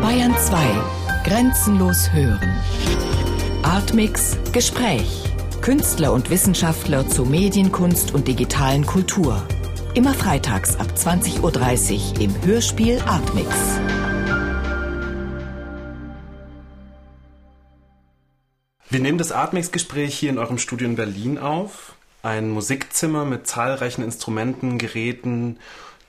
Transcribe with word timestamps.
Bayern 0.00 0.36
2. 0.36 0.58
Grenzenlos 1.24 2.12
hören. 2.12 2.60
Artmix 3.62 4.36
Gespräch. 4.52 5.24
Künstler 5.60 6.12
und 6.12 6.28
Wissenschaftler 6.28 7.06
zu 7.08 7.24
Medienkunst 7.24 8.12
und 8.12 8.26
digitalen 8.26 8.84
Kultur. 8.84 9.46
Immer 9.94 10.12
freitags 10.12 10.74
ab 10.76 10.88
20.30 10.96 11.40
Uhr 12.14 12.20
im 12.20 12.44
Hörspiel 12.44 13.00
Artmix. 13.06 13.48
Wir 18.90 19.00
nehmen 19.00 19.18
das 19.18 19.30
Artmix-Gespräch 19.30 20.18
hier 20.18 20.30
in 20.30 20.38
eurem 20.38 20.58
Studio 20.58 20.88
in 20.88 20.96
Berlin 20.96 21.38
auf. 21.38 21.94
Ein 22.24 22.50
Musikzimmer 22.50 23.24
mit 23.24 23.46
zahlreichen 23.46 24.02
Instrumenten, 24.02 24.78
Geräten, 24.78 25.58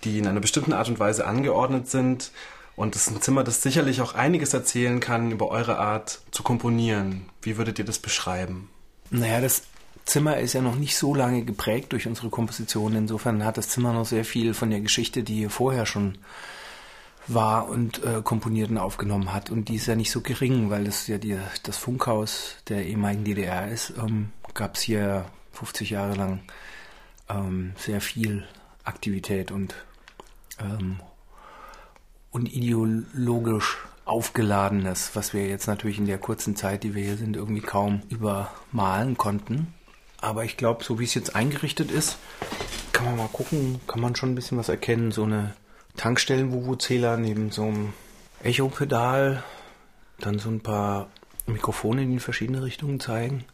die 0.03 0.19
in 0.19 0.27
einer 0.27 0.39
bestimmten 0.39 0.73
Art 0.73 0.89
und 0.89 0.99
Weise 0.99 1.25
angeordnet 1.25 1.89
sind. 1.89 2.31
Und 2.75 2.95
es 2.95 3.07
ist 3.07 3.15
ein 3.15 3.21
Zimmer, 3.21 3.43
das 3.43 3.61
sicherlich 3.61 4.01
auch 4.01 4.15
einiges 4.15 4.53
erzählen 4.53 4.99
kann 4.99 5.31
über 5.31 5.49
eure 5.49 5.77
Art 5.77 6.21
zu 6.31 6.43
komponieren. 6.43 7.29
Wie 7.41 7.57
würdet 7.57 7.79
ihr 7.79 7.85
das 7.85 7.99
beschreiben? 7.99 8.69
Naja, 9.11 9.41
das 9.41 9.63
Zimmer 10.05 10.37
ist 10.37 10.53
ja 10.53 10.61
noch 10.61 10.75
nicht 10.75 10.97
so 10.97 11.13
lange 11.13 11.43
geprägt 11.43 11.91
durch 11.91 12.07
unsere 12.07 12.29
Komposition. 12.29 12.95
Insofern 12.95 13.45
hat 13.45 13.57
das 13.57 13.69
Zimmer 13.69 13.93
noch 13.93 14.05
sehr 14.05 14.25
viel 14.25 14.53
von 14.53 14.69
der 14.69 14.81
Geschichte, 14.81 15.23
die 15.23 15.35
hier 15.35 15.49
vorher 15.49 15.85
schon 15.85 16.17
war 17.27 17.69
und 17.69 18.03
äh, 18.03 18.21
komponiert 18.21 18.69
und 18.69 18.77
aufgenommen 18.77 19.33
hat. 19.33 19.49
Und 19.49 19.69
die 19.69 19.75
ist 19.75 19.85
ja 19.85 19.95
nicht 19.95 20.11
so 20.11 20.21
gering, 20.21 20.69
weil 20.69 20.83
das 20.83 21.07
ja 21.07 21.17
die, 21.17 21.37
das 21.63 21.77
Funkhaus 21.77 22.57
der 22.67 22.85
ehemaligen 22.85 23.23
DDR 23.23 23.69
ist. 23.69 23.93
Ähm, 23.97 24.31
Gab 24.53 24.75
es 24.75 24.81
hier 24.81 25.25
50 25.53 25.91
Jahre 25.91 26.15
lang 26.15 26.41
ähm, 27.29 27.73
sehr 27.77 28.01
viel 28.01 28.45
Aktivität 28.83 29.51
und, 29.51 29.73
ähm, 30.59 30.99
und 32.31 32.51
ideologisch 32.51 33.77
aufgeladenes, 34.05 35.15
was 35.15 35.33
wir 35.33 35.47
jetzt 35.47 35.67
natürlich 35.67 35.97
in 35.97 36.07
der 36.07 36.17
kurzen 36.17 36.55
Zeit, 36.55 36.83
die 36.83 36.93
wir 36.93 37.03
hier 37.03 37.17
sind, 37.17 37.35
irgendwie 37.35 37.61
kaum 37.61 38.01
übermalen 38.09 39.17
konnten. 39.17 39.73
Aber 40.19 40.43
ich 40.43 40.57
glaube, 40.57 40.83
so 40.83 40.99
wie 40.99 41.03
es 41.05 41.13
jetzt 41.13 41.35
eingerichtet 41.35 41.91
ist, 41.91 42.17
kann 42.91 43.05
man 43.05 43.17
mal 43.17 43.27
gucken, 43.27 43.79
kann 43.87 44.01
man 44.01 44.15
schon 44.15 44.31
ein 44.31 44.35
bisschen 44.35 44.57
was 44.57 44.69
erkennen. 44.69 45.11
So 45.11 45.23
eine 45.23 45.53
Tankstellen-Wuwu-Zähler 45.97 47.17
neben 47.17 47.51
so 47.51 47.63
einem 47.63 47.93
Echo-Pedal, 48.41 49.43
dann 50.19 50.39
so 50.39 50.49
ein 50.49 50.61
paar 50.61 51.09
Mikrofone, 51.45 52.03
in 52.03 52.19
verschiedene 52.19 52.63
Richtungen 52.63 52.99
zeigen. 52.99 53.45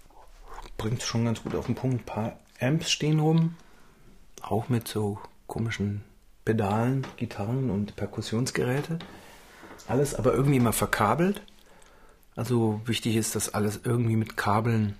Bringt 0.77 0.99
es 0.99 1.05
schon 1.05 1.25
ganz 1.25 1.43
gut 1.43 1.55
auf 1.55 1.65
den 1.65 1.75
Punkt. 1.75 2.01
Ein 2.01 2.05
paar 2.05 2.39
Amps 2.59 2.91
stehen 2.91 3.19
rum, 3.19 3.55
auch 4.41 4.69
mit 4.69 4.87
so 4.87 5.19
komischen 5.47 6.03
Pedalen, 6.49 7.05
Gitarren 7.17 7.69
und 7.69 7.95
Perkussionsgeräte. 7.95 8.97
Alles 9.87 10.15
aber 10.15 10.33
irgendwie 10.33 10.57
immer 10.57 10.73
verkabelt. 10.73 11.43
Also 12.35 12.81
wichtig 12.85 13.17
ist, 13.17 13.35
dass 13.35 13.53
alles 13.53 13.81
irgendwie 13.83 14.15
mit 14.15 14.35
Kabeln 14.35 14.95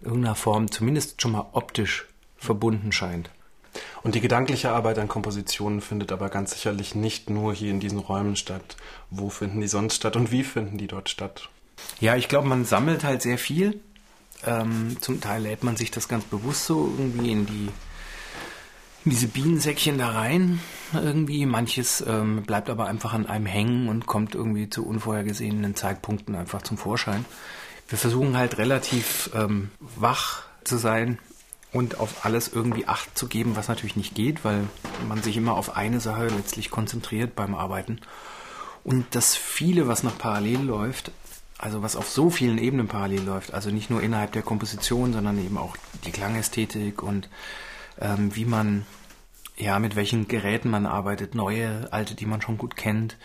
irgendeiner 0.00 0.36
Form 0.36 0.70
zumindest 0.70 1.20
schon 1.20 1.32
mal 1.32 1.50
optisch 1.52 2.06
verbunden 2.38 2.92
scheint. 2.92 3.28
Und 4.02 4.14
die 4.14 4.22
gedankliche 4.22 4.70
Arbeit 4.70 4.98
an 4.98 5.08
Kompositionen 5.08 5.82
findet 5.82 6.12
aber 6.12 6.30
ganz 6.30 6.52
sicherlich 6.52 6.94
nicht 6.94 7.28
nur 7.28 7.52
hier 7.52 7.70
in 7.70 7.80
diesen 7.80 7.98
Räumen 7.98 8.36
statt. 8.36 8.78
Wo 9.10 9.28
finden 9.28 9.60
die 9.60 9.68
sonst 9.68 9.96
statt 9.96 10.16
und 10.16 10.32
wie 10.32 10.44
finden 10.44 10.78
die 10.78 10.86
dort 10.86 11.10
statt? 11.10 11.50
Ja, 12.00 12.16
ich 12.16 12.28
glaube, 12.28 12.48
man 12.48 12.64
sammelt 12.64 13.04
halt 13.04 13.20
sehr 13.20 13.36
viel. 13.36 13.78
Ähm, 14.46 14.96
zum 15.02 15.20
Teil 15.20 15.42
lädt 15.42 15.62
man 15.62 15.76
sich 15.76 15.90
das 15.90 16.08
ganz 16.08 16.24
bewusst 16.24 16.64
so 16.64 16.90
irgendwie 16.96 17.32
in 17.32 17.44
die 17.44 17.68
diese 19.04 19.28
Bienensäckchen 19.28 19.98
da 19.98 20.10
rein 20.10 20.60
irgendwie. 20.92 21.46
Manches 21.46 22.04
ähm, 22.06 22.42
bleibt 22.42 22.68
aber 22.68 22.86
einfach 22.86 23.12
an 23.12 23.26
einem 23.26 23.46
hängen 23.46 23.88
und 23.88 24.06
kommt 24.06 24.34
irgendwie 24.34 24.68
zu 24.68 24.86
unvorhergesehenen 24.86 25.74
Zeitpunkten 25.74 26.34
einfach 26.34 26.62
zum 26.62 26.76
Vorschein. 26.76 27.24
Wir 27.88 27.98
versuchen 27.98 28.36
halt 28.36 28.58
relativ 28.58 29.30
ähm, 29.34 29.70
wach 29.80 30.42
zu 30.64 30.76
sein 30.76 31.18
und 31.72 31.98
auf 31.98 32.24
alles 32.24 32.48
irgendwie 32.48 32.86
Acht 32.86 33.16
zu 33.16 33.26
geben, 33.26 33.56
was 33.56 33.68
natürlich 33.68 33.96
nicht 33.96 34.14
geht, 34.14 34.44
weil 34.44 34.64
man 35.08 35.22
sich 35.22 35.36
immer 35.36 35.54
auf 35.54 35.76
eine 35.76 36.00
Sache 36.00 36.28
letztlich 36.28 36.70
konzentriert 36.70 37.34
beim 37.34 37.54
Arbeiten. 37.54 38.00
Und 38.84 39.06
das 39.14 39.36
viele, 39.36 39.88
was 39.88 40.02
noch 40.02 40.18
parallel 40.18 40.60
läuft, 40.60 41.12
also 41.58 41.82
was 41.82 41.96
auf 41.96 42.08
so 42.08 42.30
vielen 42.30 42.58
Ebenen 42.58 42.88
parallel 42.88 43.22
läuft, 43.22 43.52
also 43.54 43.70
nicht 43.70 43.90
nur 43.90 44.02
innerhalb 44.02 44.32
der 44.32 44.42
Komposition, 44.42 45.12
sondern 45.12 45.38
eben 45.38 45.58
auch 45.58 45.76
die 46.06 46.10
Klangästhetik 46.10 47.02
und 47.02 47.28
ähm, 48.00 48.34
wie 48.34 48.46
man, 48.46 48.86
ja, 49.60 49.78
mit 49.78 49.96
welchen 49.96 50.26
Geräten 50.28 50.70
man 50.70 50.86
arbeitet, 50.86 51.34
neue, 51.34 51.92
alte, 51.92 52.14
die 52.14 52.26
man 52.26 52.40
schon 52.40 52.58
gut 52.58 52.76
kennt, 52.76 53.16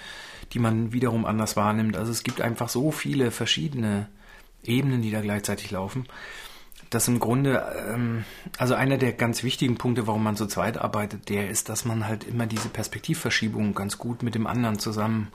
die 0.54 0.60
man 0.60 0.92
wiederum 0.92 1.26
anders 1.26 1.56
wahrnimmt. 1.56 1.96
Also 1.96 2.12
es 2.12 2.24
gibt 2.24 2.42
einfach 2.42 2.70
so 2.70 2.92
viele 2.92 3.32
verschiedene 3.32 4.08
Ebenen, 4.64 5.02
die 5.02 5.12
da 5.12 5.22
gleichzeitig 5.22 5.72
laufen, 5.72 6.06
dass 6.90 7.08
im 7.08 7.20
Grunde, 7.20 7.66
ähm, 7.90 8.26
also 8.58 8.74
einer 8.74 8.98
der 8.98 9.14
ganz 9.14 9.44
wichtigen 9.44 9.78
Punkte, 9.78 10.08
warum 10.08 10.24
man 10.24 10.36
zu 10.36 10.46
zweit 10.48 10.78
arbeitet, 10.78 11.30
der 11.30 11.50
ist, 11.50 11.70
dass 11.70 11.86
man 11.86 12.08
halt 12.08 12.24
immer 12.24 12.46
diese 12.48 12.70
Perspektivverschiebung 12.70 13.74
ganz 13.74 13.98
gut 13.98 14.24
mit 14.24 14.36
dem 14.36 14.48
anderen 14.48 14.80
zusammen 14.80 15.30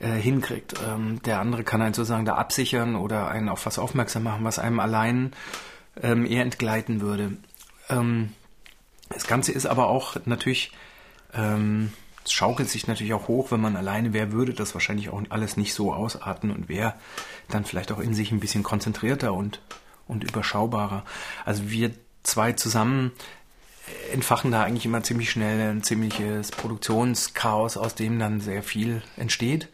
äh, 0.00 0.12
hinkriegt. 0.12 0.74
Ähm, 0.86 1.20
der 1.22 1.40
andere 1.40 1.64
kann 1.64 1.82
einen 1.82 1.94
sozusagen 1.94 2.24
da 2.24 2.34
absichern 2.34 2.96
oder 2.96 3.28
einen 3.28 3.48
auf 3.48 3.66
was 3.66 3.78
aufmerksam 3.78 4.24
machen, 4.24 4.44
was 4.44 4.58
einem 4.58 4.80
allein 4.80 5.32
ähm, 6.00 6.26
eher 6.26 6.42
entgleiten 6.42 7.00
würde. 7.00 7.36
Ähm, 7.88 8.30
das 9.12 9.26
Ganze 9.26 9.52
ist 9.52 9.66
aber 9.66 9.88
auch 9.88 10.16
natürlich, 10.24 10.72
ähm, 11.34 11.92
es 12.24 12.32
schaukelt 12.32 12.68
sich 12.68 12.86
natürlich 12.86 13.14
auch 13.14 13.28
hoch, 13.28 13.50
wenn 13.50 13.60
man 13.60 13.76
alleine 13.76 14.12
wäre, 14.12 14.32
würde 14.32 14.54
das 14.54 14.74
wahrscheinlich 14.74 15.08
auch 15.08 15.22
alles 15.28 15.56
nicht 15.56 15.74
so 15.74 15.92
ausarten 15.92 16.50
und 16.50 16.68
wäre 16.68 16.94
dann 17.48 17.64
vielleicht 17.64 17.92
auch 17.92 17.98
in 17.98 18.14
sich 18.14 18.30
ein 18.30 18.40
bisschen 18.40 18.62
konzentrierter 18.62 19.32
und, 19.32 19.60
und 20.06 20.24
überschaubarer. 20.24 21.04
Also 21.44 21.70
wir 21.70 21.92
zwei 22.22 22.52
zusammen 22.52 23.12
entfachen 24.12 24.52
da 24.52 24.62
eigentlich 24.62 24.86
immer 24.86 25.02
ziemlich 25.02 25.30
schnell 25.30 25.72
ein 25.72 25.82
ziemliches 25.82 26.50
Produktionschaos, 26.50 27.76
aus 27.76 27.94
dem 27.94 28.18
dann 28.18 28.40
sehr 28.40 28.62
viel 28.62 29.02
entsteht, 29.16 29.68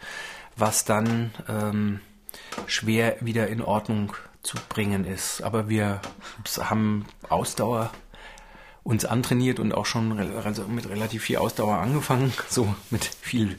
was 0.56 0.84
dann 0.84 1.32
ähm, 1.48 2.00
schwer 2.66 3.16
wieder 3.20 3.48
in 3.48 3.60
Ordnung 3.62 4.14
zu 4.42 4.56
bringen 4.68 5.04
ist. 5.04 5.42
Aber 5.42 5.68
wir 5.68 6.00
haben 6.58 7.04
Ausdauer 7.28 7.90
uns 8.88 9.04
antrainiert 9.04 9.60
und 9.60 9.74
auch 9.74 9.84
schon 9.84 10.18
also 10.18 10.62
mit 10.66 10.88
relativ 10.88 11.24
viel 11.24 11.36
Ausdauer 11.36 11.76
angefangen, 11.76 12.32
so 12.48 12.74
mit 12.90 13.04
viel 13.04 13.58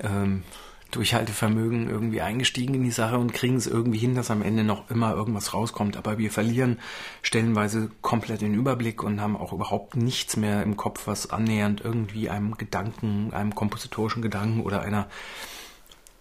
ähm, 0.00 0.42
Durchhaltevermögen 0.90 1.88
irgendwie 1.88 2.20
eingestiegen 2.20 2.74
in 2.74 2.82
die 2.82 2.90
Sache 2.90 3.16
und 3.16 3.32
kriegen 3.32 3.54
es 3.54 3.68
irgendwie 3.68 3.98
hin, 3.98 4.16
dass 4.16 4.28
am 4.32 4.42
Ende 4.42 4.64
noch 4.64 4.90
immer 4.90 5.14
irgendwas 5.14 5.54
rauskommt. 5.54 5.96
Aber 5.96 6.18
wir 6.18 6.32
verlieren 6.32 6.80
stellenweise 7.22 7.92
komplett 8.02 8.40
den 8.40 8.54
Überblick 8.54 9.04
und 9.04 9.20
haben 9.20 9.36
auch 9.36 9.52
überhaupt 9.52 9.94
nichts 9.94 10.36
mehr 10.36 10.64
im 10.64 10.76
Kopf, 10.76 11.06
was 11.06 11.30
annähernd 11.30 11.82
irgendwie 11.84 12.28
einem 12.28 12.56
Gedanken, 12.56 13.32
einem 13.32 13.54
kompositorischen 13.54 14.20
Gedanken 14.20 14.62
oder 14.62 14.82
einer 14.82 15.06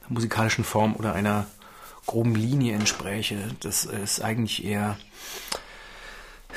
musikalischen 0.07 0.63
Form 0.63 0.95
oder 0.95 1.13
einer 1.13 1.47
groben 2.05 2.35
Linie 2.35 2.75
entspräche. 2.75 3.55
Das 3.61 3.85
ist 3.85 4.21
eigentlich 4.21 4.63
eher 4.63 4.99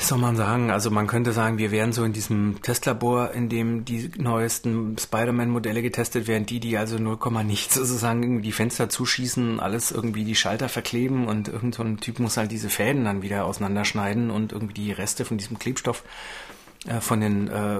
was 0.02 0.08
soll 0.08 0.18
man 0.18 0.34
sagen? 0.34 0.72
Also 0.72 0.90
man 0.90 1.06
könnte 1.06 1.32
sagen, 1.32 1.58
wir 1.58 1.70
wären 1.70 1.92
so 1.92 2.02
in 2.02 2.12
diesem 2.12 2.60
Testlabor, 2.60 3.30
in 3.34 3.48
dem 3.48 3.84
die 3.84 4.10
neuesten 4.18 4.98
Spider-Man-Modelle 4.98 5.80
getestet 5.80 6.26
werden, 6.26 6.44
die, 6.44 6.58
die 6.58 6.76
also 6.76 6.98
0, 6.98 7.18
nichts 7.44 7.76
sozusagen 7.76 8.42
die 8.42 8.50
Fenster 8.50 8.88
zuschießen, 8.88 9.60
alles 9.60 9.92
irgendwie 9.92 10.24
die 10.24 10.34
Schalter 10.34 10.68
verkleben 10.68 11.28
und 11.28 11.46
irgend 11.46 11.76
so 11.76 11.84
Typ 11.84 12.18
muss 12.18 12.36
halt 12.36 12.50
diese 12.50 12.68
Fäden 12.68 13.04
dann 13.04 13.22
wieder 13.22 13.44
auseinanderschneiden 13.44 14.32
und 14.32 14.50
irgendwie 14.50 14.74
die 14.74 14.90
Reste 14.90 15.24
von 15.24 15.38
diesem 15.38 15.60
Klebstoff 15.60 16.02
äh, 16.88 17.00
von 17.00 17.20
den 17.20 17.46
äh, 17.46 17.78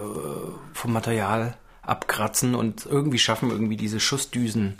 vom 0.75 0.93
Material 0.93 1.57
abkratzen 1.83 2.55
und 2.55 2.87
irgendwie 2.87 3.19
schaffen, 3.19 3.51
irgendwie 3.51 3.77
diese 3.77 3.99
Schussdüsen 3.99 4.77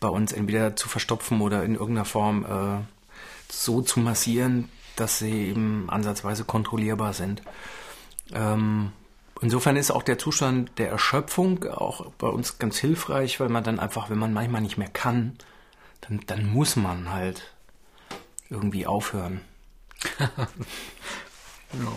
bei 0.00 0.08
uns 0.08 0.32
entweder 0.32 0.76
zu 0.76 0.90
verstopfen 0.90 1.40
oder 1.40 1.64
in 1.64 1.76
irgendeiner 1.76 2.04
Form 2.04 2.44
äh, 2.44 2.84
so 3.50 3.80
zu 3.80 4.00
massieren, 4.00 4.68
dass 4.96 5.18
sie 5.18 5.48
eben 5.48 5.88
ansatzweise 5.88 6.44
kontrollierbar 6.44 7.12
sind. 7.12 7.42
Ähm, 8.32 8.92
insofern 9.40 9.76
ist 9.76 9.90
auch 9.90 10.02
der 10.02 10.18
Zustand 10.18 10.70
der 10.78 10.90
Erschöpfung 10.90 11.64
auch 11.64 12.06
bei 12.18 12.28
uns 12.28 12.58
ganz 12.58 12.78
hilfreich, 12.78 13.40
weil 13.40 13.48
man 13.48 13.64
dann 13.64 13.80
einfach, 13.80 14.10
wenn 14.10 14.18
man 14.18 14.32
manchmal 14.32 14.62
nicht 14.62 14.78
mehr 14.78 14.88
kann, 14.88 15.36
dann, 16.02 16.20
dann 16.26 16.46
muss 16.46 16.76
man 16.76 17.12
halt 17.12 17.54
irgendwie 18.50 18.86
aufhören. 18.86 19.40
genau. 21.72 21.96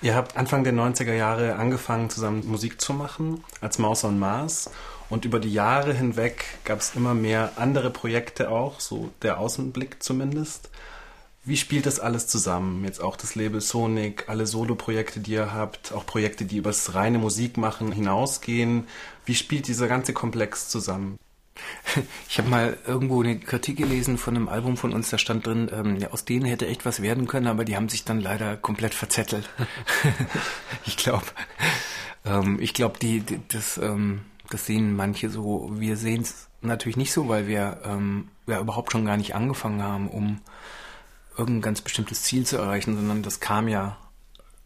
Ihr 0.00 0.14
habt 0.14 0.36
Anfang 0.36 0.62
der 0.62 0.72
90er 0.72 1.14
Jahre 1.14 1.56
angefangen, 1.56 2.10
zusammen 2.10 2.46
Musik 2.46 2.80
zu 2.80 2.92
machen, 2.92 3.42
als 3.60 3.78
Maus 3.78 4.04
und 4.04 4.18
Mars. 4.18 4.70
Und 5.10 5.24
über 5.24 5.40
die 5.40 5.52
Jahre 5.52 5.92
hinweg 5.92 6.44
gab 6.64 6.80
es 6.80 6.94
immer 6.94 7.14
mehr 7.14 7.52
andere 7.56 7.90
Projekte 7.90 8.50
auch, 8.50 8.78
so 8.78 9.10
der 9.22 9.38
Außenblick 9.38 10.02
zumindest. 10.02 10.70
Wie 11.48 11.56
spielt 11.56 11.86
das 11.86 11.98
alles 11.98 12.26
zusammen? 12.26 12.84
Jetzt 12.84 13.00
auch 13.00 13.16
das 13.16 13.34
Label 13.34 13.62
Sonic, 13.62 14.28
alle 14.28 14.46
Solo-Projekte, 14.46 15.20
die 15.20 15.32
ihr 15.32 15.54
habt, 15.54 15.92
auch 15.92 16.04
Projekte, 16.04 16.44
die 16.44 16.58
übers 16.58 16.94
reine 16.94 17.16
Musikmachen 17.16 17.90
hinausgehen. 17.90 18.86
Wie 19.24 19.34
spielt 19.34 19.66
dieser 19.66 19.88
ganze 19.88 20.12
Komplex 20.12 20.68
zusammen? 20.68 21.18
Ich 22.28 22.36
habe 22.36 22.50
mal 22.50 22.76
irgendwo 22.86 23.22
eine 23.22 23.40
Kritik 23.40 23.78
gelesen 23.78 24.18
von 24.18 24.36
einem 24.36 24.48
Album 24.50 24.76
von 24.76 24.92
uns, 24.92 25.08
da 25.08 25.16
stand 25.16 25.46
drin, 25.46 25.70
ähm, 25.72 25.96
ja, 25.96 26.10
aus 26.10 26.26
denen 26.26 26.44
hätte 26.44 26.66
echt 26.66 26.84
was 26.84 27.00
werden 27.00 27.26
können, 27.26 27.46
aber 27.46 27.64
die 27.64 27.76
haben 27.76 27.88
sich 27.88 28.04
dann 28.04 28.20
leider 28.20 28.58
komplett 28.58 28.92
verzettelt. 28.92 29.48
ich 30.84 30.98
glaube, 30.98 31.24
ähm, 32.26 32.58
ich 32.60 32.74
glaube, 32.74 32.98
die, 32.98 33.20
die, 33.20 33.40
das, 33.48 33.78
ähm, 33.78 34.20
das 34.50 34.66
sehen 34.66 34.94
manche 34.94 35.30
so. 35.30 35.70
Wir 35.72 35.96
sehen 35.96 36.20
es 36.20 36.48
natürlich 36.60 36.98
nicht 36.98 37.12
so, 37.12 37.26
weil 37.26 37.46
wir 37.46 37.80
ähm, 37.84 38.28
ja 38.46 38.60
überhaupt 38.60 38.92
schon 38.92 39.06
gar 39.06 39.16
nicht 39.16 39.34
angefangen 39.34 39.82
haben, 39.82 40.08
um 40.08 40.40
irgendein 41.38 41.62
ganz 41.62 41.80
bestimmtes 41.80 42.22
Ziel 42.22 42.44
zu 42.44 42.56
erreichen, 42.56 42.96
sondern 42.96 43.22
das 43.22 43.40
kam 43.40 43.68
ja 43.68 43.96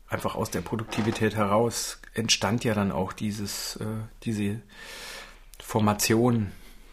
einfach 0.09 0.35
aus 0.35 0.51
der 0.51 0.61
Produktivität 0.61 1.37
heraus, 1.37 2.01
entstand 2.15 2.65
ja 2.65 2.75
dann 2.75 2.93
auch 2.93 3.13
dieses, 3.13 3.77
äh, 3.77 3.87
diese 4.25 4.61
Formation 5.61 6.53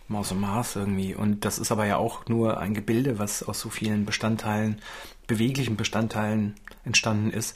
Maus 0.10 0.32
und 0.32 0.40
Mars 0.40 0.76
irgendwie. 0.76 1.14
Und 1.14 1.46
das 1.46 1.60
ist 1.60 1.72
aber 1.72 1.86
ja 1.86 1.98
auch 1.98 2.28
nur 2.28 2.60
ein 2.60 2.74
Gebilde, 2.74 3.20
was 3.20 3.44
aus 3.44 3.60
so 3.60 3.70
vielen 3.70 4.06
Bestandteilen, 4.06 4.82
beweglichen 5.28 5.78
Bestandteilen 5.78 6.56
entstanden 6.84 7.32
ist, 7.32 7.56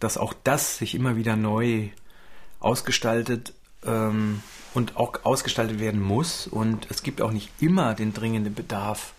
dass 0.00 0.16
auch 0.16 0.32
das 0.32 0.78
sich 0.78 0.94
immer 0.94 1.16
wieder 1.16 1.36
neu 1.36 1.90
ausgestaltet 2.60 3.52
ähm, 3.84 4.42
und 4.72 4.96
auch 4.96 5.24
ausgestaltet 5.24 5.80
werden 5.80 6.00
muss. 6.00 6.46
Und 6.46 6.90
es 6.90 7.02
gibt 7.02 7.20
auch 7.20 7.30
nicht 7.30 7.50
immer 7.60 7.94
den 7.94 8.14
dringenden 8.14 8.54
Bedarf, 8.54 9.12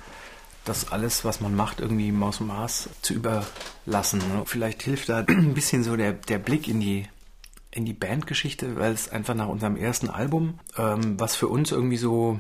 das 0.66 0.92
alles, 0.92 1.26
was 1.26 1.42
man 1.42 1.56
macht, 1.56 1.80
irgendwie 1.80 2.12
Maus 2.12 2.40
und 2.40 2.48
Mars 2.48 2.90
zu 3.02 3.14
überlassen. 3.14 4.22
Vielleicht 4.46 4.84
hilft 4.84 5.10
da 5.10 5.20
ein 5.28 5.54
bisschen 5.54 5.84
so 5.84 5.96
der, 5.96 6.14
der 6.14 6.40
Blick 6.40 6.68
in 6.68 6.80
die 6.80 7.08
in 7.72 7.86
die 7.86 7.94
Bandgeschichte, 7.94 8.76
weil 8.76 8.92
es 8.92 9.10
einfach 9.10 9.34
nach 9.34 9.48
unserem 9.48 9.76
ersten 9.76 10.08
Album, 10.08 10.60
ähm, 10.78 11.20
was 11.20 11.36
für 11.36 11.48
uns 11.48 11.72
irgendwie 11.72 11.98
so 11.98 12.40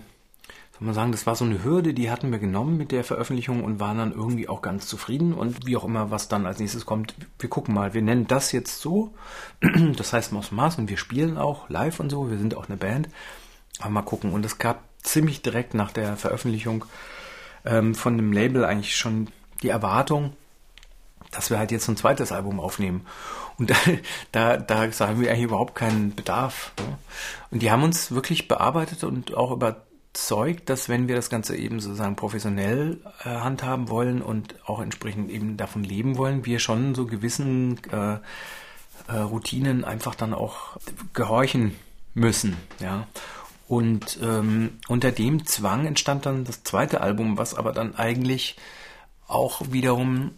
soll 0.83 0.87
man 0.87 0.95
sagen, 0.95 1.11
das 1.11 1.25
war 1.25 1.35
so 1.35 1.45
eine 1.45 1.63
Hürde, 1.63 1.93
die 1.93 2.09
hatten 2.09 2.31
wir 2.31 2.39
genommen 2.39 2.77
mit 2.77 2.91
der 2.91 3.03
Veröffentlichung 3.03 3.63
und 3.63 3.79
waren 3.79 3.99
dann 3.99 4.11
irgendwie 4.11 4.49
auch 4.49 4.61
ganz 4.61 4.87
zufrieden. 4.87 5.33
Und 5.33 5.65
wie 5.65 5.77
auch 5.77 5.85
immer, 5.85 6.11
was 6.11 6.27
dann 6.27 6.45
als 6.45 6.59
nächstes 6.59 6.85
kommt, 6.85 7.13
wir 7.39 7.49
gucken 7.49 7.73
mal. 7.73 7.93
Wir 7.93 8.01
nennen 8.01 8.27
das 8.27 8.51
jetzt 8.51 8.81
so. 8.81 9.13
Das 9.95 10.11
heißt 10.11 10.33
Maus 10.33 10.51
Mars 10.51 10.77
und 10.77 10.89
wir 10.89 10.97
spielen 10.97 11.37
auch 11.37 11.69
live 11.69 11.99
und 11.99 12.09
so. 12.09 12.29
Wir 12.29 12.37
sind 12.37 12.55
auch 12.55 12.67
eine 12.67 12.77
Band. 12.77 13.07
Aber 13.79 13.91
mal 13.91 14.01
gucken. 14.01 14.33
Und 14.33 14.45
es 14.45 14.57
gab 14.57 14.83
ziemlich 15.01 15.41
direkt 15.41 15.73
nach 15.73 15.91
der 15.91 16.17
Veröffentlichung 16.17 16.85
ähm, 17.65 17.95
von 17.95 18.17
dem 18.17 18.31
Label 18.31 18.65
eigentlich 18.65 18.95
schon 18.95 19.29
die 19.61 19.69
Erwartung, 19.69 20.33
dass 21.31 21.49
wir 21.49 21.57
halt 21.57 21.71
jetzt 21.71 21.87
ein 21.87 21.97
zweites 21.97 22.31
Album 22.31 22.59
aufnehmen. 22.59 23.05
Und 23.57 23.69
da, 23.71 23.75
da, 24.31 24.57
da 24.57 24.91
sagen 24.91 25.19
wir 25.19 25.29
eigentlich 25.29 25.45
überhaupt 25.45 25.75
keinen 25.75 26.15
Bedarf. 26.15 26.73
Ne? 26.79 26.97
Und 27.51 27.61
die 27.61 27.71
haben 27.71 27.83
uns 27.83 28.11
wirklich 28.11 28.47
bearbeitet 28.47 29.03
und 29.03 29.35
auch 29.35 29.51
über 29.51 29.83
überzeugt, 30.13 30.69
dass 30.69 30.89
wenn 30.89 31.07
wir 31.07 31.15
das 31.15 31.29
Ganze 31.29 31.55
eben 31.55 31.79
sozusagen 31.79 32.15
professionell 32.15 32.99
äh, 33.23 33.29
handhaben 33.29 33.89
wollen 33.89 34.21
und 34.21 34.55
auch 34.67 34.79
entsprechend 34.79 35.31
eben 35.31 35.57
davon 35.57 35.83
leben 35.83 36.17
wollen, 36.17 36.45
wir 36.45 36.59
schon 36.59 36.93
so 36.93 37.07
gewissen 37.07 37.79
äh, 37.91 38.17
äh, 39.07 39.17
Routinen 39.17 39.83
einfach 39.83 40.13
dann 40.13 40.35
auch 40.35 40.77
gehorchen 41.13 41.75
müssen, 42.13 42.57
ja. 42.79 43.07
Und 43.67 44.19
ähm, 44.21 44.79
unter 44.87 45.11
dem 45.11 45.45
Zwang 45.45 45.85
entstand 45.85 46.25
dann 46.25 46.43
das 46.43 46.63
zweite 46.63 47.01
Album, 47.01 47.37
was 47.37 47.55
aber 47.55 47.71
dann 47.71 47.95
eigentlich 47.95 48.57
auch 49.27 49.61
wiederum, 49.71 50.31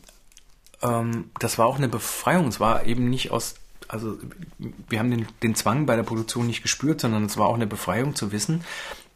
ähm, 0.82 1.32
das 1.40 1.58
war 1.58 1.66
auch 1.66 1.78
eine 1.78 1.90
Befreiung. 1.90 2.48
Es 2.48 2.60
war 2.60 2.86
eben 2.86 3.10
nicht 3.10 3.32
aus, 3.32 3.56
also 3.88 4.18
wir 4.90 5.00
haben 5.00 5.12
den, 5.12 5.28
den 5.44 5.56
Zwang 5.56 5.86
bei 5.86 5.96
der 5.96 6.04
Produktion 6.04 6.48
nicht 6.48 6.62
gespürt, 6.62 7.02
sondern 7.02 7.26
es 7.26 7.38
war 7.38 7.48
auch 7.48 7.56
eine 7.56 7.68
Befreiung 7.68 8.16
zu 8.16 8.32
wissen, 8.32 8.64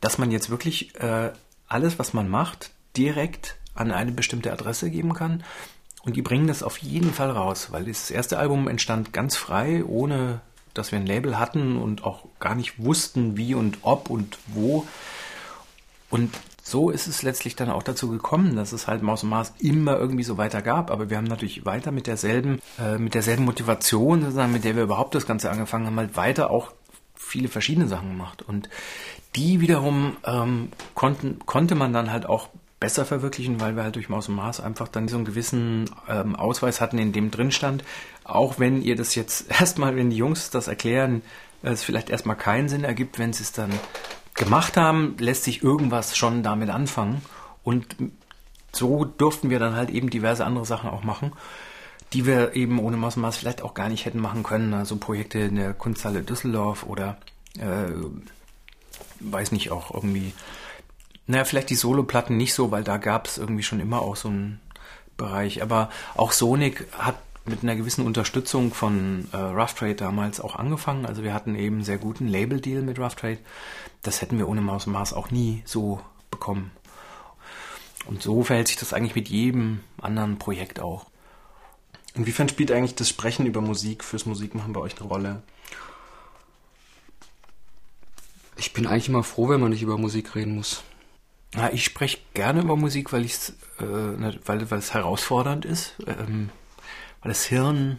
dass 0.02 0.18
man 0.18 0.32
jetzt 0.32 0.50
wirklich 0.50 0.96
äh, 1.00 1.32
alles, 1.68 2.00
was 2.00 2.14
man 2.14 2.30
macht, 2.30 2.72
direkt 2.98 3.58
an 3.76 3.92
eine 3.92 4.12
bestimmte 4.12 4.52
Adresse 4.52 4.90
geben 4.90 5.14
kann. 5.14 5.44
Und 6.04 6.16
die 6.16 6.22
bringen 6.22 6.48
das 6.48 6.64
auf 6.64 6.78
jeden 6.78 7.14
Fall 7.14 7.30
raus, 7.30 7.72
weil 7.72 7.86
das 7.86 8.10
erste 8.10 8.40
Album 8.40 8.68
entstand 8.68 9.14
ganz 9.14 9.36
frei, 9.36 9.84
ohne 9.86 10.42
dass 10.74 10.92
wir 10.92 11.00
ein 11.00 11.06
Label 11.06 11.40
hatten 11.40 11.78
und 11.78 12.04
auch 12.04 12.26
gar 12.40 12.56
nicht 12.56 12.84
wussten, 12.84 13.38
wie 13.38 13.56
und 13.56 13.80
ob 13.82 14.10
und 14.10 14.38
wo. 14.48 14.88
Und 16.10 16.32
so 16.64 16.90
ist 16.90 17.08
es 17.08 17.24
letztlich 17.24 17.56
dann 17.56 17.70
auch 17.70 17.84
dazu 17.84 18.10
gekommen, 18.10 18.56
dass 18.56 18.72
es 18.72 18.88
halt 18.88 19.02
Maus 19.02 19.24
und 19.24 19.30
Mars 19.30 19.54
immer 19.60 19.98
irgendwie 19.98 20.24
so 20.24 20.38
weiter 20.38 20.62
gab. 20.62 20.92
Aber 20.92 21.10
wir 21.10 21.18
haben 21.18 21.26
natürlich 21.26 21.66
weiter 21.66 21.92
mit 21.92 22.08
derselben, 22.08 22.60
äh, 22.80 22.98
mit 22.98 23.16
derselben 23.16 23.46
Motivation, 23.46 24.22
sozusagen, 24.22 24.54
mit 24.54 24.64
der 24.64 24.76
wir 24.76 24.84
überhaupt 24.84 25.16
das 25.16 25.26
Ganze 25.26 25.50
angefangen 25.50 25.88
haben, 25.88 25.98
halt 25.98 26.16
weiter 26.16 26.52
auch 26.52 26.72
viele 27.16 27.48
verschiedene 27.48 27.88
Sachen 27.88 28.10
gemacht. 28.10 28.44
Und 28.44 28.70
die 29.36 29.62
wiederum 29.62 30.18
ähm, 30.26 30.70
konnten, 30.96 31.40
konnte 31.46 31.76
man 31.76 31.94
dann 31.94 32.12
halt 32.12 32.26
auch 32.28 32.50
besser 32.80 33.06
verwirklichen, 33.06 33.60
weil 33.60 33.76
wir 33.76 33.84
halt 33.84 33.96
durch 33.96 34.10
Maus 34.10 34.30
und 34.30 34.36
Mars 34.36 34.60
einfach 34.60 34.88
dann 34.88 35.08
so 35.08 35.18
einen 35.18 35.26
gewissen 35.26 35.90
ähm, 36.08 36.36
Ausweis 36.36 36.80
hatten, 36.80 36.98
in 36.98 37.12
dem 37.12 37.32
drin 37.32 37.52
stand, 37.52 37.84
auch 38.24 38.60
wenn 38.60 38.82
ihr 38.82 38.96
das 38.96 39.16
jetzt 39.16 39.50
erstmal, 39.60 39.96
wenn 39.96 40.10
die 40.10 40.18
Jungs 40.18 40.50
das 40.50 40.68
erklären, 40.68 41.22
es 41.62 41.84
vielleicht 41.84 42.10
erstmal 42.10 42.38
keinen 42.38 42.70
Sinn 42.70 42.84
ergibt, 42.84 43.20
wenn 43.20 43.34
sie 43.34 43.44
es 43.44 43.52
dann 43.52 43.72
gemacht 44.34 44.78
haben, 44.78 45.18
lässt 45.20 45.44
sich 45.44 45.62
irgendwas 45.62 46.16
schon 46.16 46.42
damit 46.44 46.70
anfangen. 46.70 47.22
Und 47.64 47.96
so 48.72 49.04
durften 49.04 49.50
wir 49.50 49.60
dann 49.60 49.76
halt 49.76 49.90
eben 49.90 50.10
diverse 50.10 50.46
andere 50.46 50.66
Sachen 50.66 50.90
auch 50.90 51.04
machen, 51.04 51.34
die 52.14 52.26
wir 52.26 52.56
eben 52.56 52.80
ohne 52.80 52.96
Maus 52.96 53.18
und 53.18 53.24
Mars 53.24 53.38
vielleicht 53.38 53.62
auch 53.62 53.74
gar 53.74 53.90
nicht 53.90 54.06
hätten 54.06 54.20
machen 54.20 54.44
können. 54.44 54.74
Also 54.74 54.96
Projekte 54.96 55.40
in 55.40 55.56
der 55.56 55.74
Kunsthalle 55.74 56.22
Düsseldorf 56.22 56.84
oder 56.84 57.18
äh, 57.58 57.92
weiß 59.20 59.52
nicht, 59.52 59.72
auch 59.72 59.94
irgendwie, 59.94 60.34
naja, 61.30 61.46
vielleicht 61.46 61.70
die 61.70 61.76
Soloplatten 61.76 62.38
nicht 62.38 62.56
so, 62.56 62.72
weil 62.72 62.84
da 62.84 62.98
gab 62.98 63.28
es 63.28 63.38
irgendwie 63.38 63.62
schon 63.62 63.80
immer 63.80 64.02
auch 64.02 64.16
so 64.16 64.30
einen 64.30 64.60
Bereich. 65.16 65.62
Aber 65.62 65.92
auch 66.16 66.32
Sonic 66.32 66.88
hat 66.98 67.18
mit 67.46 67.62
einer 67.62 67.76
gewissen 67.76 68.04
Unterstützung 68.04 68.74
von 68.74 69.28
äh, 69.32 69.38
Rough 69.38 69.76
Trade 69.76 69.94
damals 69.94 70.42
auch 70.42 70.56
angefangen. 70.56 71.06
Also 71.06 71.22
wir 71.22 71.36
hatten 71.36 71.54
eben 71.54 71.76
einen 71.76 71.86
sehr 71.86 72.00
guten 72.00 72.28
Label-Deal 72.28 72.82
mit 72.82 72.98
Rough 72.98 73.14
Trade. 73.14 73.38
Das 74.02 74.24
hätten 74.24 74.40
wir 74.40 74.50
ohne 74.50 74.62
Maus 74.62 74.88
und 74.88 74.94
Mars 74.94 75.14
auch 75.14 75.30
nie 75.30 75.62
so 75.66 76.02
bekommen. 76.32 76.72
Und 78.08 78.24
so 78.24 78.44
verhält 78.44 78.68
sich 78.68 78.78
das 78.78 78.92
eigentlich 78.92 79.14
mit 79.14 79.30
jedem 79.30 79.82
anderen 80.02 80.40
Projekt 80.40 80.80
auch. 80.80 81.06
Inwiefern 82.16 82.50
spielt 82.50 82.72
eigentlich 82.72 82.96
das 82.96 83.08
Sprechen 83.08 83.46
über 83.46 83.62
Musik 83.62 84.04
fürs 84.04 84.26
Musikmachen 84.26 84.74
bei 84.74 84.80
euch 84.80 85.00
eine 85.00 85.08
Rolle? 85.08 85.44
Ich 88.58 88.74
bin 88.74 88.88
eigentlich 88.88 89.10
immer 89.10 89.24
froh, 89.24 89.50
wenn 89.50 89.62
man 89.62 89.70
nicht 89.70 89.84
über 89.84 90.00
Musik 90.00 90.34
reden 90.34 90.56
muss. 90.56 90.84
Ja, 91.56 91.70
ich 91.72 91.84
spreche 91.84 92.20
gerne 92.34 92.62
über 92.62 92.76
Musik, 92.76 93.12
weil, 93.12 93.26
ich's, 93.26 93.54
äh, 93.80 93.84
ne, 93.84 94.40
weil, 94.46 94.70
weil 94.70 94.80
es 94.80 94.94
herausfordernd 94.94 95.66
ist, 95.66 95.96
ähm, 96.06 96.50
weil 97.22 97.32
das 97.32 97.46
Hirn 97.46 97.98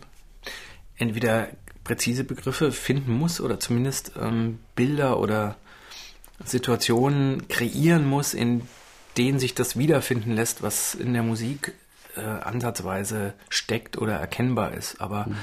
entweder 0.97 1.49
präzise 1.83 2.25
Begriffe 2.25 2.71
finden 2.71 3.12
muss 3.12 3.40
oder 3.40 3.59
zumindest 3.59 4.12
ähm, 4.21 4.61
Bilder 4.76 5.19
oder 5.19 5.57
Situationen 6.45 7.49
kreieren 7.49 8.07
muss, 8.07 8.35
in 8.35 8.62
denen 9.16 9.38
sich 9.38 9.54
das 9.54 9.76
wiederfinden 9.76 10.33
lässt, 10.33 10.62
was 10.62 10.95
in 10.95 11.12
der 11.12 11.23
Musik 11.23 11.75
äh, 12.16 12.21
ansatzweise 12.21 13.35
steckt 13.49 13.99
oder 13.99 14.14
erkennbar 14.14 14.73
ist. 14.73 15.00
Aber 15.00 15.26
mhm. 15.26 15.37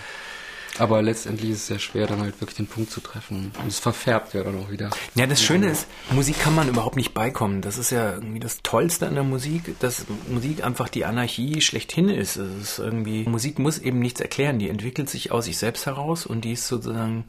Aber 0.80 1.02
letztendlich 1.02 1.52
ist 1.52 1.58
es 1.58 1.68
sehr 1.68 1.80
schwer, 1.80 2.08
dann 2.08 2.22
halt 2.22 2.40
wirklich 2.40 2.58
den 2.58 2.68
Punkt 2.68 2.92
zu 2.92 3.02
treffen. 3.02 3.52
Und 3.62 3.68
es 3.68 3.80
verfärbt 3.80 4.34
ja 4.34 4.44
dann 4.44 4.58
auch 4.58 4.70
wieder. 4.70 4.90
Ja, 5.16 5.26
das 5.26 5.42
Schöne 5.42 5.70
ist, 5.70 5.88
Musik 6.12 6.40
kann 6.40 6.56
man 6.56 6.70
überhaupt 6.70 6.96
nicht 6.96 7.14
beikommen. 7.14 7.62
Das 7.62 7.78
ist 7.78 7.92
ja 7.92 8.14
irgendwie 8.14 8.40
das 8.40 8.62
Tollste 8.64 9.08
an 9.08 9.16
der 9.16 9.24
Musik, 9.24 9.80
dass 9.80 10.06
Musik 10.30 10.64
einfach 10.64 10.90
die 10.90 11.06
Anarchie 11.06 11.62
schlechthin 11.62 12.10
ist. 12.10 12.38
Es 12.38 12.62
ist 12.62 12.80
irgendwie, 12.80 13.24
Musik 13.24 13.60
muss 13.60 13.80
eben 13.80 14.00
nichts 14.00 14.22
erklären. 14.22 14.60
Die 14.60 14.70
entwickelt 14.70 15.10
sich 15.10 15.32
aus 15.32 15.46
sich 15.46 15.58
selbst 15.58 15.86
heraus 15.86 16.26
und 16.26 16.46
die 16.46 16.54
ist 16.54 16.68
sozusagen, 16.68 17.26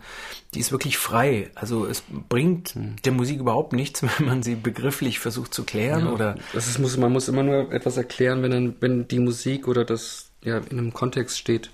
die 0.54 0.60
ist 0.60 0.72
wirklich 0.72 0.98
frei. 0.98 1.50
Also 1.54 1.86
es 1.86 2.02
bringt 2.28 2.70
hm. 2.70 2.96
der 3.04 3.12
Musik 3.12 3.40
überhaupt 3.40 3.72
nichts, 3.72 4.02
wenn 4.18 4.26
man 4.26 4.42
sie 4.42 4.54
begrifflich 4.54 5.18
versucht 5.18 5.54
zu 5.54 5.64
klären 5.64 6.06
ja, 6.06 6.12
oder. 6.12 6.34
Das 6.52 6.68
ist, 6.68 6.78
muss, 6.78 6.96
man 6.96 7.12
muss 7.12 7.28
immer 7.28 7.42
nur 7.42 7.72
etwas 7.72 7.96
erklären, 7.96 8.42
wenn 8.42 8.50
dann, 8.50 8.76
wenn 8.80 9.08
die 9.08 9.18
Musik 9.18 9.68
oder 9.68 9.84
das 9.84 10.26
ja 10.42 10.58
in 10.58 10.78
einem 10.78 10.92
Kontext 10.92 11.38
steht 11.38 11.70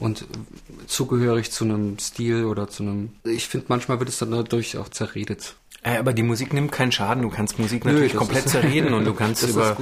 und 0.00 0.24
zugehörig 0.86 1.52
zu 1.52 1.64
einem 1.64 1.98
Stil 1.98 2.44
oder 2.44 2.68
zu 2.68 2.82
einem. 2.82 3.10
Ich 3.24 3.48
finde, 3.48 3.66
manchmal 3.68 3.98
wird 3.98 4.08
es 4.08 4.18
dann 4.18 4.30
dadurch 4.30 4.78
auch 4.78 4.88
zerredet. 4.88 5.54
Äh, 5.82 5.98
aber 5.98 6.14
die 6.14 6.22
Musik 6.22 6.54
nimmt 6.54 6.72
keinen 6.72 6.90
Schaden. 6.90 7.22
Du 7.22 7.28
kannst 7.28 7.58
Musik 7.58 7.84
natürlich 7.84 8.14
Nö, 8.14 8.18
komplett 8.18 8.48
zerreden 8.48 8.94
und 8.94 9.04
du 9.04 9.14
kannst 9.14 9.46
über. 9.46 9.76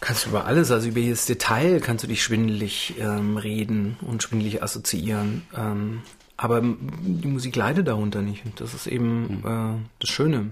Kannst 0.00 0.26
über 0.26 0.46
alles, 0.46 0.72
also 0.72 0.88
über 0.88 0.98
jedes 0.98 1.26
Detail 1.26 1.78
kannst 1.80 2.02
du 2.02 2.08
dich 2.08 2.24
schwindelig 2.24 2.94
ähm, 2.98 3.36
reden 3.36 3.96
und 4.00 4.20
schwindelig 4.22 4.60
assoziieren. 4.60 5.42
Ähm, 5.56 6.02
aber 6.36 6.60
die 6.60 7.28
Musik 7.28 7.54
leidet 7.54 7.86
darunter 7.86 8.20
nicht. 8.20 8.44
Und 8.44 8.60
das 8.60 8.74
ist 8.74 8.88
eben 8.88 9.42
mhm. 9.42 9.78
äh, 9.78 9.86
das 10.00 10.10
Schöne. 10.10 10.50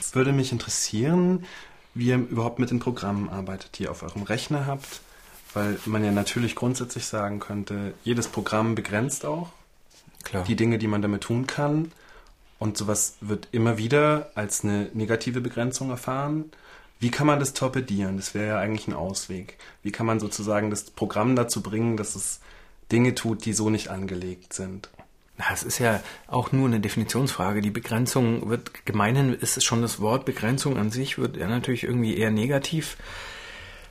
Es 0.00 0.16
würde 0.16 0.32
mich 0.32 0.50
interessieren, 0.50 1.44
wie 1.94 2.06
ihr 2.08 2.16
überhaupt 2.16 2.58
mit 2.58 2.70
den 2.70 2.80
Programmen 2.80 3.28
arbeitet, 3.28 3.78
die 3.78 3.84
ihr 3.84 3.92
auf 3.92 4.02
eurem 4.02 4.24
Rechner 4.24 4.66
habt. 4.66 5.00
Weil 5.54 5.78
man 5.86 6.04
ja 6.04 6.12
natürlich 6.12 6.54
grundsätzlich 6.54 7.06
sagen 7.06 7.40
könnte, 7.40 7.94
jedes 8.04 8.28
Programm 8.28 8.74
begrenzt 8.74 9.24
auch 9.24 9.50
Klar. 10.24 10.44
die 10.44 10.56
Dinge, 10.56 10.78
die 10.78 10.86
man 10.86 11.02
damit 11.02 11.22
tun 11.22 11.46
kann. 11.46 11.92
Und 12.58 12.78
sowas 12.78 13.16
wird 13.20 13.48
immer 13.52 13.76
wieder 13.76 14.30
als 14.34 14.62
eine 14.62 14.88
negative 14.94 15.40
Begrenzung 15.40 15.90
erfahren. 15.90 16.52
Wie 17.00 17.10
kann 17.10 17.26
man 17.26 17.40
das 17.40 17.54
torpedieren? 17.54 18.16
Das 18.16 18.34
wäre 18.34 18.46
ja 18.46 18.58
eigentlich 18.58 18.86
ein 18.86 18.94
Ausweg. 18.94 19.58
Wie 19.82 19.90
kann 19.90 20.06
man 20.06 20.20
sozusagen 20.20 20.70
das 20.70 20.84
Programm 20.84 21.34
dazu 21.34 21.60
bringen, 21.60 21.96
dass 21.96 22.14
es 22.14 22.40
Dinge 22.92 23.16
tut, 23.16 23.44
die 23.44 23.52
so 23.52 23.70
nicht 23.70 23.88
angelegt 23.88 24.52
sind? 24.52 24.88
Na, 25.38 25.46
es 25.52 25.64
ist 25.64 25.80
ja 25.80 26.00
auch 26.28 26.52
nur 26.52 26.68
eine 26.68 26.78
Definitionsfrage. 26.78 27.60
Die 27.60 27.70
Begrenzung 27.70 28.48
wird, 28.48 28.84
gemeinhin 28.84 29.34
ist 29.34 29.56
es 29.56 29.64
schon 29.64 29.82
das 29.82 30.00
Wort 30.00 30.24
Begrenzung 30.24 30.76
an 30.76 30.92
sich, 30.92 31.18
wird 31.18 31.36
ja 31.36 31.48
natürlich 31.48 31.82
irgendwie 31.82 32.16
eher 32.16 32.30
negativ 32.30 32.96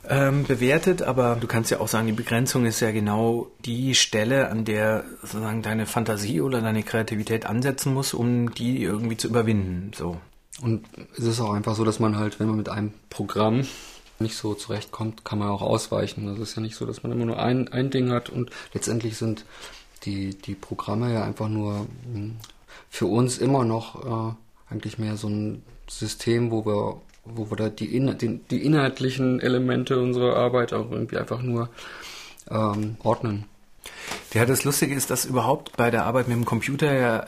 ähm, 0.10 0.46
bewertet, 0.46 1.02
aber 1.02 1.38
du 1.40 1.48
kannst 1.48 1.72
ja 1.72 1.80
auch 1.80 1.88
sagen, 1.88 2.08
die 2.08 2.14
Begrenzung 2.14 2.66
ist 2.66 2.80
ja 2.80 2.92
genau 2.92 3.48
die 3.66 3.96
Stelle, 3.96 4.50
an 4.50 4.66
der 4.66 5.04
sozusagen 5.22 5.62
deine 5.62 5.86
Fantasie 5.86 6.42
oder 6.42 6.62
deine 6.62 6.84
Kreativität 6.84 7.46
ansetzen 7.46 7.94
muss, 7.94 8.14
um 8.14 8.54
die 8.54 8.82
irgendwie 8.82 9.18
zu 9.18 9.28
überwinden. 9.28 9.92
So. 9.96 10.18
Und 10.62 10.86
es 11.18 11.26
ist 11.26 11.40
auch 11.40 11.54
einfach 11.54 11.76
so, 11.76 11.84
dass 11.84 12.00
man 12.00 12.18
halt, 12.18 12.40
wenn 12.40 12.48
man 12.48 12.58
mit 12.58 12.70
einem 12.70 12.94
Programm 13.10 13.66
nicht 14.20 14.36
so 14.36 14.54
zurechtkommt, 14.54 15.26
kann 15.26 15.40
man 15.40 15.50
auch 15.50 15.62
ausweichen. 15.62 16.28
Also 16.28 16.44
es 16.44 16.50
ist 16.50 16.56
ja 16.56 16.62
nicht 16.62 16.76
so, 16.76 16.86
dass 16.86 17.04
man 17.04 17.12
immer 17.12 17.26
nur 17.26 17.40
ein, 17.40 17.68
ein 17.70 17.90
Ding 17.90 18.12
hat 18.12 18.30
und 18.30 18.52
letztendlich 18.74 19.18
sind 19.18 19.46
die, 20.04 20.36
die 20.36 20.56
Programme 20.56 21.14
ja 21.14 21.24
einfach 21.24 21.50
nur 21.50 21.88
hm, 22.12 22.38
für 22.90 23.08
uns 23.08 23.38
immer 23.38 23.66
noch 23.66 24.32
äh, 24.32 24.36
eigentlich 24.72 24.98
mehr 24.98 25.18
so 25.18 25.28
ein 25.28 25.64
System, 25.88 26.52
wo 26.52 26.66
wir, 26.66 27.02
wo 27.26 27.50
wir 27.50 27.58
da 27.58 27.70
die, 27.70 27.96
in, 27.96 28.18
die, 28.18 28.40
die 28.50 28.66
inhaltlichen 28.66 29.40
Elemente 29.40 30.00
unserer 30.00 30.36
Arbeit 30.36 30.74
auch 30.74 30.92
irgendwie 30.92 31.18
einfach 31.18 31.42
nur 31.42 31.70
ähm, 32.50 32.98
ordnen. 33.04 33.46
Ja, 34.34 34.46
das 34.46 34.64
Lustige 34.64 34.96
ist, 34.96 35.10
dass 35.10 35.26
überhaupt 35.26 35.76
bei 35.78 35.92
der 35.92 36.06
Arbeit 36.06 36.28
mit 36.28 36.38
dem 36.38 36.46
Computer 36.46 36.94
ja 36.94 37.20
äh, 37.20 37.26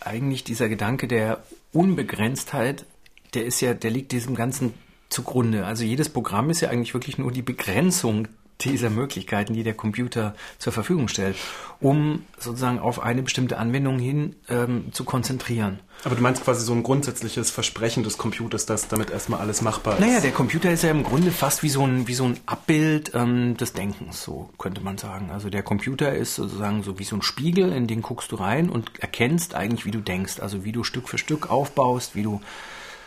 eigentlich 0.00 0.44
dieser 0.44 0.68
Gedanke 0.68 1.08
der 1.08 1.42
Unbegrenztheit, 1.72 2.86
der 3.34 3.44
ist 3.44 3.60
ja, 3.60 3.74
der 3.74 3.90
liegt 3.90 4.12
diesem 4.12 4.34
Ganzen 4.34 4.74
zugrunde. 5.08 5.66
Also 5.66 5.84
jedes 5.84 6.08
Programm 6.08 6.50
ist 6.50 6.60
ja 6.60 6.70
eigentlich 6.70 6.94
wirklich 6.94 7.18
nur 7.18 7.32
die 7.32 7.42
Begrenzung 7.42 8.28
dieser 8.60 8.90
Möglichkeiten, 8.90 9.54
die 9.54 9.62
der 9.62 9.74
Computer 9.74 10.34
zur 10.58 10.72
Verfügung 10.72 11.08
stellt, 11.08 11.36
um 11.80 12.24
sozusagen 12.38 12.78
auf 12.78 13.02
eine 13.02 13.22
bestimmte 13.22 13.58
Anwendung 13.58 13.98
hin 13.98 14.36
ähm, 14.48 14.92
zu 14.92 15.04
konzentrieren. 15.04 15.80
Aber 16.04 16.14
du 16.14 16.22
meinst 16.22 16.44
quasi 16.44 16.64
so 16.64 16.72
ein 16.72 16.82
grundsätzliches 16.82 17.50
Versprechen 17.50 18.02
des 18.02 18.18
Computers, 18.18 18.66
dass 18.66 18.88
damit 18.88 19.10
erstmal 19.10 19.40
alles 19.40 19.62
machbar 19.62 19.94
ist? 19.94 20.00
Naja, 20.00 20.20
der 20.20 20.30
Computer 20.30 20.70
ist 20.70 20.84
ja 20.84 20.90
im 20.90 21.04
Grunde 21.04 21.30
fast 21.30 21.62
wie 21.62 21.68
so 21.68 21.86
ein, 21.86 22.06
wie 22.08 22.14
so 22.14 22.24
ein 22.24 22.38
Abbild 22.46 23.12
ähm, 23.14 23.56
des 23.56 23.72
Denkens, 23.72 24.22
so 24.22 24.50
könnte 24.58 24.80
man 24.80 24.98
sagen. 24.98 25.30
Also 25.30 25.50
der 25.50 25.62
Computer 25.62 26.14
ist 26.14 26.36
sozusagen 26.36 26.82
so 26.82 26.98
wie 26.98 27.04
so 27.04 27.16
ein 27.16 27.22
Spiegel, 27.22 27.72
in 27.72 27.86
den 27.86 28.02
guckst 28.02 28.32
du 28.32 28.36
rein 28.36 28.70
und 28.70 28.90
erkennst 29.00 29.54
eigentlich, 29.54 29.84
wie 29.84 29.90
du 29.90 30.00
denkst, 30.00 30.40
also 30.40 30.64
wie 30.64 30.72
du 30.72 30.84
Stück 30.84 31.08
für 31.08 31.18
Stück 31.18 31.50
aufbaust, 31.50 32.14
wie 32.14 32.22
du 32.22 32.40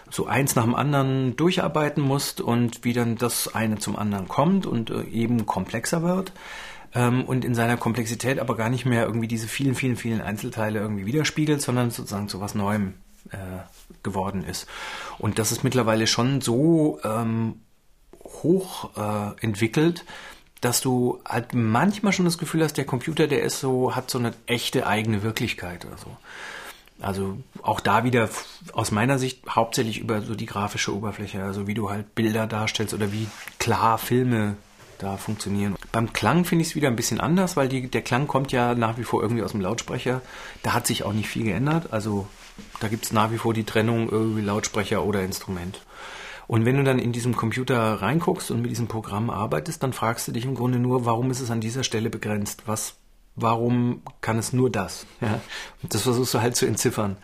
so 0.09 0.27
eins 0.27 0.55
nach 0.55 0.63
dem 0.63 0.75
anderen 0.75 1.35
durcharbeiten 1.35 2.03
musst 2.03 2.41
und 2.41 2.83
wie 2.83 2.93
dann 2.93 3.15
das 3.17 3.53
eine 3.53 3.77
zum 3.77 3.95
anderen 3.95 4.27
kommt 4.27 4.65
und 4.65 4.89
äh, 4.89 5.03
eben 5.03 5.45
komplexer 5.45 6.03
wird 6.03 6.31
ähm, 6.93 7.25
und 7.25 7.45
in 7.45 7.55
seiner 7.55 7.77
Komplexität 7.77 8.39
aber 8.39 8.55
gar 8.55 8.69
nicht 8.69 8.85
mehr 8.85 9.05
irgendwie 9.05 9.27
diese 9.27 9.47
vielen, 9.47 9.75
vielen, 9.75 9.95
vielen 9.95 10.21
Einzelteile 10.21 10.79
irgendwie 10.79 11.05
widerspiegelt, 11.05 11.61
sondern 11.61 11.91
sozusagen 11.91 12.29
zu 12.29 12.41
was 12.41 12.55
Neuem 12.55 12.95
äh, 13.31 13.37
geworden 14.03 14.43
ist. 14.43 14.67
Und 15.17 15.39
das 15.39 15.51
ist 15.51 15.63
mittlerweile 15.63 16.07
schon 16.07 16.41
so 16.41 16.99
ähm, 17.03 17.61
hoch 18.23 18.91
äh, 18.97 19.43
entwickelt, 19.43 20.05
dass 20.61 20.81
du 20.81 21.19
halt 21.25 21.53
manchmal 21.53 22.11
schon 22.13 22.25
das 22.25 22.37
Gefühl 22.37 22.63
hast, 22.63 22.77
der 22.77 22.85
Computer, 22.85 23.27
der 23.27 23.43
ist 23.43 23.59
so, 23.59 23.95
hat 23.95 24.09
so 24.09 24.19
eine 24.19 24.33
echte 24.45 24.87
eigene 24.87 25.23
Wirklichkeit 25.23 25.85
oder 25.85 25.97
so. 25.97 26.17
Also 27.01 27.37
auch 27.61 27.79
da 27.79 28.03
wieder 28.03 28.29
aus 28.73 28.91
meiner 28.91 29.19
Sicht 29.19 29.43
hauptsächlich 29.49 29.99
über 29.99 30.21
so 30.21 30.35
die 30.35 30.45
grafische 30.45 30.93
Oberfläche, 30.93 31.43
also 31.43 31.67
wie 31.67 31.73
du 31.73 31.89
halt 31.89 32.13
Bilder 32.15 32.45
darstellst 32.45 32.93
oder 32.93 33.11
wie 33.11 33.27
klar 33.57 33.97
Filme 33.97 34.57
da 34.97 35.15
funktionieren. 35.15 35.75
Beim 35.91 36.11
Klang 36.13 36.43
finde 36.43 36.63
ich 36.63 36.69
es 36.69 36.75
wieder 36.75 36.89
ein 36.89 36.95
bisschen 36.95 37.21
anders, 37.21 37.55
weil 37.55 37.69
die, 37.69 37.87
der 37.87 38.01
Klang 38.01 38.27
kommt 38.27 38.51
ja 38.51 38.75
nach 38.75 38.97
wie 38.97 39.03
vor 39.03 39.21
irgendwie 39.21 39.43
aus 39.43 39.51
dem 39.51 39.61
Lautsprecher. 39.61 40.21
Da 40.61 40.73
hat 40.73 40.87
sich 40.87 41.03
auch 41.03 41.13
nicht 41.13 41.29
viel 41.29 41.45
geändert. 41.45 41.93
Also 41.93 42.27
da 42.81 42.89
gibt 42.89 43.05
es 43.05 43.13
nach 43.13 43.31
wie 43.31 43.37
vor 43.37 43.53
die 43.53 43.63
Trennung 43.63 44.09
irgendwie 44.09 44.41
Lautsprecher 44.41 45.03
oder 45.03 45.23
Instrument. 45.23 45.81
Und 46.47 46.65
wenn 46.65 46.77
du 46.77 46.83
dann 46.83 46.99
in 46.99 47.11
diesem 47.11 47.35
Computer 47.35 48.01
reinguckst 48.01 48.51
und 48.51 48.61
mit 48.61 48.71
diesem 48.71 48.87
Programm 48.87 49.29
arbeitest, 49.29 49.83
dann 49.83 49.93
fragst 49.93 50.27
du 50.27 50.31
dich 50.31 50.45
im 50.45 50.55
Grunde 50.55 50.79
nur, 50.79 51.05
warum 51.05 51.29
ist 51.31 51.41
es 51.41 51.51
an 51.51 51.61
dieser 51.61 51.83
Stelle 51.83 52.09
begrenzt? 52.09 52.63
Was 52.65 52.95
warum 53.41 54.01
kann 54.21 54.37
es 54.37 54.53
nur 54.53 54.69
das? 54.69 55.05
Ja? 55.21 55.41
Und 55.81 55.93
das 55.93 56.03
versuchst 56.03 56.33
du 56.33 56.41
halt 56.41 56.55
zu 56.55 56.65
entziffern. 56.65 57.17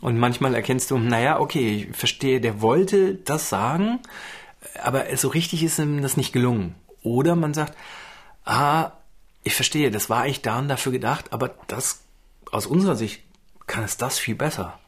Und 0.00 0.18
manchmal 0.18 0.54
erkennst 0.54 0.90
du, 0.90 0.98
naja, 0.98 1.40
okay, 1.40 1.88
ich 1.90 1.96
verstehe, 1.96 2.40
der 2.40 2.60
wollte 2.60 3.14
das 3.14 3.48
sagen, 3.48 4.00
aber 4.82 5.04
so 5.16 5.28
richtig 5.28 5.62
ist 5.62 5.78
ihm 5.78 6.02
das 6.02 6.16
nicht 6.16 6.32
gelungen. 6.32 6.74
Oder 7.02 7.34
man 7.34 7.54
sagt, 7.54 7.76
ah, 8.44 8.92
ich 9.42 9.54
verstehe, 9.54 9.90
das 9.90 10.10
war 10.10 10.22
eigentlich 10.22 10.42
daran 10.42 10.68
dafür 10.68 10.92
gedacht, 10.92 11.32
aber 11.32 11.50
das 11.66 12.02
aus 12.50 12.66
unserer 12.66 12.96
Sicht 12.96 13.22
kann 13.66 13.84
es 13.84 13.96
das 13.96 14.18
viel 14.18 14.34
besser. 14.34 14.78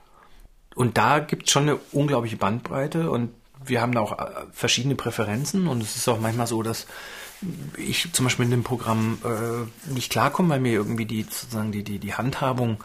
Und 0.74 0.98
da 0.98 1.20
gibt 1.20 1.46
es 1.46 1.52
schon 1.52 1.64
eine 1.64 1.76
unglaubliche 1.92 2.36
Bandbreite 2.36 3.10
und 3.10 3.30
wir 3.64 3.80
haben 3.80 3.92
da 3.92 4.00
auch 4.00 4.18
äh, 4.18 4.46
verschiedene 4.52 4.94
Präferenzen 4.94 5.68
und 5.68 5.82
es 5.82 5.96
ist 5.96 6.08
auch 6.08 6.20
manchmal 6.20 6.46
so, 6.46 6.62
dass 6.62 6.86
ich 7.76 8.12
zum 8.12 8.24
Beispiel 8.24 8.44
in 8.44 8.50
dem 8.50 8.64
Programm 8.64 9.18
äh, 9.24 9.90
nicht 9.92 10.10
klarkomme, 10.10 10.50
weil 10.50 10.60
mir 10.60 10.72
irgendwie 10.72 11.06
die 11.06 11.22
sozusagen 11.22 11.72
die, 11.72 11.82
die, 11.82 11.98
die 11.98 12.14
Handhabung 12.14 12.78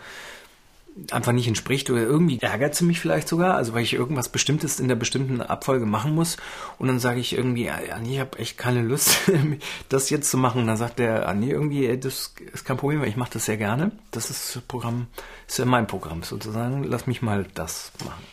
einfach 1.12 1.32
nicht 1.32 1.48
entspricht 1.48 1.90
oder 1.90 2.02
irgendwie 2.02 2.40
ärgert 2.42 2.76
sie 2.76 2.84
mich 2.84 3.00
vielleicht 3.00 3.28
sogar, 3.28 3.56
also 3.56 3.74
weil 3.74 3.84
ich 3.84 3.94
irgendwas 3.94 4.30
Bestimmtes 4.30 4.80
in 4.80 4.88
der 4.88 4.96
bestimmten 4.96 5.42
Abfolge 5.42 5.86
machen 5.86 6.16
muss 6.16 6.38
und 6.80 6.88
dann 6.88 7.00
sage 7.00 7.20
ich 7.20 7.34
irgendwie, 7.34 7.66
ja, 7.66 7.78
ich 8.04 8.20
habe 8.20 8.40
echt 8.40 8.58
keine 8.58 8.82
Lust, 8.82 9.20
das 9.90 10.10
jetzt 10.10 10.30
zu 10.30 10.38
machen. 10.38 10.62
Und 10.62 10.68
dann 10.68 10.78
sagt 10.78 11.00
der, 11.00 11.28
ah, 11.28 11.34
nee, 11.34 11.52
irgendwie, 11.52 11.98
das 11.98 12.34
ist 12.54 12.66
kein 12.66 12.78
Problem, 12.78 13.02
weil 13.02 13.10
ich 13.10 13.18
mache 13.18 13.34
das 13.34 13.46
sehr 13.46 13.58
gerne. 13.58 13.92
Das 14.12 14.30
ist 14.30 14.68
Programm, 14.68 15.08
ist 15.48 15.60
ja 15.60 15.66
mein 15.66 15.88
Programm 15.88 16.24
sozusagen, 16.24 16.84
lass 16.84 17.08
mich 17.08 17.22
mal 17.22 17.46
das 17.54 17.92
machen. 18.04 18.24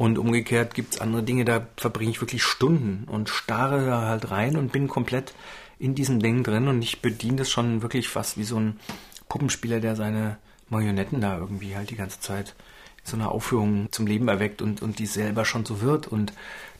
Und 0.00 0.16
umgekehrt 0.16 0.72
gibt's 0.72 0.98
andere 0.98 1.22
Dinge, 1.22 1.44
da 1.44 1.66
verbringe 1.76 2.10
ich 2.10 2.22
wirklich 2.22 2.42
Stunden 2.42 3.04
und 3.06 3.28
starre 3.28 3.84
da 3.84 4.00
halt 4.08 4.30
rein 4.30 4.56
und 4.56 4.72
bin 4.72 4.88
komplett 4.88 5.34
in 5.78 5.94
diesem 5.94 6.20
Ding 6.20 6.42
drin 6.42 6.68
und 6.68 6.80
ich 6.80 7.02
bediene 7.02 7.36
das 7.36 7.50
schon 7.50 7.82
wirklich 7.82 8.08
fast 8.08 8.38
wie 8.38 8.44
so 8.44 8.58
ein 8.58 8.80
Puppenspieler, 9.28 9.78
der 9.78 9.96
seine 9.96 10.38
Marionetten 10.70 11.20
da 11.20 11.36
irgendwie 11.36 11.76
halt 11.76 11.90
die 11.90 11.96
ganze 11.96 12.18
Zeit 12.18 12.54
in 13.04 13.10
so 13.10 13.16
einer 13.18 13.30
Aufführung 13.30 13.92
zum 13.92 14.06
Leben 14.06 14.28
erweckt 14.28 14.62
und, 14.62 14.80
und 14.80 15.00
die 15.00 15.04
selber 15.04 15.44
schon 15.44 15.66
so 15.66 15.82
wird 15.82 16.08
und 16.08 16.32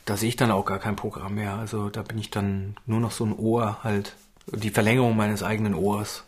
da 0.06 0.16
sehe 0.16 0.30
ich 0.30 0.36
dann 0.36 0.50
auch 0.50 0.64
gar 0.64 0.78
kein 0.78 0.96
Programm 0.96 1.34
mehr. 1.34 1.56
Also 1.56 1.90
da 1.90 2.00
bin 2.00 2.16
ich 2.16 2.30
dann 2.30 2.74
nur 2.86 3.00
noch 3.00 3.10
so 3.10 3.26
ein 3.26 3.36
Ohr 3.36 3.84
halt, 3.84 4.16
die 4.46 4.70
Verlängerung 4.70 5.14
meines 5.14 5.42
eigenen 5.42 5.74
Ohrs. 5.74 6.24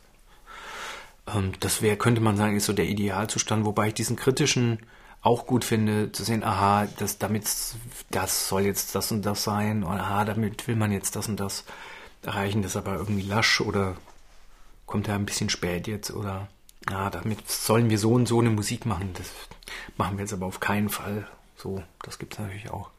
Ähm, 1.26 1.52
das 1.60 1.80
wäre, 1.80 1.96
könnte 1.96 2.20
man 2.20 2.36
sagen, 2.36 2.54
ist 2.54 2.66
so 2.66 2.74
der 2.74 2.84
Idealzustand, 2.84 3.64
wobei 3.64 3.88
ich 3.88 3.94
diesen 3.94 4.16
kritischen 4.16 4.80
auch 5.22 5.46
gut 5.46 5.64
finde, 5.64 6.12
zu 6.12 6.24
sehen, 6.24 6.42
aha, 6.44 6.88
das, 6.98 7.18
damit, 7.18 7.44
das 8.10 8.48
soll 8.48 8.62
jetzt 8.62 8.94
das 8.94 9.12
und 9.12 9.24
das 9.24 9.44
sein, 9.44 9.84
und 9.84 9.98
aha, 9.98 10.24
damit 10.24 10.66
will 10.66 10.76
man 10.76 10.92
jetzt 10.92 11.16
das 11.16 11.28
und 11.28 11.38
das 11.38 11.64
erreichen, 12.22 12.62
das 12.62 12.72
ist 12.72 12.76
aber 12.76 12.96
irgendwie 12.96 13.22
lasch 13.22 13.60
oder 13.60 13.96
kommt 14.86 15.06
ja 15.06 15.14
ein 15.14 15.26
bisschen 15.26 15.48
spät 15.48 15.86
jetzt 15.86 16.10
oder 16.10 16.48
ja, 16.90 17.10
damit 17.10 17.48
sollen 17.48 17.90
wir 17.90 17.98
so 17.98 18.12
und 18.12 18.26
so 18.26 18.40
eine 18.40 18.50
Musik 18.50 18.86
machen. 18.86 19.10
Das 19.14 19.28
machen 19.96 20.16
wir 20.16 20.24
jetzt 20.24 20.32
aber 20.32 20.46
auf 20.46 20.60
keinen 20.60 20.88
Fall. 20.88 21.26
So, 21.56 21.82
das 22.02 22.18
gibt 22.18 22.34
es 22.34 22.40
natürlich 22.40 22.70
auch. 22.70 22.90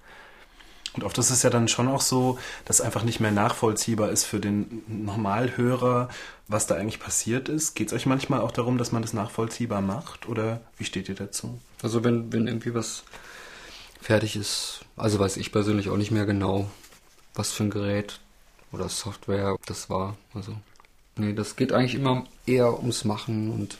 Und 0.94 1.03
oft 1.03 1.18
ist 1.18 1.32
es 1.32 1.44
ja 1.44 1.50
dann 1.50 1.68
schon 1.68 1.88
auch 1.88 2.01
so, 2.01 2.38
dass 2.65 2.80
einfach 2.80 3.03
nicht 3.03 3.20
mehr 3.20 3.32
nachvollziehbar 3.32 4.10
ist 4.10 4.25
für 4.25 4.39
den 4.39 4.84
Normalhörer, 4.88 6.08
was 6.48 6.68
da 6.68 6.75
eigentlich 6.75 7.00
passiert 7.00 7.50
ist. 7.50 7.74
Geht 7.74 7.88
es 7.88 7.94
euch 7.94 8.06
manchmal 8.06 8.42
auch 8.42 8.51
darum, 8.51 8.77
dass 8.77 8.92
man 8.92 9.01
das 9.01 9.13
nachvollziehbar 9.13 9.82
macht? 9.82 10.30
Oder 10.30 10.62
wie 10.77 10.86
steht 10.86 11.10
ihr 11.10 11.15
dazu? 11.15 11.60
Also 11.84 12.04
wenn, 12.04 12.32
wenn 12.34 12.48
irgendwie 12.48 12.74
was 12.74 13.04
fertig 14.02 14.36
ist, 14.36 14.86
also 14.96 15.20
weiß 15.20 15.38
ich 15.38 15.52
persönlich 15.52 15.90
auch 15.90 15.98
nicht 15.98 16.12
mehr 16.12 16.25
genau, 16.25 16.70
was 17.36 17.52
für 17.52 17.63
ein 17.63 17.70
Gerät 17.70 18.20
oder 18.72 18.90
Software 18.90 19.58
das 19.66 19.90
war. 19.90 20.18
Also 20.34 20.56
nee, 21.18 21.34
das 21.34 21.56
geht 21.56 21.74
eigentlich 21.74 21.96
immer 21.96 22.25
eher 22.46 22.80
ums 22.80 23.06
Machen 23.06 23.52
und 23.52 23.78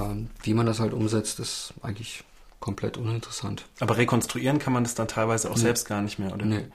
ähm, 0.00 0.30
wie 0.42 0.54
man 0.54 0.66
das 0.66 0.80
halt 0.80 0.92
umsetzt, 0.92 1.40
ist 1.40 1.74
eigentlich 1.82 2.24
komplett 2.60 2.96
uninteressant. 2.96 3.66
Aber 3.80 3.96
rekonstruieren 3.96 4.58
kann 4.58 4.72
man 4.72 4.84
das 4.84 4.94
dann 4.94 5.08
teilweise 5.08 5.50
auch 5.50 5.56
nee. 5.56 5.62
selbst 5.62 5.88
gar 5.88 6.00
nicht 6.02 6.18
mehr, 6.18 6.32
oder? 6.32 6.46
Nee. 6.46 6.66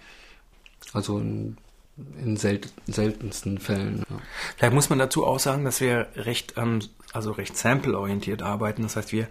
Also 0.93 1.19
in, 1.19 1.57
in 2.21 2.37
sel 2.37 2.61
seltensten 2.85 3.57
Fällen. 3.59 4.03
Ja. 4.09 4.17
Vielleicht 4.57 4.73
muss 4.73 4.89
man 4.89 4.99
dazu 4.99 5.25
auch 5.25 5.39
sagen, 5.39 5.63
dass 5.63 5.79
wir 5.79 6.07
recht, 6.15 6.55
ähm, 6.57 6.81
also 7.13 7.31
recht 7.31 7.57
sample-orientiert 7.57 8.41
arbeiten. 8.41 8.83
Das 8.83 8.95
heißt, 8.97 9.11
wir 9.13 9.27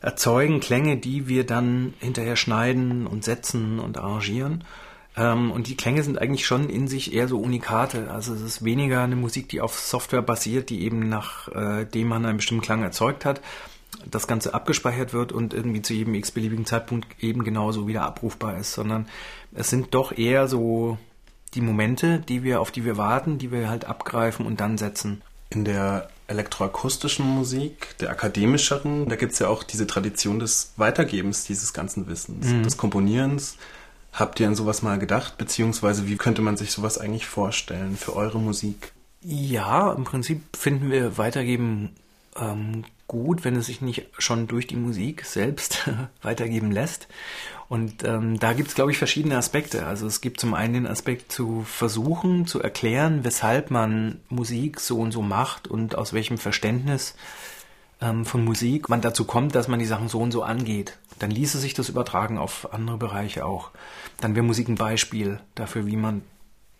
erzeugen 0.00 0.60
Klänge, 0.60 0.96
die 0.96 1.28
wir 1.28 1.44
dann 1.44 1.94
hinterher 2.00 2.36
schneiden 2.36 3.06
und 3.06 3.24
setzen 3.24 3.78
und 3.78 3.98
arrangieren. 3.98 4.64
Ähm, 5.16 5.50
und 5.50 5.68
die 5.68 5.76
Klänge 5.76 6.02
sind 6.02 6.20
eigentlich 6.20 6.46
schon 6.46 6.68
in 6.68 6.88
sich 6.88 7.14
eher 7.14 7.28
so 7.28 7.38
Unikate. 7.38 8.10
Also 8.10 8.34
es 8.34 8.42
ist 8.42 8.64
weniger 8.64 9.02
eine 9.02 9.16
Musik, 9.16 9.48
die 9.48 9.60
auf 9.60 9.78
Software 9.78 10.22
basiert, 10.22 10.70
die 10.70 10.82
eben 10.82 11.08
nach 11.08 11.48
äh, 11.48 12.04
man 12.04 12.26
einen 12.26 12.36
bestimmten 12.36 12.62
Klang 12.62 12.82
erzeugt 12.82 13.24
hat, 13.24 13.40
das 14.04 14.26
Ganze 14.26 14.52
abgespeichert 14.52 15.12
wird 15.12 15.32
und 15.32 15.54
irgendwie 15.54 15.82
zu 15.82 15.94
jedem 15.94 16.14
x-beliebigen 16.14 16.66
Zeitpunkt 16.66 17.22
eben 17.22 17.44
genauso 17.44 17.88
wieder 17.88 18.02
abrufbar 18.02 18.58
ist, 18.58 18.72
sondern 18.72 19.08
es 19.54 19.70
sind 19.70 19.94
doch 19.94 20.16
eher 20.16 20.48
so 20.48 20.98
die 21.54 21.60
Momente, 21.62 22.18
die 22.20 22.42
wir, 22.42 22.60
auf 22.60 22.70
die 22.70 22.84
wir 22.84 22.98
warten, 22.98 23.38
die 23.38 23.50
wir 23.50 23.70
halt 23.70 23.86
abgreifen 23.86 24.44
und 24.44 24.60
dann 24.60 24.76
setzen. 24.76 25.22
In 25.48 25.64
der 25.64 26.08
elektroakustischen 26.28 27.26
Musik, 27.26 27.96
der 27.98 28.10
akademischeren, 28.10 29.08
da 29.08 29.16
gibt 29.16 29.32
es 29.32 29.38
ja 29.38 29.48
auch 29.48 29.62
diese 29.62 29.86
Tradition 29.86 30.38
des 30.38 30.72
Weitergebens 30.76 31.44
dieses 31.44 31.72
ganzen 31.72 32.08
Wissens, 32.08 32.46
mhm. 32.46 32.62
des 32.62 32.76
Komponierens. 32.76 33.56
Habt 34.12 34.40
ihr 34.40 34.48
an 34.48 34.54
sowas 34.54 34.82
mal 34.82 34.98
gedacht, 34.98 35.38
beziehungsweise 35.38 36.08
wie 36.08 36.16
könnte 36.16 36.42
man 36.42 36.56
sich 36.56 36.72
sowas 36.72 36.98
eigentlich 36.98 37.26
vorstellen 37.26 37.96
für 37.96 38.16
eure 38.16 38.38
Musik? 38.38 38.92
Ja, 39.22 39.92
im 39.92 40.04
Prinzip 40.04 40.42
finden 40.56 40.90
wir 40.90 41.18
Weitergeben 41.18 41.90
ähm, 42.36 42.84
gut, 43.08 43.44
wenn 43.44 43.56
es 43.56 43.66
sich 43.66 43.80
nicht 43.80 44.06
schon 44.18 44.46
durch 44.46 44.66
die 44.66 44.76
Musik 44.76 45.24
selbst 45.24 45.90
weitergeben 46.22 46.70
lässt. 46.70 47.08
Und 47.68 48.04
ähm, 48.04 48.38
da 48.38 48.52
gibt 48.52 48.68
es, 48.68 48.74
glaube 48.74 48.92
ich, 48.92 48.98
verschiedene 48.98 49.36
Aspekte. 49.36 49.86
Also 49.86 50.06
es 50.06 50.20
gibt 50.20 50.38
zum 50.40 50.54
einen 50.54 50.74
den 50.74 50.86
Aspekt 50.86 51.32
zu 51.32 51.62
versuchen, 51.62 52.46
zu 52.46 52.62
erklären, 52.62 53.24
weshalb 53.24 53.70
man 53.70 54.20
Musik 54.28 54.78
so 54.80 54.98
und 54.98 55.10
so 55.10 55.22
macht 55.22 55.66
und 55.66 55.98
aus 55.98 56.12
welchem 56.12 56.38
Verständnis 56.38 57.16
ähm, 58.00 58.24
von 58.24 58.44
Musik 58.44 58.88
man 58.88 59.00
dazu 59.00 59.24
kommt, 59.24 59.54
dass 59.54 59.68
man 59.68 59.80
die 59.80 59.86
Sachen 59.86 60.08
so 60.08 60.20
und 60.20 60.30
so 60.30 60.42
angeht. 60.42 60.98
Dann 61.18 61.30
ließe 61.30 61.58
sich 61.58 61.74
das 61.74 61.88
übertragen 61.88 62.38
auf 62.38 62.72
andere 62.72 62.98
Bereiche 62.98 63.44
auch. 63.44 63.70
Dann 64.20 64.34
wäre 64.34 64.44
Musik 64.44 64.68
ein 64.68 64.76
Beispiel 64.76 65.40
dafür, 65.54 65.86
wie 65.86 65.96
man 65.96 66.22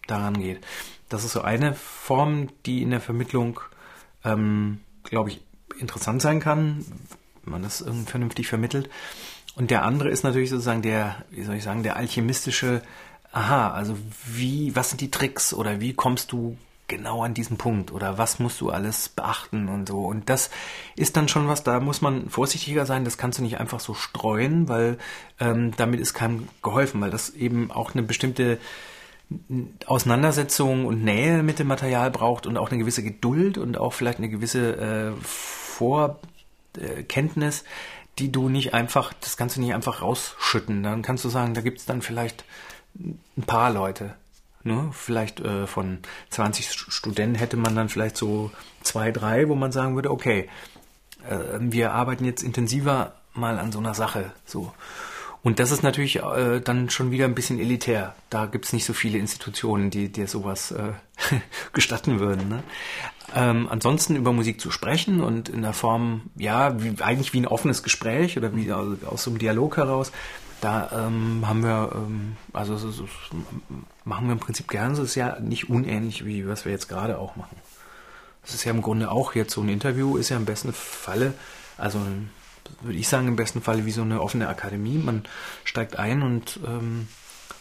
daran 0.07 0.39
geht. 0.39 0.61
Das 1.09 1.25
ist 1.25 1.33
so 1.33 1.41
eine 1.41 1.75
Form, 1.75 2.49
die 2.65 2.83
in 2.83 2.91
der 2.91 3.01
Vermittlung, 3.01 3.61
ähm, 4.25 4.81
glaube 5.05 5.31
ich, 5.31 5.41
interessant 5.79 6.23
sein 6.23 6.41
kann, 6.41 6.85
wenn 7.45 7.53
man 7.53 7.63
das 7.63 7.81
irgendwie 7.81 8.11
vernünftig 8.11 8.47
vermittelt. 8.47 8.89
Und 9.57 9.71
der 9.71 9.85
andere 9.85 10.11
ist 10.11 10.23
natürlich 10.23 10.51
sozusagen 10.51 10.83
der, 10.83 11.17
wie 11.31 11.43
soll 11.43 11.57
ich 11.57 11.65
sagen, 11.65 11.83
der 11.83 11.97
alchemistische, 11.97 12.83
aha, 13.33 13.73
also 13.73 13.97
wie, 14.27 14.77
was 14.77 14.91
sind 14.91 15.01
die 15.01 15.11
Tricks 15.11 15.53
oder 15.53 15.81
wie 15.81 15.95
kommst 15.95 16.31
du 16.31 16.57
genau 16.89 17.23
an 17.23 17.35
diesen 17.35 17.57
Punkt 17.57 17.91
oder 17.91 18.19
was 18.19 18.39
musst 18.39 18.61
du 18.61 18.71
alles 18.71 19.09
beachten 19.09 19.69
und 19.69 19.89
so. 19.89 20.05
Und 20.05 20.31
das 20.31 20.51
ist 20.95 21.17
dann 21.17 21.27
schon 21.29 21.49
was, 21.49 21.65
da 21.65 21.81
muss 21.81 22.01
man 22.01 22.31
vorsichtiger 22.31 22.87
sein, 22.87 23.05
das 23.05 23.19
kannst 23.19 23.39
du 23.39 23.43
nicht 23.43 23.59
einfach 23.59 23.81
so 23.81 23.95
streuen, 23.95 24.69
weil 24.69 24.99
ähm, 25.41 25.73
damit 25.77 25.99
ist 26.01 26.15
keinem 26.15 26.49
geholfen, 26.63 27.01
weil 27.01 27.11
das 27.11 27.31
eben 27.31 27.73
auch 27.73 27.95
eine 27.95 28.05
bestimmte 28.05 28.59
Auseinandersetzung 29.87 30.87
und 30.87 31.03
Nähe 31.03 31.43
mit 31.43 31.59
dem 31.59 31.67
Material 31.67 32.13
braucht 32.13 32.47
und 32.47 32.57
auch 32.57 32.71
eine 32.71 32.79
gewisse 32.79 33.03
Geduld 33.03 33.59
und 33.59 33.77
auch 33.77 33.93
vielleicht 33.93 34.19
eine 34.19 34.29
gewisse 34.29 34.77
äh, 34.77 35.11
Vorkenntnis, 35.23 37.65
die 38.19 38.33
du 38.33 38.49
nicht 38.49 38.75
einfach, 38.75 39.13
das 39.21 39.37
kannst 39.37 39.57
du 39.57 39.61
nicht 39.61 39.75
einfach 39.75 40.03
rausschütten. 40.03 40.83
Dann 40.83 41.03
kannst 41.03 41.25
du 41.25 41.29
sagen, 41.29 41.55
da 41.55 41.61
gibt 41.61 41.79
es 41.79 41.87
dann 41.87 42.03
vielleicht 42.03 42.45
ein 42.95 43.43
paar 43.47 43.71
Leute. 43.71 44.15
Ne? 44.63 44.91
Vielleicht 44.93 45.41
äh, 45.41 45.67
von 45.67 45.99
20 46.31 46.73
Studenten 46.73 47.37
hätte 47.37 47.57
man 47.57 47.77
dann 47.77 47.89
vielleicht 47.89 48.17
so 48.17 48.51
zwei, 48.83 49.13
drei, 49.13 49.49
wo 49.49 49.55
man 49.55 49.71
sagen 49.71 49.95
würde, 49.95 50.11
okay, 50.11 50.49
äh, 51.29 51.59
wir 51.61 51.93
arbeiten 51.93 52.25
jetzt 52.25 52.43
intensiver 52.43 53.15
mal 53.35 53.59
an 53.59 53.71
so 53.71 53.79
einer 53.79 53.95
Sache. 53.95 54.33
So. 54.45 54.73
Und 55.47 55.61
das 55.61 55.71
ist 55.71 55.85
natürlich 55.85 56.17
äh, 56.17 56.59
dann 56.59 56.91
schon 56.91 57.13
wieder 57.13 57.25
ein 57.25 57.37
bisschen 57.37 57.61
elitär. 57.61 58.17
Da 58.31 58.47
gibt 58.47 58.65
es 58.65 58.73
nicht 58.73 58.85
so 58.85 58.93
viele 58.93 59.19
Institutionen, 59.19 59.91
die 59.91 60.11
dir 60.11 60.27
sowas 60.27 60.73
äh, 60.73 60.89
gestatten 61.73 62.19
würden. 62.19 62.49
Ne? 62.49 62.65
Ähm, 63.33 63.69
ansonsten 63.71 64.17
über 64.17 64.33
Musik 64.33 64.61
zu 64.61 64.73
sprechen 64.73 65.21
und 65.21 65.49
in 65.49 65.63
der 65.63 65.73
Form, 65.73 66.23
ja, 66.35 66.83
wie, 66.83 67.01
eigentlich 67.01 67.33
wie 67.33 67.39
ein 67.39 67.47
offenes 67.47 67.85
Gespräch 67.85 68.37
oder 68.37 68.57
wie 68.57 68.73
aus, 68.73 69.05
aus 69.05 69.23
so 69.23 69.31
einem 69.31 69.39
Dialog 69.39 69.77
heraus, 69.77 70.11
da 70.61 71.07
ähm, 71.07 71.45
haben 71.47 71.63
wir, 71.63 71.93
ähm, 71.95 72.37
also 72.53 72.77
so, 72.77 72.91
so, 72.91 73.07
machen 74.05 74.27
wir 74.27 74.33
im 74.33 74.41
Prinzip 74.41 74.67
gern. 74.67 74.97
Das 74.97 74.99
ist 74.99 75.15
ja 75.15 75.39
nicht 75.39 75.71
unähnlich, 75.71 76.27
wie 76.27 76.49
was 76.49 76.65
wir 76.65 76.73
jetzt 76.73 76.89
gerade 76.89 77.19
auch 77.19 77.37
machen. 77.37 77.57
Das 78.43 78.53
ist 78.53 78.65
ja 78.65 78.73
im 78.73 78.83
Grunde 78.83 79.13
auch 79.13 79.37
jetzt 79.37 79.53
so 79.53 79.61
ein 79.61 79.69
Interview, 79.69 80.17
ist 80.17 80.31
ja 80.31 80.39
im 80.39 80.45
besten 80.45 80.73
Falle, 80.73 81.35
also 81.79 82.01
würde 82.81 82.99
ich 82.99 83.09
sagen, 83.09 83.29
im 83.29 83.37
besten 83.37 83.63
Falle 83.63 83.87
wie 83.87 83.91
so 83.93 84.03
eine 84.03 84.21
offene 84.21 84.49
Akademie. 84.49 84.99
Man 84.99 85.25
steigt 85.65 85.99
ein 85.99 86.23
und 86.23 86.61
ähm, 86.67 87.09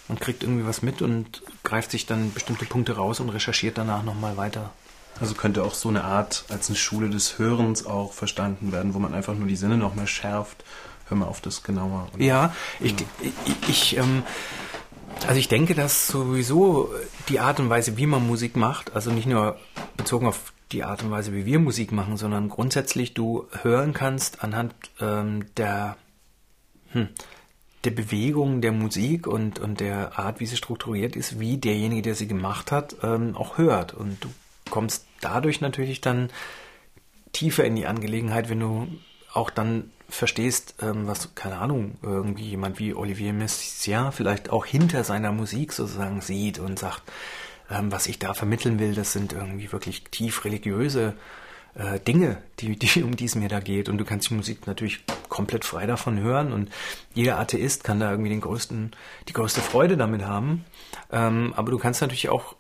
man 0.08 0.19
kriegt 0.19 0.43
irgendwie 0.43 0.65
was 0.65 0.82
mit 0.82 1.01
und 1.01 1.41
greift 1.63 1.91
sich 1.91 2.06
dann 2.06 2.34
bestimmte 2.34 2.65
Punkte 2.65 2.95
raus 2.95 3.19
und 3.19 3.30
recherchiert 3.30 3.78
danach 3.78 4.04
nochmal 4.04 4.38
weiter. 4.38 4.71
Also 5.19 5.34
könnte 5.34 5.63
auch 5.63 5.73
so 5.73 5.89
eine 5.89 6.04
Art 6.04 6.45
als 6.49 6.67
eine 6.69 6.78
Schule 6.78 7.10
des 7.10 7.39
Hörens 7.39 7.86
auch 7.86 8.13
verstanden 8.13 8.71
werden, 8.71 8.93
wo 8.93 8.99
man 8.99 9.13
einfach 9.13 9.34
nur 9.34 9.47
die 9.47 9.56
Sinne 9.56 9.78
noch 9.78 9.95
mehr 9.95 10.08
schärft. 10.08 10.63
Hör 11.08 11.17
mal 11.17 11.28
auf 11.28 11.39
das 11.39 11.63
genauer. 11.63 12.10
Ja, 12.17 12.54
ich, 12.80 12.95
ich, 13.21 13.69
ich 13.69 13.97
ähm, 13.97 14.23
also 15.28 15.39
ich 15.39 15.47
denke, 15.47 15.75
dass 15.75 16.08
sowieso 16.08 16.93
die 17.30 17.39
Art 17.39 17.60
und 17.60 17.69
Weise, 17.69 17.97
wie 17.97 18.06
man 18.06 18.25
Musik 18.25 18.56
macht, 18.56 18.95
also 18.95 19.12
nicht 19.12 19.28
nur 19.28 19.58
bezogen 20.06 20.28
auf 20.28 20.54
die 20.72 20.84
Art 20.84 21.02
und 21.02 21.10
Weise, 21.10 21.34
wie 21.34 21.48
wir 21.48 21.58
Musik 21.58 21.91
machen, 21.91 22.15
sondern 22.15 22.48
grundsätzlich 22.48 23.15
du 23.15 23.48
hören 23.63 23.91
kannst 23.91 24.44
anhand 24.44 24.76
ähm, 25.02 25.48
der, 25.58 25.98
hm, 26.91 27.10
der 27.86 27.89
Bewegung 27.89 28.62
der 28.62 28.72
Musik 28.72 29.26
und, 29.26 29.58
und 29.58 29.80
der 29.80 30.20
Art, 30.20 30.39
wie 30.39 30.46
sie 30.46 30.58
strukturiert 30.58 31.15
ist, 31.15 31.39
wie 31.39 31.58
derjenige, 31.58 32.04
der 32.04 32.13
sie 32.13 32.28
gemacht 32.28 32.72
hat, 32.72 32.98
ähm, 33.02 33.36
auch 33.36 33.58
hört. 33.58 33.96
Und 33.96 34.24
du 34.24 34.30
kommst 34.70 35.08
dadurch 35.22 35.60
natürlich 35.60 36.02
dann 36.02 36.30
tiefer 37.34 37.65
in 37.65 37.76
die 37.76 37.88
Angelegenheit, 37.88 38.48
wenn 38.48 38.60
du 38.60 38.88
auch 39.34 39.50
dann 39.50 39.89
verstehst, 40.08 40.76
ähm, 40.84 41.08
was, 41.08 41.34
keine 41.34 41.58
Ahnung, 41.58 41.98
irgendwie 42.04 42.50
jemand 42.50 42.78
wie 42.78 42.94
Olivier 42.94 43.34
Messiaen 43.34 44.12
vielleicht 44.12 44.52
auch 44.52 44.68
hinter 44.68 45.04
seiner 45.04 45.32
Musik 45.32 45.74
sozusagen 45.74 46.22
sieht 46.22 46.60
und 46.60 46.78
sagt, 46.78 47.02
ähm, 47.69 47.91
was 47.91 48.08
ich 48.08 48.19
da 48.19 48.34
vermitteln 48.34 48.80
will, 48.80 48.93
das 48.93 49.13
sind 49.13 49.34
irgendwie 49.34 49.71
wirklich 49.71 50.04
tief 50.06 50.45
religiöse 50.45 51.15
äh, 51.75 51.99
Dinge, 51.99 52.38
die, 52.60 52.78
die, 52.78 53.04
um 53.04 53.15
die 53.15 53.25
es 53.25 53.36
mir 53.36 53.49
da 53.49 53.60
geht. 53.60 53.89
Und 53.89 53.97
du 53.97 54.06
kannst 54.06 54.30
die 54.30 54.34
Musik 54.34 54.67
natürlich 54.67 55.04
komplett 55.30 55.65
frei 55.65 55.86
davon 55.86 56.19
hören 56.19 56.54
und 56.54 56.71
jeder 57.13 57.39
Atheist 57.39 57.84
kann 57.84 57.99
da 57.99 58.12
irgendwie 58.12 58.30
den 58.30 58.41
größten, 58.41 58.95
die 59.28 59.34
größte 59.34 59.62
Freude 59.62 59.97
damit 59.97 60.23
haben. 60.23 60.65
Ähm, 61.12 61.54
aber 61.56 61.71
du 61.71 61.78
kannst 61.78 62.01
natürlich 62.01 62.30
auch 62.30 62.56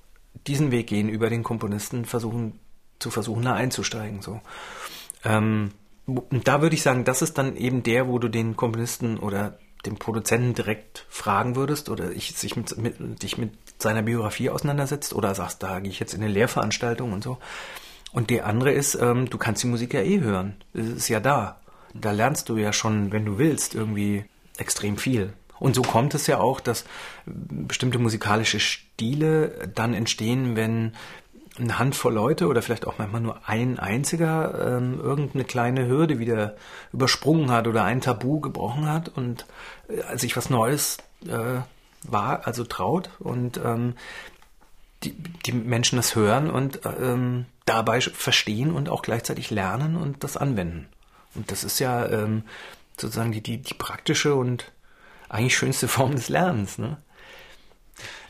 diesen 0.47 0.71
Weg 0.71 0.87
gehen, 0.87 1.09
über 1.09 1.29
den 1.29 1.43
Komponisten 1.43 2.05
versuchen, 2.05 2.59
zu 2.99 3.09
versuchen, 3.09 3.43
da 3.43 3.53
einzusteigen. 3.53 4.21
So. 4.21 4.41
Ähm, 5.23 5.71
und 6.05 6.47
da 6.47 6.61
würde 6.61 6.75
ich 6.75 6.81
sagen, 6.81 7.03
das 7.03 7.21
ist 7.21 7.37
dann 7.37 7.55
eben 7.55 7.83
der, 7.83 8.07
wo 8.07 8.19
du 8.19 8.27
den 8.27 8.55
Komponisten 8.55 9.17
oder 9.17 9.57
den 9.85 9.97
Produzenten 9.97 10.53
direkt 10.53 11.05
fragen 11.09 11.55
würdest 11.55 11.89
oder 11.89 12.11
ich, 12.11 12.35
sich 12.35 12.55
mit, 12.55 12.77
mit, 12.77 13.23
dich 13.23 13.37
mit 13.37 13.51
seiner 13.77 14.01
Biografie 14.01 14.49
auseinandersetzt 14.49 15.13
oder 15.13 15.35
sagst, 15.35 15.63
da 15.63 15.79
gehe 15.79 15.91
ich 15.91 15.99
jetzt 15.99 16.13
in 16.13 16.21
eine 16.21 16.31
Lehrveranstaltung 16.31 17.13
und 17.13 17.23
so. 17.23 17.37
Und 18.11 18.29
der 18.29 18.45
andere 18.45 18.71
ist, 18.71 18.95
ähm, 18.95 19.29
du 19.29 19.37
kannst 19.37 19.63
die 19.63 19.67
Musik 19.67 19.93
ja 19.93 20.01
eh 20.01 20.21
hören. 20.21 20.55
Es 20.73 20.87
ist 20.87 21.09
ja 21.09 21.19
da. 21.19 21.59
Da 21.93 22.11
lernst 22.11 22.49
du 22.49 22.57
ja 22.57 22.71
schon, 22.71 23.11
wenn 23.11 23.25
du 23.25 23.37
willst, 23.37 23.75
irgendwie 23.75 24.25
extrem 24.57 24.97
viel. 24.97 25.33
Und 25.59 25.75
so 25.75 25.81
kommt 25.81 26.13
es 26.13 26.27
ja 26.27 26.39
auch, 26.39 26.59
dass 26.59 26.85
bestimmte 27.25 27.99
musikalische 27.99 28.59
Stile 28.59 29.69
dann 29.73 29.93
entstehen, 29.93 30.55
wenn 30.55 30.93
eine 31.57 31.79
Handvoll 31.79 32.13
Leute 32.13 32.47
oder 32.47 32.61
vielleicht 32.61 32.85
auch 32.85 32.97
manchmal 32.97 33.21
nur 33.21 33.47
ein 33.47 33.79
einziger 33.79 34.77
ähm, 34.77 34.99
irgendeine 35.01 35.45
kleine 35.45 35.87
Hürde 35.87 36.19
wieder 36.19 36.55
übersprungen 36.91 37.51
hat 37.51 37.67
oder 37.67 37.83
ein 37.83 38.01
Tabu 38.01 38.41
gebrochen 38.41 38.89
hat 38.89 39.09
und 39.09 39.45
äh, 39.87 40.17
sich 40.17 40.35
was 40.35 40.49
Neues 40.49 40.97
äh, 41.27 41.61
war, 42.11 42.47
also 42.47 42.63
traut 42.63 43.09
und 43.19 43.57
ähm, 43.57 43.95
die, 45.03 45.11
die 45.45 45.51
Menschen 45.51 45.97
das 45.97 46.15
hören 46.15 46.49
und 46.49 46.79
ähm, 46.85 47.45
dabei 47.65 48.01
verstehen 48.01 48.71
und 48.71 48.89
auch 48.89 49.01
gleichzeitig 49.01 49.51
lernen 49.51 49.95
und 49.95 50.23
das 50.23 50.37
anwenden. 50.37 50.87
Und 51.35 51.51
das 51.51 51.63
ist 51.63 51.79
ja 51.79 52.07
ähm, 52.07 52.43
sozusagen 52.99 53.31
die, 53.31 53.41
die, 53.41 53.57
die 53.57 53.73
praktische 53.73 54.35
und 54.35 54.71
eigentlich 55.29 55.57
schönste 55.57 55.87
Form 55.89 56.15
des 56.15 56.29
Lernens. 56.29 56.77
Ne? 56.77 56.97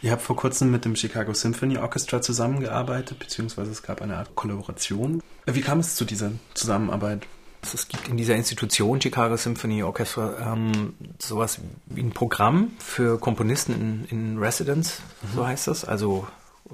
Ihr 0.02 0.12
habt 0.12 0.22
vor 0.22 0.36
kurzem 0.36 0.72
mit 0.72 0.86
dem 0.86 0.96
Chicago 0.96 1.34
Symphony 1.34 1.78
Orchestra 1.78 2.22
zusammengearbeitet, 2.22 3.20
beziehungsweise 3.20 3.72
es 3.72 3.84
gab 3.84 4.02
eine 4.02 4.18
Art 4.18 4.36
Kollaboration. 4.36 5.22
Wie 5.46 5.62
kam 5.62 5.80
es 5.80 5.96
zu 5.96 6.06
dieser 6.06 6.32
Zusammenarbeit? 6.54 7.28
Es 7.74 7.88
gibt 7.88 8.08
in 8.08 8.18
dieser 8.18 8.36
Institution 8.36 9.02
Chicago 9.02 9.36
Symphony 9.38 9.84
Orchestra 9.84 10.54
ähm, 10.54 10.94
sowas 11.20 11.60
wie 11.88 12.02
ein 12.02 12.12
Programm 12.12 12.72
für 12.80 13.20
Komponisten 13.20 13.74
in, 13.74 14.06
in 14.10 14.38
Residence, 14.40 15.02
mhm. 15.22 15.36
so 15.36 15.48
heißt 15.48 15.68
das. 15.68 15.86
Also 15.86 16.28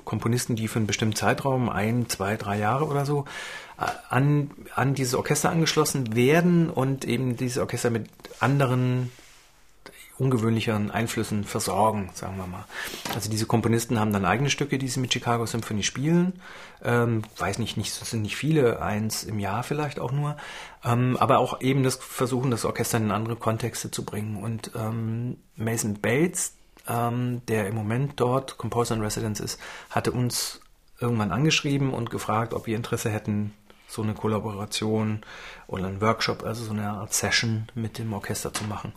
Komponisten, 0.06 0.56
die 0.56 0.68
für 0.68 0.80
einen 0.80 0.88
bestimmten 0.88 1.16
Zeitraum, 1.16 1.70
ein, 1.70 2.08
zwei, 2.10 2.38
drei 2.38 2.58
Jahre 2.58 2.86
oder 2.86 3.06
so, 3.06 3.26
äh, 3.80 3.86
an, 4.10 4.52
an 4.76 4.94
dieses 4.94 5.16
Orchester 5.16 5.50
angeschlossen 5.50 6.16
werden 6.16 6.70
und 6.70 7.06
eben 7.06 7.36
dieses 7.36 7.58
Orchester 7.58 7.90
mit 7.90 8.10
anderen 8.40 9.12
ungewöhnlicheren 10.22 10.92
Einflüssen 10.92 11.44
versorgen, 11.44 12.12
sagen 12.14 12.38
wir 12.38 12.46
mal. 12.46 12.66
Also 13.16 13.30
diese 13.30 13.48
Komponisten 13.48 14.00
haben 14.00 14.14
dann 14.14 14.24
eigene 14.24 14.52
Stücke, 14.52 14.78
die 14.78 14.88
sie 14.88 15.00
mit 15.00 15.12
Chicago 15.12 15.48
Symphony 15.48 15.82
spielen. 15.82 16.40
Ähm, 16.84 17.24
weiß 17.38 17.58
nicht, 17.58 17.76
nicht, 17.76 17.92
sind 17.92 18.22
nicht 18.22 18.36
viele, 18.36 18.82
eins 18.84 19.24
im 19.24 19.40
Jahr 19.40 19.64
vielleicht 19.64 20.00
auch 20.00 20.12
nur. 20.12 20.38
Ähm, 20.86 21.18
aber 21.20 21.40
auch 21.40 21.62
eben 21.62 21.82
das 21.82 21.96
Versuchen, 21.96 22.52
das 22.52 22.66
Orchester 22.66 22.98
in 22.98 23.10
andere 23.10 23.36
Kontexte 23.36 23.90
zu 23.90 24.06
bringen. 24.06 24.38
Und 24.38 24.72
ähm, 24.76 25.38
Mason 25.56 26.00
Bates, 26.00 26.54
ähm, 26.88 27.42
der 27.48 27.68
im 27.68 27.74
Moment 27.74 28.14
dort 28.20 28.60
Composer 28.60 28.96
in 28.96 29.02
Residence 29.02 29.40
ist, 29.40 29.60
hatte 29.90 30.12
uns 30.12 30.62
irgendwann 31.00 31.32
angeschrieben 31.32 31.96
und 31.96 32.12
gefragt, 32.12 32.54
ob 32.54 32.68
wir 32.68 32.76
Interesse 32.76 33.10
hätten, 33.10 33.54
so 33.88 34.04
eine 34.04 34.14
Kollaboration 34.14 35.22
oder 35.68 35.88
einen 35.88 36.00
Workshop, 36.00 36.44
also 36.44 36.64
so 36.64 36.72
eine 36.72 36.90
Art 36.92 37.14
Session 37.14 37.68
mit 37.74 37.98
dem 37.98 38.14
Orchester 38.14 38.54
zu 38.54 38.64
machen. 38.66 38.94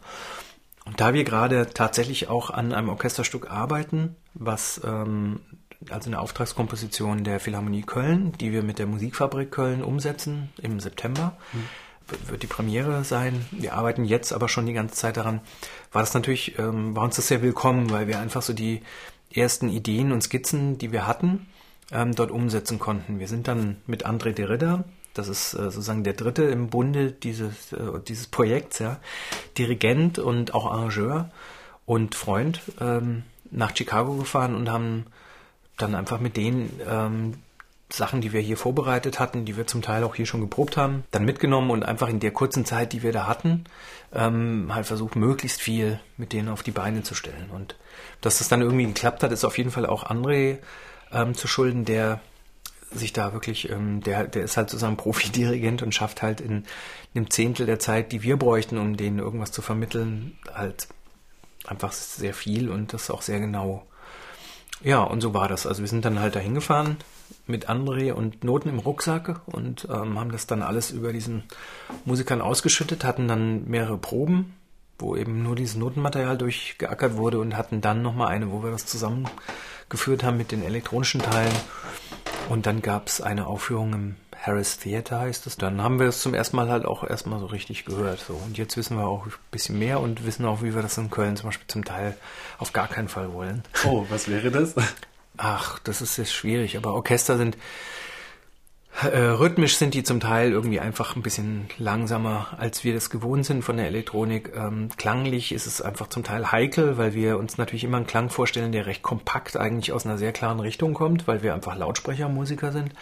Und 0.84 1.00
da 1.00 1.14
wir 1.14 1.24
gerade 1.24 1.68
tatsächlich 1.72 2.28
auch 2.28 2.50
an 2.50 2.72
einem 2.72 2.90
Orchesterstück 2.90 3.50
arbeiten, 3.50 4.16
was 4.34 4.80
ähm, 4.84 5.40
also 5.90 6.10
eine 6.10 6.18
Auftragskomposition 6.18 7.24
der 7.24 7.40
Philharmonie 7.40 7.82
Köln, 7.82 8.32
die 8.40 8.52
wir 8.52 8.62
mit 8.62 8.78
der 8.78 8.86
Musikfabrik 8.86 9.50
Köln 9.50 9.82
umsetzen 9.82 10.50
im 10.60 10.80
September, 10.80 11.36
mhm. 11.52 12.28
wird 12.28 12.42
die 12.42 12.48
Premiere 12.48 13.04
sein. 13.04 13.46
Wir 13.50 13.74
arbeiten 13.74 14.04
jetzt 14.04 14.32
aber 14.32 14.48
schon 14.48 14.66
die 14.66 14.72
ganze 14.72 14.94
Zeit 14.94 15.16
daran. 15.16 15.40
War 15.92 16.02
das 16.02 16.14
natürlich, 16.14 16.58
ähm, 16.58 16.94
war 16.94 17.04
uns 17.04 17.16
das 17.16 17.28
sehr 17.28 17.42
willkommen, 17.42 17.90
weil 17.90 18.06
wir 18.06 18.18
einfach 18.18 18.42
so 18.42 18.52
die 18.52 18.82
ersten 19.32 19.68
Ideen 19.68 20.12
und 20.12 20.22
Skizzen, 20.22 20.78
die 20.78 20.92
wir 20.92 21.06
hatten, 21.06 21.46
ähm, 21.92 22.14
dort 22.14 22.30
umsetzen 22.30 22.78
konnten. 22.78 23.18
Wir 23.18 23.28
sind 23.28 23.48
dann 23.48 23.76
mit 23.86 24.06
André 24.06 24.32
de 24.32 24.46
Ridder, 24.46 24.84
das 25.14 25.28
ist 25.28 25.54
äh, 25.54 25.70
sozusagen 25.70 26.04
der 26.04 26.12
dritte 26.12 26.42
im 26.44 26.68
Bunde 26.68 27.12
dieses, 27.12 27.72
äh, 27.72 28.00
dieses 28.06 28.26
Projekts, 28.26 28.80
ja. 28.80 28.98
Dirigent 29.56 30.18
und 30.18 30.54
auch 30.54 30.66
Arrangeur 30.66 31.30
und 31.86 32.14
Freund 32.14 32.60
ähm, 32.80 33.22
nach 33.50 33.74
Chicago 33.76 34.14
gefahren 34.14 34.54
und 34.54 34.70
haben 34.70 35.06
dann 35.76 35.94
einfach 35.94 36.20
mit 36.20 36.36
den 36.36 36.70
ähm, 36.88 37.34
Sachen, 37.92 38.20
die 38.20 38.32
wir 38.32 38.40
hier 38.40 38.56
vorbereitet 38.56 39.20
hatten, 39.20 39.44
die 39.44 39.56
wir 39.56 39.66
zum 39.66 39.82
Teil 39.82 40.02
auch 40.04 40.14
hier 40.14 40.26
schon 40.26 40.40
geprobt 40.40 40.76
haben, 40.76 41.04
dann 41.10 41.24
mitgenommen 41.24 41.70
und 41.70 41.84
einfach 41.84 42.08
in 42.08 42.18
der 42.18 42.32
kurzen 42.32 42.64
Zeit, 42.64 42.92
die 42.92 43.02
wir 43.02 43.12
da 43.12 43.26
hatten, 43.26 43.64
ähm, 44.12 44.74
halt 44.74 44.86
versucht, 44.86 45.16
möglichst 45.16 45.60
viel 45.60 46.00
mit 46.16 46.32
denen 46.32 46.48
auf 46.48 46.62
die 46.62 46.70
Beine 46.70 47.02
zu 47.02 47.14
stellen. 47.14 47.50
Und 47.50 47.76
dass 48.20 48.38
das 48.38 48.48
dann 48.48 48.62
irgendwie 48.62 48.86
geklappt 48.86 49.22
hat, 49.22 49.32
ist 49.32 49.44
auf 49.44 49.58
jeden 49.58 49.70
Fall 49.70 49.86
auch 49.86 50.04
André 50.04 50.58
ähm, 51.12 51.34
zu 51.34 51.46
schulden, 51.46 51.84
der 51.84 52.20
sich 52.94 53.12
da 53.12 53.32
wirklich, 53.32 53.70
ähm, 53.70 54.00
der, 54.02 54.26
der 54.26 54.44
ist 54.44 54.56
halt 54.56 54.70
sozusagen 54.70 54.96
Profidirigent 54.98 55.82
und 55.82 55.94
schafft 55.94 56.22
halt 56.22 56.40
in 56.40 56.64
einem 57.14 57.30
Zehntel 57.30 57.66
der 57.66 57.78
Zeit, 57.78 58.12
die 58.12 58.22
wir 58.22 58.36
bräuchten, 58.36 58.78
um 58.78 58.96
denen 58.96 59.18
irgendwas 59.18 59.52
zu 59.52 59.62
vermitteln, 59.62 60.38
halt 60.52 60.88
einfach 61.66 61.92
sehr 61.92 62.34
viel 62.34 62.70
und 62.70 62.92
das 62.92 63.10
auch 63.10 63.22
sehr 63.22 63.40
genau. 63.40 63.86
Ja, 64.82 65.02
und 65.02 65.20
so 65.20 65.32
war 65.32 65.48
das. 65.48 65.66
Also 65.66 65.82
wir 65.82 65.88
sind 65.88 66.04
dann 66.04 66.20
halt 66.20 66.36
dahin 66.36 66.54
gefahren 66.54 66.98
mit 67.46 67.68
André 67.68 68.12
und 68.12 68.44
Noten 68.44 68.68
im 68.68 68.78
Rucksack 68.78 69.40
und 69.46 69.86
ähm, 69.90 70.18
haben 70.18 70.32
das 70.32 70.46
dann 70.46 70.62
alles 70.62 70.90
über 70.90 71.12
diesen 71.12 71.44
Musikern 72.04 72.40
ausgeschüttet, 72.40 73.04
hatten 73.04 73.28
dann 73.28 73.66
mehrere 73.66 73.98
Proben, 73.98 74.54
wo 74.98 75.16
eben 75.16 75.42
nur 75.42 75.56
dieses 75.56 75.76
Notenmaterial 75.76 76.38
durchgeackert 76.38 77.16
wurde 77.16 77.40
und 77.40 77.56
hatten 77.56 77.80
dann 77.80 78.02
nochmal 78.02 78.28
eine, 78.28 78.50
wo 78.50 78.62
wir 78.62 78.70
das 78.70 78.86
zusammengeführt 78.86 80.22
haben 80.22 80.36
mit 80.36 80.52
den 80.52 80.62
elektronischen 80.62 81.20
Teilen 81.20 81.54
und 82.48 82.66
dann 82.66 82.82
gab 82.82 83.08
es 83.08 83.20
eine 83.20 83.46
Aufführung 83.46 83.92
im 83.92 84.16
Harris 84.44 84.78
Theater 84.78 85.20
heißt 85.20 85.46
es. 85.46 85.56
Dann 85.56 85.82
haben 85.82 85.98
wir 85.98 86.06
es 86.06 86.20
zum 86.20 86.34
ersten 86.34 86.56
Mal 86.56 86.68
halt 86.68 86.84
auch 86.84 87.02
erstmal 87.02 87.40
so 87.40 87.46
richtig 87.46 87.86
gehört. 87.86 88.20
So. 88.20 88.34
Und 88.34 88.58
jetzt 88.58 88.76
wissen 88.76 88.98
wir 88.98 89.06
auch 89.06 89.24
ein 89.24 89.32
bisschen 89.50 89.78
mehr 89.78 90.00
und 90.00 90.26
wissen 90.26 90.44
auch, 90.44 90.62
wie 90.62 90.74
wir 90.74 90.82
das 90.82 90.98
in 90.98 91.10
Köln 91.10 91.36
zum 91.36 91.48
Beispiel 91.48 91.66
zum 91.66 91.84
Teil 91.84 92.16
auf 92.58 92.72
gar 92.72 92.88
keinen 92.88 93.08
Fall 93.08 93.32
wollen. 93.32 93.62
Oh, 93.86 94.04
was 94.10 94.28
wäre 94.28 94.50
das? 94.50 94.74
Ach, 95.36 95.78
das 95.80 96.02
ist 96.02 96.18
jetzt 96.18 96.34
schwierig. 96.34 96.76
Aber 96.76 96.94
Orchester 96.94 97.38
sind 97.38 97.56
rhythmisch 99.02 99.76
sind 99.76 99.94
die 99.94 100.04
zum 100.04 100.20
Teil 100.20 100.52
irgendwie 100.52 100.78
einfach 100.78 101.16
ein 101.16 101.22
bisschen 101.22 101.68
langsamer, 101.78 102.54
als 102.58 102.84
wir 102.84 102.94
das 102.94 103.10
gewohnt 103.10 103.44
sind 103.44 103.62
von 103.62 103.76
der 103.76 103.88
Elektronik. 103.88 104.52
Ähm, 104.54 104.88
klanglich 104.96 105.50
ist 105.50 105.66
es 105.66 105.82
einfach 105.82 106.08
zum 106.08 106.22
Teil 106.22 106.52
heikel, 106.52 106.96
weil 106.96 107.12
wir 107.12 107.38
uns 107.38 107.58
natürlich 107.58 107.82
immer 107.82 107.96
einen 107.96 108.06
Klang 108.06 108.30
vorstellen, 108.30 108.70
der 108.70 108.86
recht 108.86 109.02
kompakt 109.02 109.56
eigentlich 109.56 109.92
aus 109.92 110.06
einer 110.06 110.16
sehr 110.16 110.32
klaren 110.32 110.60
Richtung 110.60 110.94
kommt, 110.94 111.26
weil 111.26 111.42
wir 111.42 111.54
einfach 111.54 111.76
Lautsprechermusiker 111.76 112.70
sind. 112.70 112.92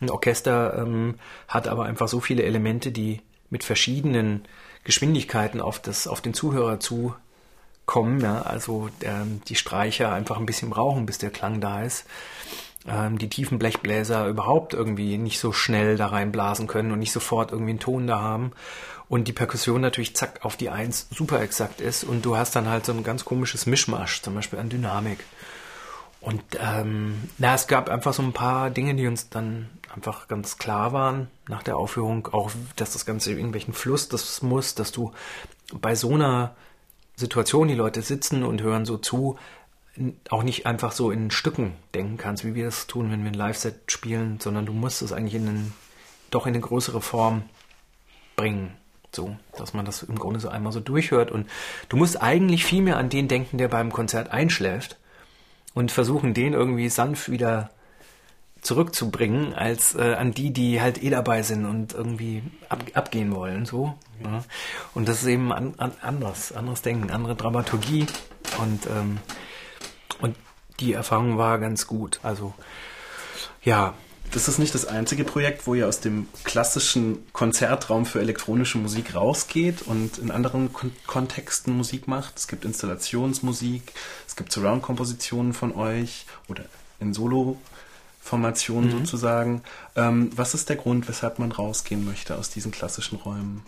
Ein 0.00 0.10
Orchester 0.10 0.78
ähm, 0.78 1.14
hat 1.46 1.68
aber 1.68 1.84
einfach 1.84 2.08
so 2.08 2.18
viele 2.18 2.42
Elemente, 2.42 2.90
die 2.90 3.22
mit 3.48 3.62
verschiedenen 3.62 4.46
Geschwindigkeiten 4.82 5.60
auf, 5.60 5.78
das, 5.80 6.08
auf 6.08 6.20
den 6.20 6.34
Zuhörer 6.34 6.80
zukommen. 6.80 8.20
Ja? 8.20 8.42
Also 8.42 8.90
ähm, 9.02 9.42
die 9.46 9.54
Streicher 9.54 10.12
einfach 10.12 10.38
ein 10.38 10.46
bisschen 10.46 10.70
brauchen, 10.70 11.06
bis 11.06 11.18
der 11.18 11.30
Klang 11.30 11.60
da 11.60 11.82
ist 11.82 12.04
ähm, 12.88 13.18
die 13.18 13.28
tiefen 13.28 13.58
Blechbläser 13.58 14.26
überhaupt 14.26 14.74
irgendwie 14.74 15.18
nicht 15.18 15.40
so 15.40 15.52
schnell 15.52 15.96
da 15.96 16.08
reinblasen 16.08 16.66
können 16.66 16.92
und 16.92 16.98
nicht 16.98 17.12
sofort 17.12 17.52
irgendwie 17.52 17.70
einen 17.70 17.80
Ton 17.80 18.06
da 18.06 18.20
haben. 18.20 18.52
Und 19.08 19.28
die 19.28 19.32
Perkussion 19.32 19.80
natürlich 19.80 20.16
zack 20.16 20.40
auf 20.44 20.56
die 20.56 20.70
Eins 20.70 21.06
super 21.10 21.40
exakt 21.40 21.80
ist 21.80 22.02
und 22.02 22.24
du 22.24 22.36
hast 22.36 22.56
dann 22.56 22.68
halt 22.68 22.84
so 22.86 22.92
ein 22.92 23.04
ganz 23.04 23.24
komisches 23.24 23.66
Mischmasch, 23.66 24.22
zum 24.22 24.34
Beispiel 24.34 24.58
an 24.58 24.68
Dynamik. 24.68 25.20
Und 26.20 26.42
ähm, 26.58 27.30
na, 27.38 27.54
es 27.54 27.68
gab 27.68 27.88
einfach 27.88 28.12
so 28.12 28.22
ein 28.22 28.32
paar 28.32 28.70
Dinge, 28.70 28.96
die 28.96 29.06
uns 29.06 29.28
dann 29.28 29.68
einfach 29.94 30.26
ganz 30.26 30.58
klar 30.58 30.92
waren 30.92 31.28
nach 31.48 31.62
der 31.62 31.76
Aufführung, 31.76 32.28
auch 32.32 32.50
dass 32.74 32.92
das 32.92 33.06
Ganze 33.06 33.30
irgendwelchen 33.30 33.74
Fluss 33.74 34.08
das 34.08 34.42
muss, 34.42 34.74
dass 34.74 34.90
du 34.90 35.12
bei 35.72 35.94
so 35.94 36.14
einer 36.14 36.56
Situation, 37.14 37.68
die 37.68 37.74
Leute 37.74 38.02
sitzen 38.02 38.42
und 38.42 38.60
hören 38.60 38.84
so 38.84 38.98
zu, 38.98 39.38
auch 40.30 40.42
nicht 40.42 40.66
einfach 40.66 40.92
so 40.92 41.10
in 41.10 41.30
Stücken 41.30 41.72
denken 41.94 42.16
kannst, 42.16 42.44
wie 42.44 42.54
wir 42.54 42.66
das 42.66 42.86
tun, 42.86 43.10
wenn 43.10 43.22
wir 43.22 43.30
ein 43.30 43.34
Live-Set 43.34 43.90
spielen, 43.90 44.38
sondern 44.40 44.66
du 44.66 44.72
musst 44.72 45.02
es 45.02 45.12
eigentlich 45.12 45.34
in 45.34 45.48
einen, 45.48 45.74
doch 46.30 46.46
in 46.46 46.54
eine 46.54 46.60
größere 46.60 47.00
Form 47.00 47.42
bringen. 48.36 48.72
So, 49.14 49.36
dass 49.56 49.72
man 49.72 49.86
das 49.86 50.02
im 50.02 50.18
Grunde 50.18 50.40
so 50.40 50.48
einmal 50.48 50.72
so 50.72 50.80
durchhört. 50.80 51.30
Und 51.30 51.48
du 51.88 51.96
musst 51.96 52.20
eigentlich 52.20 52.64
viel 52.64 52.82
mehr 52.82 52.98
an 52.98 53.08
den 53.08 53.28
denken, 53.28 53.56
der 53.56 53.68
beim 53.68 53.90
Konzert 53.92 54.30
einschläft 54.30 54.98
und 55.74 55.90
versuchen, 55.90 56.34
den 56.34 56.52
irgendwie 56.52 56.90
sanft 56.90 57.30
wieder 57.30 57.70
zurückzubringen, 58.60 59.54
als 59.54 59.94
äh, 59.94 60.14
an 60.14 60.32
die, 60.32 60.52
die 60.52 60.80
halt 60.80 61.02
eh 61.02 61.08
dabei 61.08 61.42
sind 61.42 61.64
und 61.64 61.94
irgendwie 61.94 62.42
ab, 62.68 62.84
abgehen 62.94 63.34
wollen. 63.34 63.64
So. 63.64 63.94
Ja. 64.22 64.44
Und 64.92 65.08
das 65.08 65.22
ist 65.22 65.28
eben 65.28 65.52
an, 65.52 65.74
an, 65.78 65.92
anders, 66.02 66.52
anderes 66.52 66.82
Denken, 66.82 67.10
andere 67.10 67.36
Dramaturgie. 67.36 68.06
Und 68.58 68.86
ähm, 68.86 69.18
die 70.80 70.92
Erfahrung 70.92 71.38
war 71.38 71.58
ganz 71.58 71.86
gut. 71.86 72.20
Also, 72.22 72.54
ja. 73.62 73.94
Das 74.32 74.48
ist 74.48 74.58
nicht 74.58 74.74
das 74.74 74.86
einzige 74.86 75.22
Projekt, 75.22 75.68
wo 75.68 75.74
ihr 75.74 75.86
aus 75.86 76.00
dem 76.00 76.26
klassischen 76.42 77.24
Konzertraum 77.32 78.06
für 78.06 78.18
elektronische 78.18 78.76
Musik 78.76 79.14
rausgeht 79.14 79.82
und 79.82 80.18
in 80.18 80.32
anderen 80.32 80.72
Kon 80.72 80.90
Kontexten 81.06 81.76
Musik 81.76 82.08
macht. 82.08 82.36
Es 82.36 82.48
gibt 82.48 82.64
Installationsmusik, 82.64 83.92
es 84.26 84.34
gibt 84.34 84.50
Surround-Kompositionen 84.50 85.52
von 85.52 85.72
euch 85.76 86.26
oder 86.48 86.64
in 86.98 87.14
Solo-Formationen 87.14 88.90
mhm. 88.90 88.98
sozusagen. 88.98 89.62
Ähm, 89.94 90.30
was 90.34 90.54
ist 90.54 90.68
der 90.70 90.76
Grund, 90.76 91.08
weshalb 91.08 91.38
man 91.38 91.52
rausgehen 91.52 92.04
möchte 92.04 92.36
aus 92.36 92.50
diesen 92.50 92.72
klassischen 92.72 93.18
Räumen? 93.18 93.62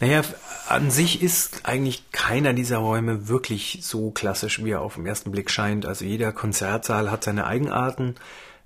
Naja, 0.00 0.22
an 0.68 0.90
sich 0.90 1.22
ist 1.22 1.60
eigentlich 1.64 2.10
keiner 2.10 2.52
dieser 2.52 2.78
Räume 2.78 3.28
wirklich 3.28 3.80
so 3.82 4.10
klassisch, 4.10 4.64
wie 4.64 4.70
er 4.70 4.80
auf 4.80 4.96
den 4.96 5.06
ersten 5.06 5.30
Blick 5.30 5.50
scheint. 5.50 5.86
Also 5.86 6.04
jeder 6.04 6.32
Konzertsaal 6.32 7.10
hat 7.10 7.24
seine 7.24 7.46
Eigenarten, 7.46 8.16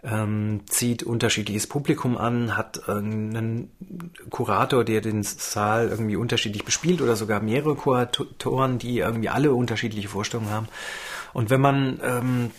ähm, 0.02 0.62
zieht 0.66 1.02
unterschiedliches 1.02 1.66
Publikum 1.66 2.16
an, 2.16 2.56
hat 2.56 2.88
einen 2.88 3.70
Kurator, 4.30 4.84
der 4.84 5.02
den 5.02 5.22
Saal 5.22 5.88
irgendwie 5.88 6.16
unterschiedlich 6.16 6.64
bespielt 6.64 7.02
oder 7.02 7.16
sogar 7.16 7.40
mehrere 7.40 7.74
Kuratoren, 7.74 8.78
die 8.78 8.98
irgendwie 8.98 9.28
alle 9.28 9.52
unterschiedliche 9.52 10.08
Vorstellungen 10.08 10.50
haben. 10.50 10.68
Und 11.32 11.50
wenn 11.50 11.60
man 11.60 12.00
ähm, 12.02 12.50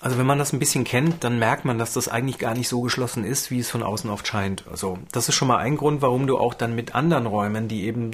also 0.00 0.16
wenn 0.16 0.26
man 0.26 0.38
das 0.38 0.52
ein 0.52 0.58
bisschen 0.58 0.84
kennt, 0.84 1.22
dann 1.24 1.38
merkt 1.38 1.66
man, 1.66 1.78
dass 1.78 1.92
das 1.92 2.08
eigentlich 2.08 2.38
gar 2.38 2.54
nicht 2.54 2.68
so 2.68 2.80
geschlossen 2.80 3.22
ist, 3.22 3.50
wie 3.50 3.58
es 3.58 3.70
von 3.70 3.82
außen 3.82 4.08
oft 4.08 4.26
scheint. 4.26 4.64
Also 4.70 4.98
das 5.12 5.28
ist 5.28 5.34
schon 5.34 5.48
mal 5.48 5.58
ein 5.58 5.76
Grund, 5.76 6.00
warum 6.00 6.26
du 6.26 6.38
auch 6.38 6.54
dann 6.54 6.74
mit 6.74 6.94
anderen 6.94 7.26
Räumen, 7.26 7.68
die 7.68 7.84
eben 7.84 8.12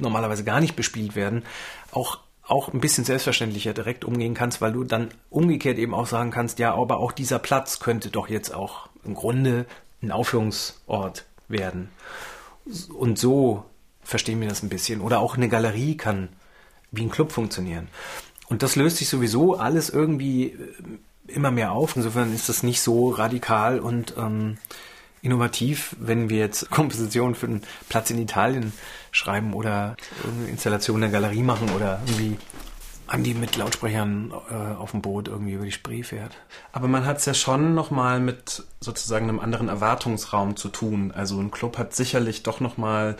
normalerweise 0.00 0.42
gar 0.42 0.60
nicht 0.60 0.74
bespielt 0.74 1.14
werden, 1.14 1.44
auch 1.92 2.18
auch 2.48 2.72
ein 2.72 2.80
bisschen 2.80 3.04
selbstverständlicher 3.04 3.74
direkt 3.74 4.06
umgehen 4.06 4.32
kannst, 4.32 4.62
weil 4.62 4.72
du 4.72 4.82
dann 4.82 5.10
umgekehrt 5.28 5.76
eben 5.76 5.92
auch 5.92 6.06
sagen 6.06 6.30
kannst, 6.30 6.58
ja, 6.58 6.74
aber 6.74 6.96
auch 6.96 7.12
dieser 7.12 7.38
Platz 7.38 7.78
könnte 7.78 8.08
doch 8.08 8.28
jetzt 8.28 8.54
auch 8.54 8.88
im 9.04 9.12
Grunde 9.12 9.66
ein 10.02 10.10
Aufführungsort 10.10 11.26
werden. 11.48 11.90
Und 12.94 13.18
so 13.18 13.64
verstehen 14.02 14.40
wir 14.40 14.48
das 14.48 14.62
ein 14.62 14.70
bisschen. 14.70 15.02
Oder 15.02 15.20
auch 15.20 15.36
eine 15.36 15.50
Galerie 15.50 15.98
kann 15.98 16.30
wie 16.90 17.02
ein 17.02 17.10
Club 17.10 17.32
funktionieren. 17.32 17.88
Und 18.48 18.62
das 18.62 18.76
löst 18.76 18.96
sich 18.96 19.10
sowieso 19.10 19.56
alles 19.56 19.90
irgendwie 19.90 20.56
immer 21.28 21.50
mehr 21.50 21.72
auf. 21.72 21.96
Insofern 21.96 22.34
ist 22.34 22.48
das 22.48 22.62
nicht 22.62 22.80
so 22.80 23.10
radikal 23.10 23.80
und 23.80 24.14
ähm, 24.16 24.58
innovativ, 25.22 25.96
wenn 25.98 26.28
wir 26.28 26.38
jetzt 26.38 26.70
Kompositionen 26.70 27.34
für 27.34 27.46
einen 27.46 27.62
Platz 27.88 28.10
in 28.10 28.18
Italien 28.18 28.72
schreiben 29.10 29.54
oder 29.54 29.96
eine 30.24 30.48
Installation 30.48 31.02
in 31.02 31.10
der 31.10 31.20
Galerie 31.20 31.42
machen 31.42 31.70
oder 31.74 32.00
irgendwie 32.06 32.36
Andi 33.08 33.32
mit 33.32 33.56
Lautsprechern 33.56 34.32
äh, 34.50 34.74
auf 34.74 34.90
dem 34.90 35.00
Boot 35.00 35.28
irgendwie 35.28 35.54
über 35.54 35.64
die 35.64 35.72
Spree 35.72 36.02
fährt. 36.02 36.36
Aber 36.72 36.88
man 36.88 37.06
hat 37.06 37.18
es 37.18 37.24
ja 37.24 37.34
schon 37.34 37.74
nochmal 37.74 38.20
mit 38.20 38.64
sozusagen 38.80 39.28
einem 39.28 39.40
anderen 39.40 39.68
Erwartungsraum 39.68 40.56
zu 40.56 40.68
tun. 40.68 41.12
Also 41.14 41.40
ein 41.40 41.50
Club 41.50 41.78
hat 41.78 41.94
sicherlich 41.94 42.42
doch 42.42 42.60
nochmal 42.60 43.16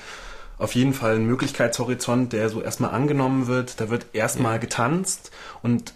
auf 0.59 0.75
jeden 0.75 0.93
Fall 0.93 1.15
einen 1.15 1.27
Möglichkeitshorizont, 1.27 2.33
der 2.33 2.51
so 2.51 2.61
erstmal 2.61 2.91
angenommen 2.91 3.47
wird. 3.47 3.81
Da 3.81 3.89
wird 3.89 4.07
erstmal 4.13 4.55
ja. 4.55 4.59
getanzt 4.59 5.31
und 5.63 5.95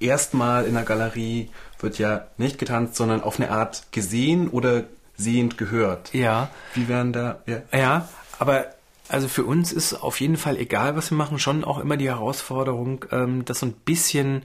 erstmal 0.00 0.64
in 0.66 0.74
der 0.74 0.84
Galerie 0.84 1.50
wird 1.80 1.98
ja 1.98 2.26
nicht 2.36 2.58
getanzt, 2.58 2.96
sondern 2.96 3.22
auf 3.22 3.38
eine 3.38 3.50
Art 3.50 3.92
gesehen 3.92 4.48
oder 4.48 4.84
sehend 5.16 5.58
gehört. 5.58 6.12
Ja. 6.12 6.50
Wie 6.74 6.88
werden 6.88 7.12
da. 7.12 7.40
Ja, 7.46 7.62
ja 7.72 8.08
aber 8.38 8.66
also 9.08 9.28
für 9.28 9.44
uns 9.44 9.72
ist 9.72 9.94
auf 9.94 10.20
jeden 10.20 10.36
Fall, 10.36 10.56
egal 10.56 10.96
was 10.96 11.10
wir 11.10 11.16
machen, 11.16 11.38
schon 11.38 11.64
auch 11.64 11.78
immer 11.78 11.96
die 11.96 12.08
Herausforderung, 12.08 13.04
ähm, 13.12 13.44
das 13.44 13.60
so 13.60 13.66
ein 13.66 13.72
bisschen, 13.72 14.42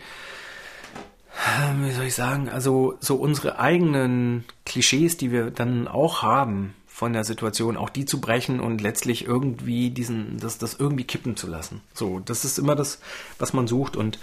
äh, 1.33 1.85
wie 1.85 1.91
soll 1.91 2.05
ich 2.05 2.15
sagen, 2.15 2.49
also 2.49 2.95
so 2.99 3.15
unsere 3.15 3.59
eigenen 3.59 4.45
Klischees, 4.65 5.17
die 5.17 5.31
wir 5.31 5.49
dann 5.49 5.87
auch 5.87 6.21
haben 6.21 6.75
von 6.87 7.13
der 7.13 7.23
Situation, 7.23 7.77
auch 7.77 7.89
die 7.89 8.05
zu 8.05 8.21
brechen 8.21 8.59
und 8.59 8.81
letztlich 8.81 9.25
irgendwie 9.25 9.89
diesen, 9.89 10.37
das, 10.39 10.59
das 10.59 10.75
irgendwie 10.75 11.05
kippen 11.05 11.35
zu 11.35 11.47
lassen. 11.47 11.81
So, 11.95 12.19
das 12.19 12.45
ist 12.45 12.59
immer 12.59 12.75
das, 12.75 12.99
was 13.39 13.53
man 13.53 13.65
sucht 13.65 13.95
und 13.95 14.19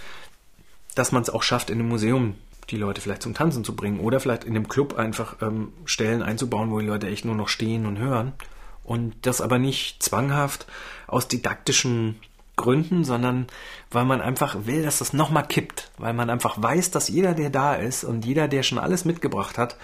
dass 0.95 1.11
man 1.11 1.21
es 1.21 1.29
auch 1.29 1.43
schafft, 1.43 1.69
in 1.69 1.79
einem 1.79 1.89
Museum 1.89 2.35
die 2.69 2.77
Leute 2.77 3.01
vielleicht 3.01 3.23
zum 3.23 3.33
Tanzen 3.33 3.63
zu 3.63 3.75
bringen 3.75 3.99
oder 3.99 4.19
vielleicht 4.19 4.43
in 4.43 4.53
dem 4.53 4.67
Club 4.67 4.97
einfach 4.97 5.37
ähm, 5.41 5.73
Stellen 5.85 6.21
einzubauen, 6.21 6.71
wo 6.71 6.79
die 6.79 6.85
Leute 6.85 7.07
echt 7.07 7.25
nur 7.25 7.35
noch 7.35 7.47
stehen 7.47 7.85
und 7.85 7.97
hören. 7.97 8.33
Und 8.83 9.15
das 9.23 9.41
aber 9.41 9.59
nicht 9.59 10.01
zwanghaft 10.01 10.65
aus 11.07 11.27
didaktischen 11.27 12.19
Gründen, 12.55 13.05
sondern 13.05 13.47
weil 13.89 14.05
man 14.05 14.19
einfach 14.19 14.65
will, 14.65 14.83
dass 14.83 14.99
das 14.99 15.13
nochmal 15.13 15.47
kippt, 15.47 15.91
weil 15.97 16.13
man 16.13 16.29
einfach 16.29 16.61
weiß, 16.61 16.91
dass 16.91 17.07
jeder, 17.07 17.33
der 17.33 17.49
da 17.49 17.73
ist 17.73 18.03
und 18.03 18.25
jeder, 18.25 18.47
der 18.47 18.63
schon 18.63 18.79
alles 18.79 19.05
mitgebracht 19.05 19.57
hat 19.57 19.77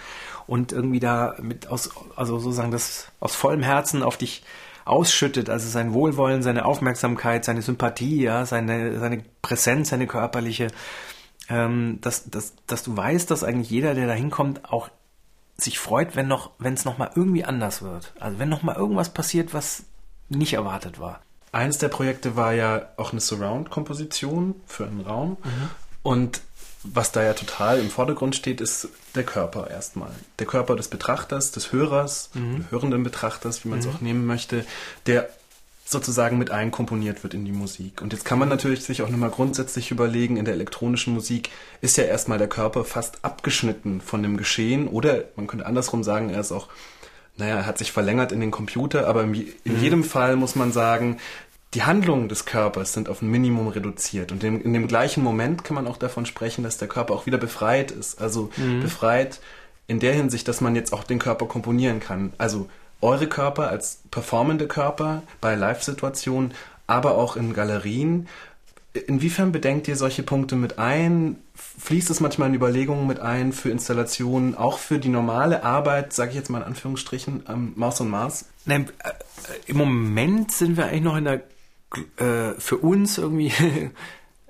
und 0.46 0.72
irgendwie 0.72 1.00
da 1.00 1.36
mit 1.40 1.68
aus, 1.68 1.90
also 2.16 2.38
sozusagen 2.38 2.70
das 2.70 3.10
aus 3.18 3.34
vollem 3.34 3.62
Herzen 3.62 4.02
auf 4.02 4.18
dich 4.18 4.42
ausschüttet, 4.86 5.50
also 5.50 5.68
sein 5.68 5.92
Wohlwollen, 5.92 6.42
seine 6.42 6.64
Aufmerksamkeit, 6.64 7.44
seine 7.44 7.62
Sympathie, 7.62 8.22
ja, 8.22 8.46
seine, 8.46 8.98
seine 8.98 9.24
Präsenz, 9.42 9.90
seine 9.90 10.06
körperliche, 10.06 10.68
ähm, 11.48 11.98
dass, 12.00 12.30
dass, 12.30 12.54
dass 12.66 12.82
du 12.84 12.96
weißt, 12.96 13.30
dass 13.30 13.44
eigentlich 13.44 13.70
jeder, 13.70 13.94
der 13.94 14.06
da 14.06 14.12
hinkommt, 14.12 14.72
auch 14.72 14.88
sich 15.58 15.78
freut, 15.78 16.16
wenn 16.16 16.28
noch, 16.28 16.50
wenn 16.58 16.74
es 16.74 16.84
nochmal 16.84 17.10
irgendwie 17.14 17.44
anders 17.44 17.82
wird. 17.82 18.12
Also 18.20 18.38
wenn 18.38 18.48
nochmal 18.48 18.76
irgendwas 18.76 19.12
passiert, 19.12 19.54
was 19.54 19.84
nicht 20.28 20.54
erwartet 20.54 21.00
war. 21.00 21.20
Eins 21.52 21.78
der 21.78 21.88
Projekte 21.88 22.36
war 22.36 22.52
ja 22.52 22.88
auch 22.96 23.12
eine 23.12 23.20
Surround-Komposition 23.20 24.54
für 24.66 24.86
einen 24.86 25.00
Raum. 25.00 25.38
Mhm. 25.42 25.70
Und 26.02 26.40
was 26.94 27.12
da 27.12 27.22
ja 27.22 27.34
total 27.34 27.78
im 27.80 27.90
Vordergrund 27.90 28.36
steht, 28.36 28.60
ist 28.60 28.88
der 29.14 29.24
Körper 29.24 29.70
erstmal. 29.70 30.10
Der 30.38 30.46
Körper 30.46 30.76
des 30.76 30.88
Betrachters, 30.88 31.52
des 31.52 31.72
Hörers, 31.72 32.30
mhm. 32.34 32.66
hörenden 32.70 33.02
Betrachters, 33.02 33.64
wie 33.64 33.68
man 33.68 33.78
es 33.78 33.86
mhm. 33.86 33.92
auch 33.92 34.00
nehmen 34.00 34.26
möchte, 34.26 34.64
der 35.06 35.28
sozusagen 35.84 36.36
mit 36.36 36.50
einkomponiert 36.50 37.22
wird 37.22 37.32
in 37.32 37.44
die 37.44 37.52
Musik. 37.52 38.02
Und 38.02 38.12
jetzt 38.12 38.24
kann 38.24 38.40
man 38.40 38.48
natürlich 38.48 38.84
sich 38.84 39.02
auch 39.02 39.08
nochmal 39.08 39.30
grundsätzlich 39.30 39.92
überlegen, 39.92 40.36
in 40.36 40.44
der 40.44 40.54
elektronischen 40.54 41.14
Musik 41.14 41.50
ist 41.80 41.96
ja 41.96 42.04
erstmal 42.04 42.38
der 42.38 42.48
Körper 42.48 42.84
fast 42.84 43.24
abgeschnitten 43.24 44.00
von 44.00 44.22
dem 44.22 44.36
Geschehen 44.36 44.88
oder 44.88 45.24
man 45.36 45.46
könnte 45.46 45.64
andersrum 45.64 46.02
sagen, 46.02 46.28
er 46.28 46.40
ist 46.40 46.50
auch, 46.50 46.68
naja, 47.36 47.58
er 47.58 47.66
hat 47.66 47.78
sich 47.78 47.92
verlängert 47.92 48.32
in 48.32 48.40
den 48.40 48.50
Computer, 48.50 49.06
aber 49.06 49.22
in 49.22 49.30
mhm. 49.30 49.80
jedem 49.80 50.04
Fall 50.04 50.34
muss 50.34 50.56
man 50.56 50.72
sagen, 50.72 51.18
die 51.74 51.82
Handlungen 51.82 52.28
des 52.28 52.46
Körpers 52.46 52.92
sind 52.92 53.08
auf 53.08 53.22
ein 53.22 53.30
Minimum 53.30 53.68
reduziert. 53.68 54.32
Und 54.32 54.42
in, 54.44 54.60
in 54.60 54.72
dem 54.72 54.88
gleichen 54.88 55.22
Moment 55.22 55.64
kann 55.64 55.74
man 55.74 55.86
auch 55.86 55.96
davon 55.96 56.24
sprechen, 56.24 56.64
dass 56.64 56.78
der 56.78 56.88
Körper 56.88 57.14
auch 57.14 57.26
wieder 57.26 57.38
befreit 57.38 57.90
ist. 57.90 58.20
Also 58.20 58.50
mhm. 58.56 58.80
befreit 58.80 59.40
in 59.86 60.00
der 60.00 60.14
Hinsicht, 60.14 60.48
dass 60.48 60.60
man 60.60 60.74
jetzt 60.74 60.92
auch 60.92 61.04
den 61.04 61.18
Körper 61.18 61.46
komponieren 61.46 62.00
kann. 62.00 62.32
Also 62.38 62.68
eure 63.00 63.26
Körper 63.26 63.68
als 63.68 64.00
performende 64.10 64.66
Körper 64.66 65.22
bei 65.40 65.54
Live-Situationen, 65.54 66.54
aber 66.86 67.16
auch 67.16 67.36
in 67.36 67.52
Galerien. 67.52 68.28
Inwiefern 69.06 69.52
bedenkt 69.52 69.86
ihr 69.88 69.96
solche 69.96 70.22
Punkte 70.22 70.56
mit 70.56 70.78
ein? 70.78 71.36
Fließt 71.54 72.08
es 72.08 72.20
manchmal 72.20 72.48
in 72.48 72.54
Überlegungen 72.54 73.06
mit 73.06 73.20
ein 73.20 73.52
für 73.52 73.70
Installationen, 73.70 74.54
auch 74.54 74.78
für 74.78 74.98
die 74.98 75.10
normale 75.10 75.62
Arbeit, 75.62 76.14
sage 76.14 76.30
ich 76.30 76.36
jetzt 76.36 76.48
mal 76.48 76.58
in 76.58 76.64
Anführungsstrichen, 76.64 77.42
am 77.46 77.74
Maus 77.76 78.00
und 78.00 78.08
Mars? 78.08 78.46
Nein, 78.64 78.88
äh, 79.04 79.10
im 79.66 79.76
Moment 79.76 80.50
sind 80.52 80.78
wir 80.78 80.86
eigentlich 80.86 81.02
noch 81.02 81.16
in 81.16 81.24
der 81.24 81.42
äh, 82.16 82.52
für 82.58 82.78
uns 82.78 83.18
irgendwie 83.18 83.52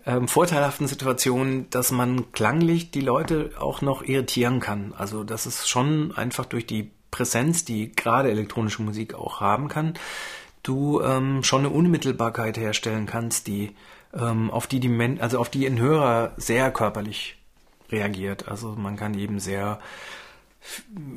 ähm, 0.06 0.28
vorteilhaften 0.28 0.86
Situation, 0.86 1.66
dass 1.70 1.90
man 1.90 2.32
klanglich 2.32 2.90
die 2.90 3.00
Leute 3.00 3.52
auch 3.58 3.82
noch 3.82 4.02
irritieren 4.02 4.60
kann. 4.60 4.94
Also 4.96 5.24
das 5.24 5.46
ist 5.46 5.68
schon 5.68 6.12
einfach 6.16 6.44
durch 6.44 6.66
die 6.66 6.90
Präsenz, 7.10 7.64
die 7.64 7.92
gerade 7.92 8.30
elektronische 8.30 8.82
Musik 8.82 9.14
auch 9.14 9.40
haben 9.40 9.68
kann, 9.68 9.94
du 10.62 11.00
ähm, 11.00 11.42
schon 11.42 11.60
eine 11.60 11.70
Unmittelbarkeit 11.70 12.58
herstellen 12.58 13.06
kannst, 13.06 13.46
die 13.46 13.74
ähm, 14.12 14.50
auf 14.50 14.66
die 14.66 14.80
die 14.80 14.88
Men 14.88 15.20
also 15.20 15.38
auf 15.38 15.48
die 15.48 15.66
ein 15.66 15.78
Hörer 15.78 16.32
sehr 16.36 16.70
körperlich 16.70 17.38
reagiert. 17.90 18.48
Also 18.48 18.74
man 18.76 18.96
kann 18.96 19.14
eben 19.14 19.38
sehr 19.38 19.78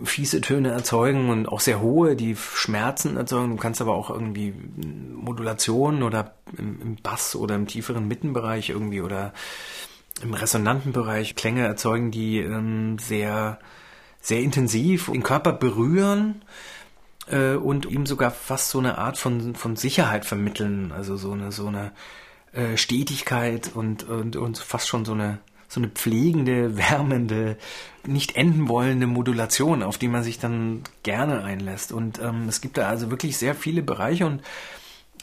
fiese 0.03 0.41
Töne 0.41 0.69
erzeugen 0.69 1.29
und 1.29 1.47
auch 1.47 1.59
sehr 1.59 1.81
hohe, 1.81 2.15
die 2.15 2.35
Schmerzen 2.35 3.17
erzeugen. 3.17 3.51
Du 3.51 3.57
kannst 3.57 3.81
aber 3.81 3.95
auch 3.95 4.09
irgendwie 4.09 4.53
Modulationen 4.53 6.03
oder 6.03 6.35
im, 6.57 6.81
im 6.81 6.95
Bass 6.97 7.35
oder 7.35 7.55
im 7.55 7.67
tieferen 7.67 8.07
Mittenbereich 8.07 8.69
irgendwie 8.69 9.01
oder 9.01 9.33
im 10.21 10.33
resonanten 10.33 10.91
Bereich 10.91 11.35
Klänge 11.35 11.65
erzeugen, 11.65 12.11
die 12.11 12.39
ähm, 12.39 12.99
sehr 12.99 13.59
sehr 14.21 14.41
intensiv 14.41 15.07
den 15.07 15.23
Körper 15.23 15.53
berühren 15.53 16.41
äh, 17.27 17.53
und 17.55 17.85
ihm 17.85 18.05
sogar 18.05 18.31
fast 18.31 18.69
so 18.69 18.79
eine 18.79 18.97
Art 18.97 19.17
von, 19.17 19.55
von 19.55 19.75
Sicherheit 19.75 20.25
vermitteln, 20.25 20.91
also 20.91 21.15
so 21.15 21.31
eine, 21.31 21.51
so 21.51 21.67
eine 21.67 21.91
äh, 22.51 22.77
Stetigkeit 22.77 23.71
und, 23.73 24.03
und, 24.03 24.35
und 24.35 24.57
fast 24.57 24.87
schon 24.87 25.05
so 25.05 25.13
eine, 25.13 25.39
so 25.69 25.79
eine 25.79 25.89
pflegende, 25.89 26.77
wärmende, 26.77 27.55
nicht 28.05 28.35
enden 28.35 28.67
wollende 28.67 29.07
Modulation, 29.07 29.83
auf 29.83 29.97
die 29.97 30.07
man 30.07 30.23
sich 30.23 30.39
dann 30.39 30.81
gerne 31.03 31.43
einlässt. 31.43 31.91
Und 31.91 32.19
ähm, 32.19 32.49
es 32.49 32.59
gibt 32.59 32.77
da 32.77 32.89
also 32.89 33.11
wirklich 33.11 33.37
sehr 33.37 33.55
viele 33.55 33.83
Bereiche 33.83 34.25
und 34.25 34.41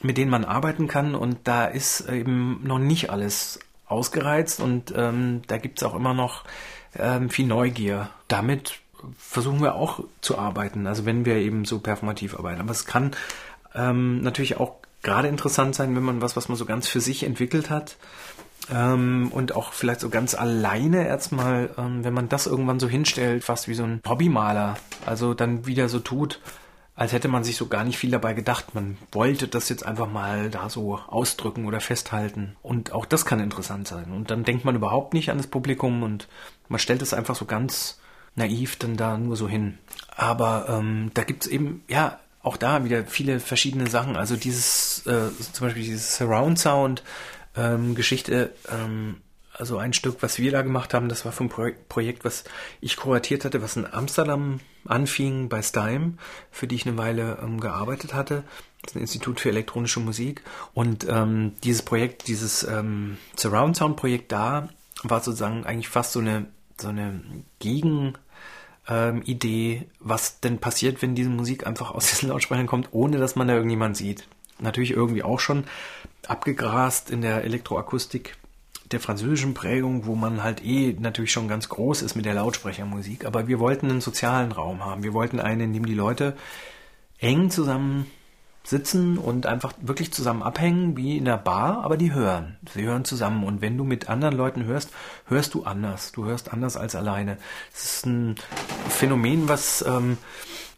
mit 0.03 0.17
denen 0.17 0.31
man 0.31 0.45
arbeiten 0.45 0.89
kann 0.89 1.15
und 1.15 1.39
da 1.45 1.65
ist 1.65 2.09
eben 2.09 2.61
noch 2.63 2.79
nicht 2.79 3.11
alles 3.11 3.59
ausgereizt 3.87 4.61
und 4.61 4.93
ähm, 4.95 5.43
da 5.47 5.59
gibt 5.59 5.79
es 5.79 5.85
auch 5.85 5.95
immer 5.95 6.13
noch 6.13 6.45
ähm, 6.95 7.31
viel 7.31 7.47
Neugier. 7.47 8.11
Damit 8.29 8.81
versuchen 9.17 9.63
wir 9.63 9.75
auch 9.75 10.01
zu 10.21 10.39
arbeiten, 10.39 10.87
also 10.87 11.07
wenn 11.07 11.25
wir 11.25 11.37
eben 11.37 11.65
so 11.65 11.79
performativ 11.79 12.35
arbeiten. 12.35 12.61
Aber 12.61 12.73
es 12.73 12.85
kann 12.85 13.13
ähm, 13.75 14.21
natürlich 14.21 14.59
auch 14.59 14.77
gerade 15.03 15.29
interessant 15.29 15.75
sein, 15.75 15.97
wenn 15.97 16.03
man 16.03 16.21
was, 16.21 16.37
was 16.37 16.49
man 16.49 16.57
so 16.57 16.67
ganz 16.67 16.89
für 16.89 17.01
sich 17.01 17.23
entwickelt 17.23 17.71
hat 17.71 17.97
ähm, 18.73 19.31
und 19.33 19.55
auch 19.55 19.73
vielleicht 19.73 20.01
so 20.01 20.09
ganz 20.09 20.35
alleine 20.35 21.07
erstmal, 21.07 21.71
ähm, 21.79 22.05
wenn 22.05 22.15
man 22.15 22.29
das 22.29 22.47
irgendwann 22.47 22.81
so 22.81 22.89
hinstellt, 22.89 23.45
fast 23.45 23.69
wie 23.69 23.75
so 23.75 23.85
ein 23.85 24.01
Hobbymaler, 24.07 24.77
also 25.05 25.35
dann 25.35 25.67
wieder 25.67 25.89
so 25.89 26.01
tut, 26.01 26.41
als 26.97 27.13
hätte 27.13 27.29
man 27.29 27.45
sich 27.45 27.57
so 27.57 27.67
gar 27.67 27.85
nicht 27.85 27.99
viel 27.99 28.11
dabei 28.11 28.33
gedacht. 28.33 28.75
Man 28.75 28.97
wollte 29.13 29.49
das 29.49 29.69
jetzt 29.69 29.85
einfach 29.85 30.11
mal 30.11 30.49
da 30.51 30.71
so 30.71 30.99
ausdrücken 31.07 31.67
oder 31.67 31.81
festhalten. 31.81 32.57
Und 32.63 32.93
auch 32.93 33.05
das 33.05 33.27
kann 33.27 33.39
interessant 33.39 33.87
sein. 33.87 34.11
Und 34.13 34.31
dann 34.31 34.45
denkt 34.45 34.65
man 34.65 34.75
überhaupt 34.75 35.13
nicht 35.13 35.31
an 35.31 35.37
das 35.37 35.47
Publikum 35.47 36.03
und 36.03 36.27
man 36.69 36.81
stellt 36.81 37.03
es 37.03 37.13
einfach 37.13 37.37
so 37.37 37.45
ganz 37.45 38.01
naiv 38.35 38.77
dann 38.77 38.97
da 38.97 39.19
nur 39.19 39.37
so 39.37 39.47
hin. 39.47 39.79
Aber 40.17 40.67
ähm, 40.71 41.11
da 41.13 41.25
gibt's 41.25 41.47
eben, 41.47 41.85
ja, 41.89 42.19
auch 42.43 42.57
da 42.57 42.85
wieder 42.85 43.05
viele 43.05 43.41
verschiedene 43.41 43.89
Sachen. 43.89 44.17
Also 44.17 44.37
dieses, 44.37 45.05
äh, 45.07 45.29
zum 45.53 45.67
Beispiel 45.67 45.83
dieses 45.83 46.17
Surround 46.17 46.59
Sound 46.59 47.03
ähm, 47.57 47.95
Geschichte, 47.95 48.53
ähm, 48.71 49.17
also 49.53 49.79
ein 49.79 49.95
Stück, 49.95 50.19
was 50.21 50.39
wir 50.39 50.53
da 50.53 50.63
gemacht 50.63 50.93
haben, 50.93 51.09
das 51.09 51.25
war 51.25 51.33
vom 51.33 51.49
Pro 51.49 51.71
Projekt, 51.89 52.25
was 52.25 52.45
ich 52.81 52.97
kuratiert 52.97 53.45
hatte, 53.45 53.63
was 53.63 53.77
in 53.77 53.87
Amsterdam 53.87 54.61
anfing 54.85 55.49
bei 55.49 55.63
Steim, 55.63 56.19
für 56.51 56.67
die 56.67 56.75
ich 56.75 56.87
eine 56.87 56.99
Weile 56.99 57.39
ähm, 57.43 57.61
gearbeitet 57.61 58.13
hatte. 58.13 58.45
Das 58.83 58.93
ist 58.93 58.97
ein 58.97 59.01
Institut 59.01 59.41
für 59.41 59.49
elektronische 59.49 60.01
Musik. 60.01 60.43
Und 60.75 61.07
ähm, 61.09 61.55
dieses 61.65 61.83
Projekt, 61.83 62.29
dieses 62.29 62.65
ähm, 62.65 63.17
Surround 63.35 63.77
Sound 63.77 63.97
Projekt 63.97 64.31
da, 64.31 64.69
war 65.03 65.23
sozusagen 65.23 65.65
eigentlich 65.65 65.89
fast 65.89 66.13
so 66.13 66.21
eine 66.21 66.47
so 66.81 66.89
eine 66.89 67.23
Gegen 67.59 68.15
ähm, 68.89 69.23
Idee, 69.23 69.89
was 69.99 70.41
denn 70.41 70.59
passiert, 70.59 71.03
wenn 71.03 71.15
diese 71.15 71.31
Musik 71.31 71.67
einfach 71.67 71.91
aus 71.91 72.09
diesen 72.11 72.29
Lautsprechern 72.29 72.67
kommt, 72.67 72.89
ohne 72.93 73.19
dass 73.19 73.37
man 73.37 73.49
da 73.49 73.55
irgendjemand 73.55 73.97
sieht. 73.97 74.29
Natürlich 74.59 74.93
irgendwie 74.93 75.23
auch 75.23 75.41
schon 75.41 75.65
abgegrast 76.27 77.11
in 77.11 77.21
der 77.23 77.45
Elektroakustik 77.45 78.37
der 78.93 79.01
französischen 79.01 79.55
Prägung, 79.55 80.07
wo 80.07 80.15
man 80.15 80.43
halt 80.43 80.65
eh 80.65 80.97
natürlich 80.99 81.33
schon 81.33 81.49
ganz 81.49 81.69
groß 81.69 82.03
ist 82.03 82.15
mit 82.15 82.25
der 82.25 82.35
Lautsprechermusik. 82.35 83.25
Aber 83.25 83.49
wir 83.49 83.59
wollten 83.59 83.91
einen 83.91 84.01
sozialen 84.01 84.53
Raum 84.53 84.85
haben. 84.85 85.03
Wir 85.03 85.13
wollten 85.13 85.41
einen, 85.41 85.61
in 85.61 85.73
dem 85.73 85.87
die 85.87 85.95
Leute 85.95 86.37
eng 87.19 87.51
zusammen 87.51 88.07
sitzen 88.63 89.17
und 89.17 89.47
einfach 89.47 89.73
wirklich 89.81 90.13
zusammen 90.13 90.43
abhängen, 90.43 90.97
wie 90.97 91.17
in 91.17 91.25
der 91.25 91.37
Bar, 91.37 91.85
aber 91.85 91.97
die 91.97 92.13
hören. 92.13 92.57
Sie 92.73 92.83
hören 92.83 93.05
zusammen. 93.05 93.45
Und 93.45 93.61
wenn 93.61 93.77
du 93.79 93.85
mit 93.85 94.09
anderen 94.09 94.37
Leuten 94.37 94.65
hörst, 94.65 94.91
hörst 95.27 95.55
du 95.55 95.65
anders. 95.65 96.13
Du 96.13 96.25
hörst 96.25 96.53
anders 96.53 96.77
als 96.77 96.97
alleine. 96.97 97.39
Es 97.73 97.85
ist 97.85 98.07
ein 98.07 98.37
Phänomen, 98.89 99.49
was, 99.49 99.85
ähm, 99.87 100.19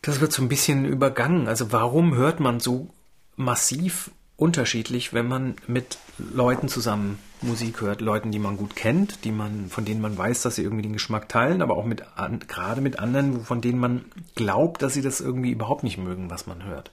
das 0.02 0.20
wird 0.20 0.32
so 0.32 0.42
ein 0.42 0.48
bisschen 0.48 0.84
übergangen. 0.84 1.48
Also 1.48 1.72
warum 1.72 2.14
hört 2.14 2.40
man 2.40 2.60
so 2.60 2.90
massiv 3.38 4.11
unterschiedlich, 4.37 5.12
wenn 5.12 5.27
man 5.27 5.57
mit 5.66 5.98
Leuten 6.18 6.68
zusammen 6.68 7.18
Musik 7.40 7.81
hört, 7.81 8.01
Leuten, 8.01 8.31
die 8.33 8.38
man 8.38 8.57
gut 8.57 8.74
kennt, 8.74 9.24
die 9.24 9.33
man, 9.33 9.68
von 9.68 9.85
denen 9.85 10.01
man 10.01 10.18
weiß, 10.18 10.42
dass 10.42 10.57
sie 10.57 10.62
irgendwie 10.62 10.83
den 10.83 10.92
Geschmack 10.92 11.29
teilen, 11.29 11.62
aber 11.62 11.77
auch 11.77 11.85
mit 11.85 12.03
an, 12.16 12.40
gerade 12.40 12.81
mit 12.81 12.98
anderen, 12.98 13.44
von 13.44 13.61
denen 13.61 13.79
man 13.79 14.05
glaubt, 14.35 14.83
dass 14.83 14.94
sie 14.94 15.03
das 15.03 15.20
irgendwie 15.20 15.51
überhaupt 15.51 15.85
nicht 15.85 15.98
mögen, 15.98 16.31
was 16.31 16.46
man 16.46 16.64
hört, 16.64 16.90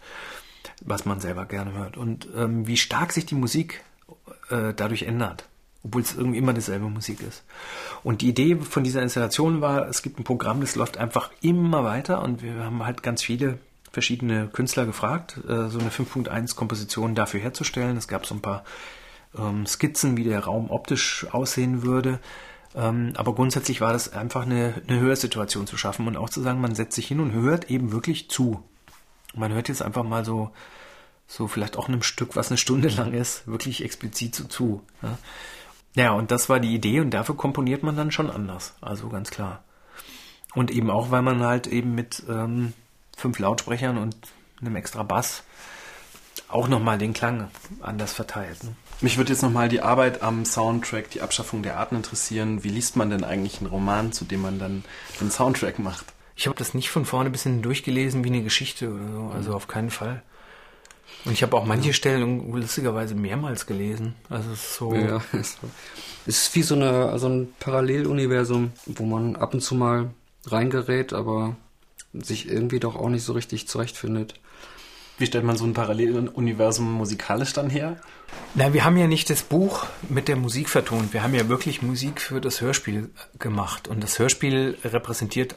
was 0.81 1.05
man 1.05 1.19
selber 1.19 1.45
gerne 1.45 1.73
hört. 1.73 1.97
Und 1.97 2.27
ähm, 2.35 2.67
wie 2.67 2.77
stark 2.77 3.11
sich 3.11 3.25
die 3.25 3.35
Musik 3.35 3.83
äh, 4.49 4.73
dadurch 4.75 5.03
ändert, 5.03 5.47
obwohl 5.83 6.01
es 6.01 6.15
irgendwie 6.15 6.37
immer 6.37 6.53
dieselbe 6.53 6.89
Musik 6.89 7.21
ist. 7.21 7.43
Und 8.03 8.21
die 8.21 8.29
Idee 8.29 8.55
von 8.55 8.83
dieser 8.83 9.01
Installation 9.01 9.61
war, 9.61 9.87
es 9.87 10.03
gibt 10.03 10.19
ein 10.19 10.23
Programm, 10.23 10.61
das 10.61 10.75
läuft 10.75 10.97
einfach 10.97 11.31
immer 11.41 11.83
weiter 11.83 12.21
und 12.21 12.43
wir 12.43 12.55
haben 12.63 12.85
halt 12.85 13.01
ganz 13.01 13.23
viele 13.23 13.57
verschiedene 13.95 14.49
Künstler 14.49 14.85
gefragt, 14.85 15.37
äh, 15.47 15.69
so 15.69 15.79
eine 15.79 15.89
5.1 15.89 16.55
Komposition 16.55 17.15
dafür 17.15 17.39
herzustellen. 17.39 17.95
Es 17.95 18.09
gab 18.09 18.25
so 18.25 18.35
ein 18.35 18.41
paar 18.41 18.65
ähm, 19.37 19.65
Skizzen, 19.65 20.17
wie 20.17 20.25
der 20.25 20.43
Raum 20.43 20.69
optisch 20.69 21.25
aussehen 21.31 21.81
würde. 21.81 22.19
Ähm, 22.75 23.13
aber 23.15 23.33
grundsätzlich 23.33 23.79
war 23.79 23.93
das 23.93 24.11
einfach 24.11 24.41
eine, 24.41 24.81
eine 24.85 24.99
Hörsituation 24.99 25.65
zu 25.65 25.77
schaffen 25.77 26.07
und 26.07 26.17
auch 26.17 26.29
zu 26.29 26.41
sagen, 26.41 26.59
man 26.59 26.75
setzt 26.75 26.97
sich 26.97 27.07
hin 27.07 27.21
und 27.21 27.31
hört 27.31 27.71
eben 27.71 27.93
wirklich 27.93 28.29
zu. 28.29 28.61
Man 29.33 29.53
hört 29.53 29.69
jetzt 29.69 29.81
einfach 29.81 30.03
mal 30.03 30.25
so, 30.25 30.51
so 31.25 31.47
vielleicht 31.47 31.77
auch 31.77 31.87
einem 31.87 32.03
Stück, 32.03 32.35
was 32.35 32.49
eine 32.49 32.57
Stunde 32.57 32.89
lang 32.89 33.13
ist, 33.13 33.47
wirklich 33.47 33.81
explizit 33.81 34.35
so 34.35 34.43
zu. 34.43 34.81
Ja. 35.01 35.17
ja, 35.95 36.11
und 36.11 36.31
das 36.31 36.49
war 36.49 36.59
die 36.59 36.75
Idee 36.75 36.99
und 36.99 37.11
dafür 37.11 37.37
komponiert 37.37 37.81
man 37.81 37.95
dann 37.95 38.11
schon 38.11 38.29
anders. 38.29 38.75
Also 38.81 39.07
ganz 39.07 39.31
klar. 39.31 39.63
Und 40.53 40.69
eben 40.69 40.89
auch, 40.89 41.11
weil 41.11 41.21
man 41.21 41.41
halt 41.43 41.67
eben 41.67 41.95
mit 41.95 42.23
ähm, 42.27 42.73
fünf 43.15 43.39
Lautsprechern 43.39 43.97
und 43.97 44.15
einem 44.61 44.75
extra 44.75 45.03
Bass 45.03 45.43
auch 46.47 46.67
nochmal 46.67 46.97
den 46.97 47.13
Klang 47.13 47.49
anders 47.81 48.13
verteilt. 48.13 48.63
Ne? 48.63 48.75
Mich 49.01 49.17
würde 49.17 49.31
jetzt 49.31 49.41
nochmal 49.41 49.67
die 49.67 49.81
Arbeit 49.81 50.21
am 50.21 50.45
Soundtrack, 50.45 51.09
die 51.09 51.21
Abschaffung 51.21 51.63
der 51.63 51.77
Arten 51.77 51.95
interessieren. 51.95 52.63
Wie 52.63 52.69
liest 52.69 52.95
man 52.95 53.09
denn 53.09 53.23
eigentlich 53.23 53.59
einen 53.59 53.69
Roman, 53.69 54.11
zu 54.11 54.25
dem 54.25 54.41
man 54.41 54.59
dann 54.59 54.83
einen 55.19 55.31
Soundtrack 55.31 55.79
macht? 55.79 56.05
Ich 56.35 56.47
habe 56.47 56.57
das 56.57 56.73
nicht 56.73 56.89
von 56.89 57.05
vorne 57.05 57.29
bis 57.29 57.43
hinten 57.43 57.61
durchgelesen 57.61 58.23
wie 58.23 58.29
eine 58.29 58.43
Geschichte 58.43 58.89
oder 58.89 59.11
so, 59.11 59.31
also 59.33 59.53
auf 59.53 59.67
keinen 59.67 59.89
Fall. 59.89 60.21
Und 61.23 61.31
ich 61.31 61.43
habe 61.43 61.55
auch 61.57 61.65
manche 61.65 61.93
Stellen 61.93 62.51
lustigerweise 62.51 63.15
mehrmals 63.15 63.65
gelesen. 63.65 64.15
Also 64.29 64.51
es 64.51 64.63
ist 64.63 64.75
so. 64.75 64.93
Ja, 64.93 65.21
es 65.33 65.57
ist 66.25 66.55
wie 66.55 66.61
so 66.61 66.75
eine, 66.75 67.09
also 67.09 67.27
ein 67.27 67.53
Paralleluniversum, 67.59 68.73
wo 68.85 69.05
man 69.05 69.35
ab 69.35 69.53
und 69.53 69.61
zu 69.61 69.75
mal 69.75 70.11
reingerät, 70.45 71.13
aber 71.13 71.55
sich 72.21 72.49
irgendwie 72.49 72.79
doch 72.79 72.95
auch 72.95 73.09
nicht 73.09 73.23
so 73.23 73.33
richtig 73.33 73.67
zurechtfindet. 73.67 74.35
Wie 75.17 75.25
stellt 75.25 75.45
man 75.45 75.55
so 75.55 75.65
ein 75.65 75.73
Paralleluniversum 75.73 76.91
musikalisch 76.91 77.53
dann 77.53 77.69
her? 77.69 78.01
Na, 78.53 78.73
wir 78.73 78.83
haben 78.83 78.97
ja 78.97 79.07
nicht 79.07 79.29
das 79.29 79.43
Buch 79.43 79.85
mit 80.09 80.27
der 80.27 80.35
Musik 80.35 80.67
vertont. 80.67 81.13
Wir 81.13 81.23
haben 81.23 81.33
ja 81.33 81.47
wirklich 81.47 81.81
Musik 81.81 82.19
für 82.19 82.41
das 82.41 82.59
Hörspiel 82.59 83.09
gemacht. 83.39 83.87
Und 83.87 84.03
das 84.03 84.19
Hörspiel 84.19 84.77
repräsentiert 84.83 85.55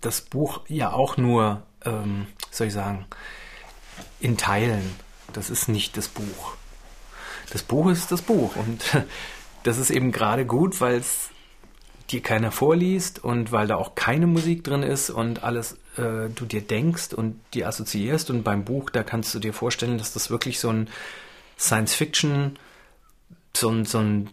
das 0.00 0.20
Buch 0.20 0.60
ja 0.68 0.92
auch 0.92 1.16
nur, 1.16 1.62
ähm, 1.84 2.26
soll 2.50 2.68
ich 2.68 2.72
sagen, 2.72 3.06
in 4.20 4.36
Teilen. 4.36 4.94
Das 5.32 5.50
ist 5.50 5.68
nicht 5.68 5.96
das 5.96 6.08
Buch. 6.08 6.54
Das 7.50 7.62
Buch 7.62 7.90
ist 7.90 8.12
das 8.12 8.22
Buch. 8.22 8.54
Und 8.56 8.84
das 9.64 9.78
ist 9.78 9.90
eben 9.90 10.12
gerade 10.12 10.46
gut, 10.46 10.80
weil 10.80 10.96
es 10.96 11.30
dir 12.14 12.22
keiner 12.22 12.52
vorliest 12.52 13.22
und 13.22 13.52
weil 13.52 13.66
da 13.66 13.76
auch 13.76 13.94
keine 13.94 14.26
Musik 14.26 14.64
drin 14.64 14.82
ist 14.82 15.10
und 15.10 15.42
alles 15.42 15.72
äh, 15.96 16.30
du 16.34 16.44
dir 16.46 16.60
denkst 16.60 17.12
und 17.12 17.40
die 17.52 17.64
assoziierst. 17.64 18.30
Und 18.30 18.44
beim 18.44 18.64
Buch, 18.64 18.90
da 18.90 19.02
kannst 19.02 19.34
du 19.34 19.38
dir 19.38 19.52
vorstellen, 19.52 19.98
dass 19.98 20.12
das 20.12 20.30
wirklich 20.30 20.60
so 20.60 20.70
ein 20.70 20.88
Science-Fiction, 21.58 22.58
so 23.56 23.68
ein, 23.68 23.84
so 23.84 23.98
ein 23.98 24.30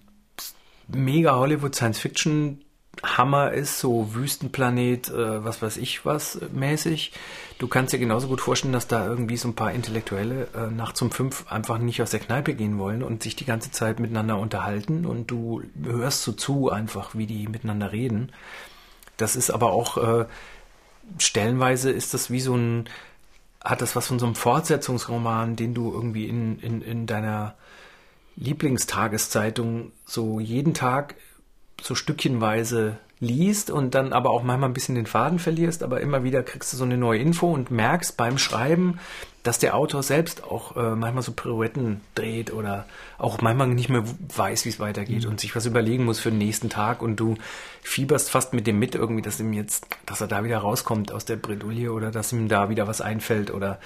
mega 0.87 1.35
Hollywood-Science-Fiction 1.35 2.61
Hammer 3.03 3.51
ist, 3.51 3.79
so 3.79 4.13
Wüstenplanet, 4.13 5.09
äh, 5.09 5.43
was 5.43 5.61
weiß 5.61 5.77
ich 5.77 6.05
was 6.05 6.39
mäßig. 6.51 7.11
Du 7.57 7.67
kannst 7.67 7.93
dir 7.93 7.99
genauso 7.99 8.27
gut 8.27 8.41
vorstellen, 8.41 8.73
dass 8.73 8.87
da 8.87 9.05
irgendwie 9.05 9.37
so 9.37 9.47
ein 9.47 9.55
paar 9.55 9.71
Intellektuelle 9.71 10.47
äh, 10.55 10.71
nachts 10.71 11.01
um 11.01 11.11
fünf 11.11 11.51
einfach 11.51 11.77
nicht 11.77 12.01
aus 12.01 12.11
der 12.11 12.19
Kneipe 12.19 12.53
gehen 12.53 12.77
wollen 12.77 13.03
und 13.03 13.23
sich 13.23 13.35
die 13.35 13.45
ganze 13.45 13.71
Zeit 13.71 13.99
miteinander 13.99 14.37
unterhalten 14.37 15.05
und 15.05 15.31
du 15.31 15.63
hörst 15.83 16.23
so 16.23 16.31
zu 16.31 16.69
einfach, 16.69 17.15
wie 17.15 17.25
die 17.25 17.47
miteinander 17.47 17.91
reden. 17.91 18.31
Das 19.17 19.35
ist 19.35 19.51
aber 19.51 19.71
auch 19.71 19.97
äh, 19.97 20.25
stellenweise 21.17 21.91
ist 21.91 22.13
das 22.13 22.29
wie 22.29 22.39
so 22.39 22.55
ein, 22.55 22.89
hat 23.63 23.81
das 23.81 23.95
was 23.95 24.07
von 24.07 24.19
so 24.19 24.25
einem 24.25 24.35
Fortsetzungsroman, 24.35 25.55
den 25.55 25.73
du 25.73 25.91
irgendwie 25.91 26.27
in, 26.27 26.59
in, 26.59 26.81
in 26.81 27.07
deiner 27.07 27.55
Lieblingstageszeitung 28.35 29.91
so 30.05 30.39
jeden 30.39 30.73
Tag 30.73 31.15
so 31.81 31.95
stückchenweise 31.95 32.97
liest 33.21 33.69
und 33.69 33.93
dann 33.93 34.13
aber 34.13 34.31
auch 34.31 34.41
manchmal 34.41 34.69
ein 34.69 34.73
bisschen 34.73 34.95
den 34.95 35.05
Faden 35.05 35.37
verlierst, 35.37 35.83
aber 35.83 36.01
immer 36.01 36.23
wieder 36.23 36.41
kriegst 36.41 36.73
du 36.73 36.77
so 36.77 36.83
eine 36.83 36.97
neue 36.97 37.19
Info 37.19 37.51
und 37.51 37.69
merkst 37.69 38.17
beim 38.17 38.39
Schreiben, 38.39 38.99
dass 39.43 39.59
der 39.59 39.75
Autor 39.75 40.01
selbst 40.01 40.43
auch 40.43 40.75
äh, 40.75 40.95
manchmal 40.95 41.21
so 41.21 41.31
Pirouetten 41.31 42.01
dreht 42.15 42.51
oder 42.51 42.85
auch 43.19 43.39
manchmal 43.41 43.67
nicht 43.67 43.89
mehr 43.89 44.03
weiß, 44.35 44.65
wie 44.65 44.69
es 44.69 44.79
weitergeht 44.79 45.23
mhm. 45.23 45.31
und 45.31 45.39
sich 45.39 45.55
was 45.55 45.67
überlegen 45.67 46.03
muss 46.03 46.19
für 46.19 46.29
den 46.29 46.39
nächsten 46.39 46.69
Tag 46.69 47.03
und 47.03 47.15
du 47.17 47.35
fieberst 47.83 48.31
fast 48.31 48.53
mit 48.53 48.65
dem 48.65 48.79
mit 48.79 48.95
irgendwie, 48.95 49.21
dass 49.21 49.39
ihm 49.39 49.53
jetzt, 49.53 49.85
dass 50.07 50.21
er 50.21 50.27
da 50.27 50.43
wieder 50.43 50.57
rauskommt 50.57 51.11
aus 51.11 51.25
der 51.25 51.35
Bredouille 51.35 51.91
oder 51.91 52.09
dass 52.09 52.33
ihm 52.33 52.47
da 52.47 52.69
wieder 52.69 52.87
was 52.87 53.01
einfällt 53.01 53.51
oder 53.51 53.79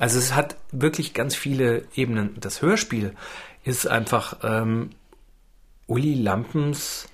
also 0.00 0.18
es 0.18 0.34
hat 0.34 0.56
wirklich 0.72 1.14
ganz 1.14 1.36
viele 1.36 1.84
Ebenen. 1.94 2.36
Das 2.40 2.60
Hörspiel 2.60 3.14
ist 3.64 3.86
einfach 3.86 4.38
ähm, 4.42 4.90
Uli 5.86 6.14
Lampens 6.14 7.08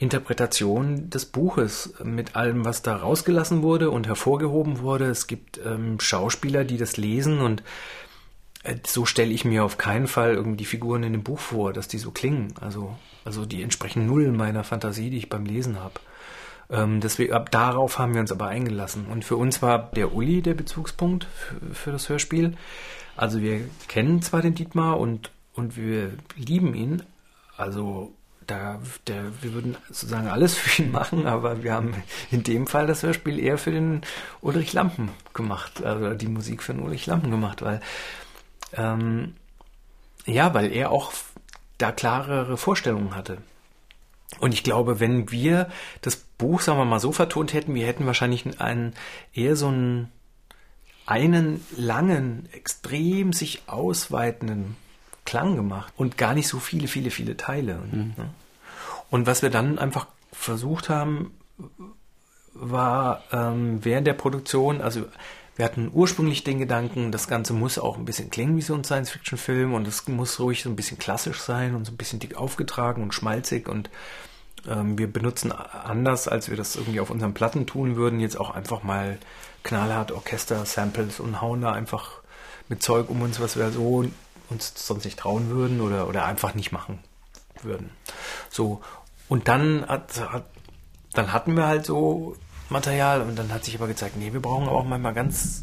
Interpretation 0.00 1.10
des 1.10 1.26
Buches 1.26 1.92
mit 2.02 2.34
allem, 2.34 2.64
was 2.64 2.80
da 2.80 2.96
rausgelassen 2.96 3.62
wurde 3.62 3.90
und 3.90 4.06
hervorgehoben 4.06 4.80
wurde. 4.80 5.04
Es 5.04 5.26
gibt 5.26 5.60
ähm, 5.64 6.00
Schauspieler, 6.00 6.64
die 6.64 6.78
das 6.78 6.96
lesen 6.96 7.40
und 7.40 7.62
äh, 8.62 8.76
so 8.86 9.04
stelle 9.04 9.30
ich 9.30 9.44
mir 9.44 9.62
auf 9.62 9.76
keinen 9.76 10.06
Fall 10.06 10.32
irgendwie 10.32 10.56
die 10.56 10.64
Figuren 10.64 11.02
in 11.02 11.12
dem 11.12 11.22
Buch 11.22 11.38
vor, 11.38 11.74
dass 11.74 11.86
die 11.86 11.98
so 11.98 12.12
klingen. 12.12 12.54
Also, 12.62 12.96
also 13.26 13.44
die 13.44 13.62
entsprechen 13.62 14.06
null 14.06 14.32
meiner 14.32 14.64
Fantasie, 14.64 15.10
die 15.10 15.18
ich 15.18 15.28
beim 15.28 15.44
Lesen 15.44 15.78
habe. 15.78 16.00
Ähm, 16.70 17.00
deswegen, 17.02 17.34
ab 17.34 17.50
darauf 17.50 17.98
haben 17.98 18.14
wir 18.14 18.22
uns 18.22 18.32
aber 18.32 18.46
eingelassen. 18.46 19.04
Und 19.04 19.26
für 19.26 19.36
uns 19.36 19.60
war 19.60 19.90
der 19.94 20.14
Uli 20.14 20.40
der 20.40 20.54
Bezugspunkt 20.54 21.24
für, 21.24 21.74
für 21.74 21.92
das 21.92 22.08
Hörspiel. 22.08 22.54
Also 23.16 23.42
wir 23.42 23.60
kennen 23.86 24.22
zwar 24.22 24.40
den 24.40 24.54
Dietmar 24.54 24.98
und, 24.98 25.30
und 25.52 25.76
wir 25.76 26.12
lieben 26.36 26.72
ihn. 26.72 27.02
Also 27.58 28.14
da, 28.50 28.80
der, 29.06 29.42
wir 29.42 29.54
würden 29.54 29.76
sozusagen 29.88 30.28
alles 30.28 30.56
für 30.56 30.82
ihn 30.82 30.90
machen, 30.90 31.26
aber 31.26 31.62
wir 31.62 31.72
haben 31.72 31.94
in 32.30 32.42
dem 32.42 32.66
Fall 32.66 32.86
das 32.86 33.02
Hörspiel 33.02 33.38
eher 33.38 33.58
für 33.58 33.70
den 33.70 34.02
Ulrich 34.40 34.72
Lampen 34.72 35.10
gemacht, 35.34 35.84
also 35.84 36.14
die 36.14 36.28
Musik 36.28 36.62
für 36.62 36.74
den 36.74 36.82
Ulrich 36.82 37.06
Lampen 37.06 37.30
gemacht, 37.30 37.62
weil 37.62 37.80
ähm, 38.74 39.34
ja, 40.26 40.54
weil 40.54 40.72
er 40.72 40.90
auch 40.90 41.12
da 41.78 41.92
klarere 41.92 42.56
Vorstellungen 42.56 43.14
hatte. 43.14 43.38
Und 44.38 44.54
ich 44.54 44.62
glaube, 44.62 45.00
wenn 45.00 45.30
wir 45.30 45.68
das 46.02 46.16
Buch, 46.16 46.60
sagen 46.60 46.78
wir 46.78 46.84
mal, 46.84 47.00
so 47.00 47.12
vertont 47.12 47.52
hätten, 47.52 47.74
wir 47.74 47.86
hätten 47.86 48.06
wahrscheinlich 48.06 48.60
einen 48.60 48.94
eher 49.32 49.56
so 49.56 49.68
einen 49.68 50.12
einen 51.06 51.64
langen, 51.76 52.48
extrem 52.52 53.32
sich 53.32 53.62
ausweitenden 53.66 54.76
Klang 55.30 55.54
gemacht 55.54 55.92
und 55.96 56.18
gar 56.18 56.34
nicht 56.34 56.48
so 56.48 56.58
viele, 56.58 56.88
viele, 56.88 57.12
viele 57.12 57.36
Teile. 57.36 57.78
Mhm. 57.92 58.14
Ne? 58.16 58.30
Und 59.10 59.28
was 59.28 59.42
wir 59.42 59.50
dann 59.50 59.78
einfach 59.78 60.08
versucht 60.32 60.88
haben, 60.88 61.30
war 62.52 63.22
ähm, 63.30 63.78
während 63.84 64.08
der 64.08 64.14
Produktion, 64.14 64.80
also 64.80 65.04
wir 65.54 65.64
hatten 65.64 65.88
ursprünglich 65.94 66.42
den 66.42 66.58
Gedanken, 66.58 67.12
das 67.12 67.28
Ganze 67.28 67.52
muss 67.52 67.78
auch 67.78 67.96
ein 67.96 68.06
bisschen 68.06 68.28
klingen 68.30 68.56
wie 68.56 68.62
so 68.62 68.74
ein 68.74 68.82
Science-Fiction-Film 68.82 69.72
und 69.72 69.86
es 69.86 70.08
muss 70.08 70.40
ruhig 70.40 70.64
so 70.64 70.68
ein 70.68 70.74
bisschen 70.74 70.98
klassisch 70.98 71.38
sein 71.38 71.76
und 71.76 71.84
so 71.84 71.92
ein 71.92 71.96
bisschen 71.96 72.18
dick 72.18 72.36
aufgetragen 72.36 73.00
und 73.00 73.14
schmalzig 73.14 73.68
und 73.68 73.88
ähm, 74.68 74.98
wir 74.98 75.12
benutzen 75.12 75.52
anders, 75.52 76.26
als 76.26 76.50
wir 76.50 76.56
das 76.56 76.74
irgendwie 76.74 76.98
auf 76.98 77.10
unseren 77.10 77.34
Platten 77.34 77.66
tun 77.66 77.94
würden, 77.94 78.18
jetzt 78.18 78.40
auch 78.40 78.50
einfach 78.50 78.82
mal 78.82 79.16
knallhart 79.62 80.10
Orchester-Samples 80.10 81.20
und 81.20 81.40
hauen 81.40 81.60
da 81.60 81.70
einfach 81.70 82.20
mit 82.68 82.82
Zeug 82.82 83.10
um 83.10 83.22
uns, 83.22 83.38
was 83.38 83.56
wir 83.56 83.70
so 83.70 84.04
uns 84.50 84.72
sonst 84.76 85.04
nicht 85.04 85.18
trauen 85.18 85.48
würden 85.48 85.80
oder, 85.80 86.08
oder 86.08 86.24
einfach 86.24 86.54
nicht 86.54 86.72
machen 86.72 86.98
würden. 87.62 87.90
So. 88.50 88.80
Und 89.28 89.48
dann 89.48 89.86
hat, 89.86 90.20
hat, 90.32 90.44
dann 91.12 91.32
hatten 91.32 91.56
wir 91.56 91.66
halt 91.66 91.86
so 91.86 92.36
Material 92.68 93.22
und 93.22 93.38
dann 93.38 93.52
hat 93.52 93.64
sich 93.64 93.76
aber 93.76 93.86
gezeigt, 93.86 94.16
nee, 94.16 94.32
wir 94.32 94.40
brauchen 94.40 94.68
auch 94.68 94.84
manchmal 94.84 95.14
ganz 95.14 95.62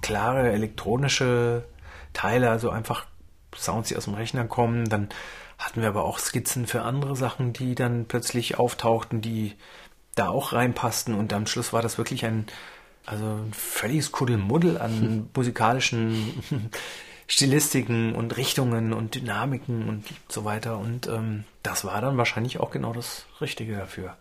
klare 0.00 0.52
elektronische 0.52 1.64
Teile, 2.12 2.50
also 2.50 2.70
einfach 2.70 3.06
Sounds, 3.54 3.88
die 3.88 3.96
aus 3.96 4.04
dem 4.04 4.14
Rechner 4.14 4.46
kommen. 4.46 4.88
Dann 4.88 5.08
hatten 5.58 5.82
wir 5.82 5.88
aber 5.88 6.04
auch 6.04 6.18
Skizzen 6.18 6.66
für 6.66 6.82
andere 6.82 7.16
Sachen, 7.16 7.52
die 7.52 7.74
dann 7.74 8.06
plötzlich 8.06 8.58
auftauchten, 8.58 9.20
die 9.20 9.54
da 10.14 10.28
auch 10.28 10.52
reinpassten 10.52 11.14
und 11.14 11.32
am 11.32 11.46
Schluss 11.46 11.72
war 11.72 11.82
das 11.82 11.98
wirklich 11.98 12.24
ein, 12.24 12.46
also 13.06 13.24
ein 13.24 13.52
völliges 13.52 14.12
Kuddelmuddel 14.12 14.78
an 14.78 15.30
musikalischen 15.36 16.70
Stilistiken 17.32 18.14
und 18.14 18.36
Richtungen 18.36 18.92
und 18.92 19.14
Dynamiken 19.14 19.88
und 19.88 20.04
so 20.28 20.44
weiter 20.44 20.76
und 20.76 21.06
ähm, 21.06 21.44
das 21.62 21.82
war 21.82 21.98
dann 22.02 22.18
wahrscheinlich 22.18 22.60
auch 22.60 22.70
genau 22.70 22.92
das 22.92 23.24
Richtige 23.40 23.74
dafür. 23.74 24.18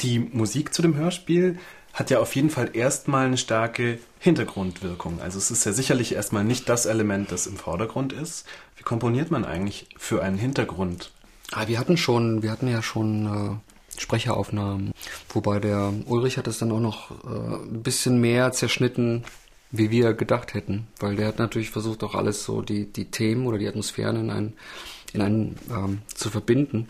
Die 0.00 0.20
Musik 0.20 0.72
zu 0.72 0.80
dem 0.80 0.94
Hörspiel 0.94 1.58
hat 1.92 2.08
ja 2.10 2.20
auf 2.20 2.36
jeden 2.36 2.50
Fall 2.50 2.70
erstmal 2.72 3.26
eine 3.26 3.36
starke 3.36 3.98
Hintergrundwirkung. 4.20 5.20
Also 5.20 5.38
es 5.38 5.50
ist 5.50 5.66
ja 5.66 5.72
sicherlich 5.72 6.14
erstmal 6.14 6.44
nicht 6.44 6.68
das 6.68 6.86
Element, 6.86 7.32
das 7.32 7.48
im 7.48 7.56
Vordergrund 7.56 8.12
ist. 8.12 8.46
Wie 8.76 8.84
komponiert 8.84 9.32
man 9.32 9.44
eigentlich 9.44 9.88
für 9.96 10.22
einen 10.22 10.38
Hintergrund? 10.38 11.10
Ah, 11.50 11.66
wir 11.66 11.80
hatten 11.80 11.96
schon, 11.96 12.44
wir 12.44 12.52
hatten 12.52 12.68
ja 12.68 12.80
schon 12.80 13.60
äh, 13.96 14.00
Sprecheraufnahmen, 14.00 14.92
wobei 15.30 15.58
der 15.58 15.92
Ulrich 16.06 16.38
hat 16.38 16.46
es 16.46 16.58
dann 16.58 16.70
auch 16.70 16.78
noch 16.78 17.10
äh, 17.24 17.56
ein 17.56 17.82
bisschen 17.82 18.20
mehr 18.20 18.52
zerschnitten, 18.52 19.24
wie 19.78 19.90
wir 19.90 20.14
gedacht 20.14 20.54
hätten, 20.54 20.86
weil 21.00 21.16
der 21.16 21.28
hat 21.28 21.38
natürlich 21.38 21.70
versucht 21.70 22.04
auch 22.04 22.14
alles 22.14 22.44
so 22.44 22.62
die 22.62 22.86
die 22.92 23.06
Themen 23.06 23.46
oder 23.46 23.58
die 23.58 23.68
Atmosphären 23.68 24.16
in 24.16 24.30
einen 24.30 24.52
in 25.12 25.22
einen 25.22 25.56
ähm, 25.70 25.98
zu 26.14 26.30
verbinden. 26.30 26.88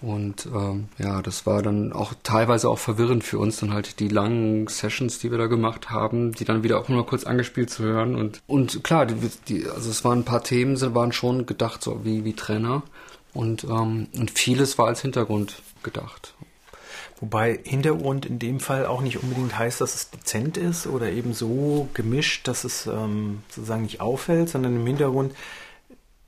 Und 0.00 0.46
ähm, 0.46 0.88
ja, 0.98 1.22
das 1.22 1.44
war 1.44 1.60
dann 1.60 1.92
auch 1.92 2.14
teilweise 2.22 2.68
auch 2.68 2.78
verwirrend 2.78 3.24
für 3.24 3.38
uns, 3.38 3.58
dann 3.58 3.72
halt 3.72 3.98
die 3.98 4.08
langen 4.08 4.68
Sessions, 4.68 5.18
die 5.18 5.32
wir 5.32 5.38
da 5.38 5.46
gemacht 5.46 5.90
haben, 5.90 6.32
die 6.32 6.44
dann 6.44 6.62
wieder 6.62 6.78
auch 6.78 6.88
nur 6.88 7.04
kurz 7.04 7.24
angespielt 7.24 7.68
zu 7.70 7.82
hören. 7.82 8.14
Und, 8.14 8.40
und 8.46 8.84
klar, 8.84 9.06
die, 9.06 9.16
die, 9.48 9.68
also 9.68 9.90
es 9.90 10.04
waren 10.04 10.20
ein 10.20 10.24
paar 10.24 10.44
Themen, 10.44 10.78
waren 10.94 11.10
schon 11.12 11.46
gedacht, 11.46 11.82
so 11.82 12.04
wie, 12.04 12.24
wie 12.24 12.34
Trainer. 12.34 12.82
Und, 13.34 13.64
ähm, 13.64 14.06
und 14.16 14.30
vieles 14.30 14.78
war 14.78 14.86
als 14.86 15.02
Hintergrund 15.02 15.62
gedacht. 15.82 16.34
Wobei 17.20 17.58
Hintergrund 17.64 18.26
in 18.26 18.38
dem 18.38 18.60
Fall 18.60 18.86
auch 18.86 19.00
nicht 19.00 19.22
unbedingt 19.22 19.58
heißt, 19.58 19.80
dass 19.80 19.94
es 19.94 20.10
dezent 20.10 20.56
ist 20.56 20.86
oder 20.86 21.10
eben 21.10 21.34
so 21.34 21.88
gemischt, 21.92 22.46
dass 22.46 22.62
es 22.64 22.86
ähm, 22.86 23.42
sozusagen 23.48 23.82
nicht 23.82 24.00
auffällt, 24.00 24.48
sondern 24.50 24.76
im 24.76 24.86
Hintergrund 24.86 25.34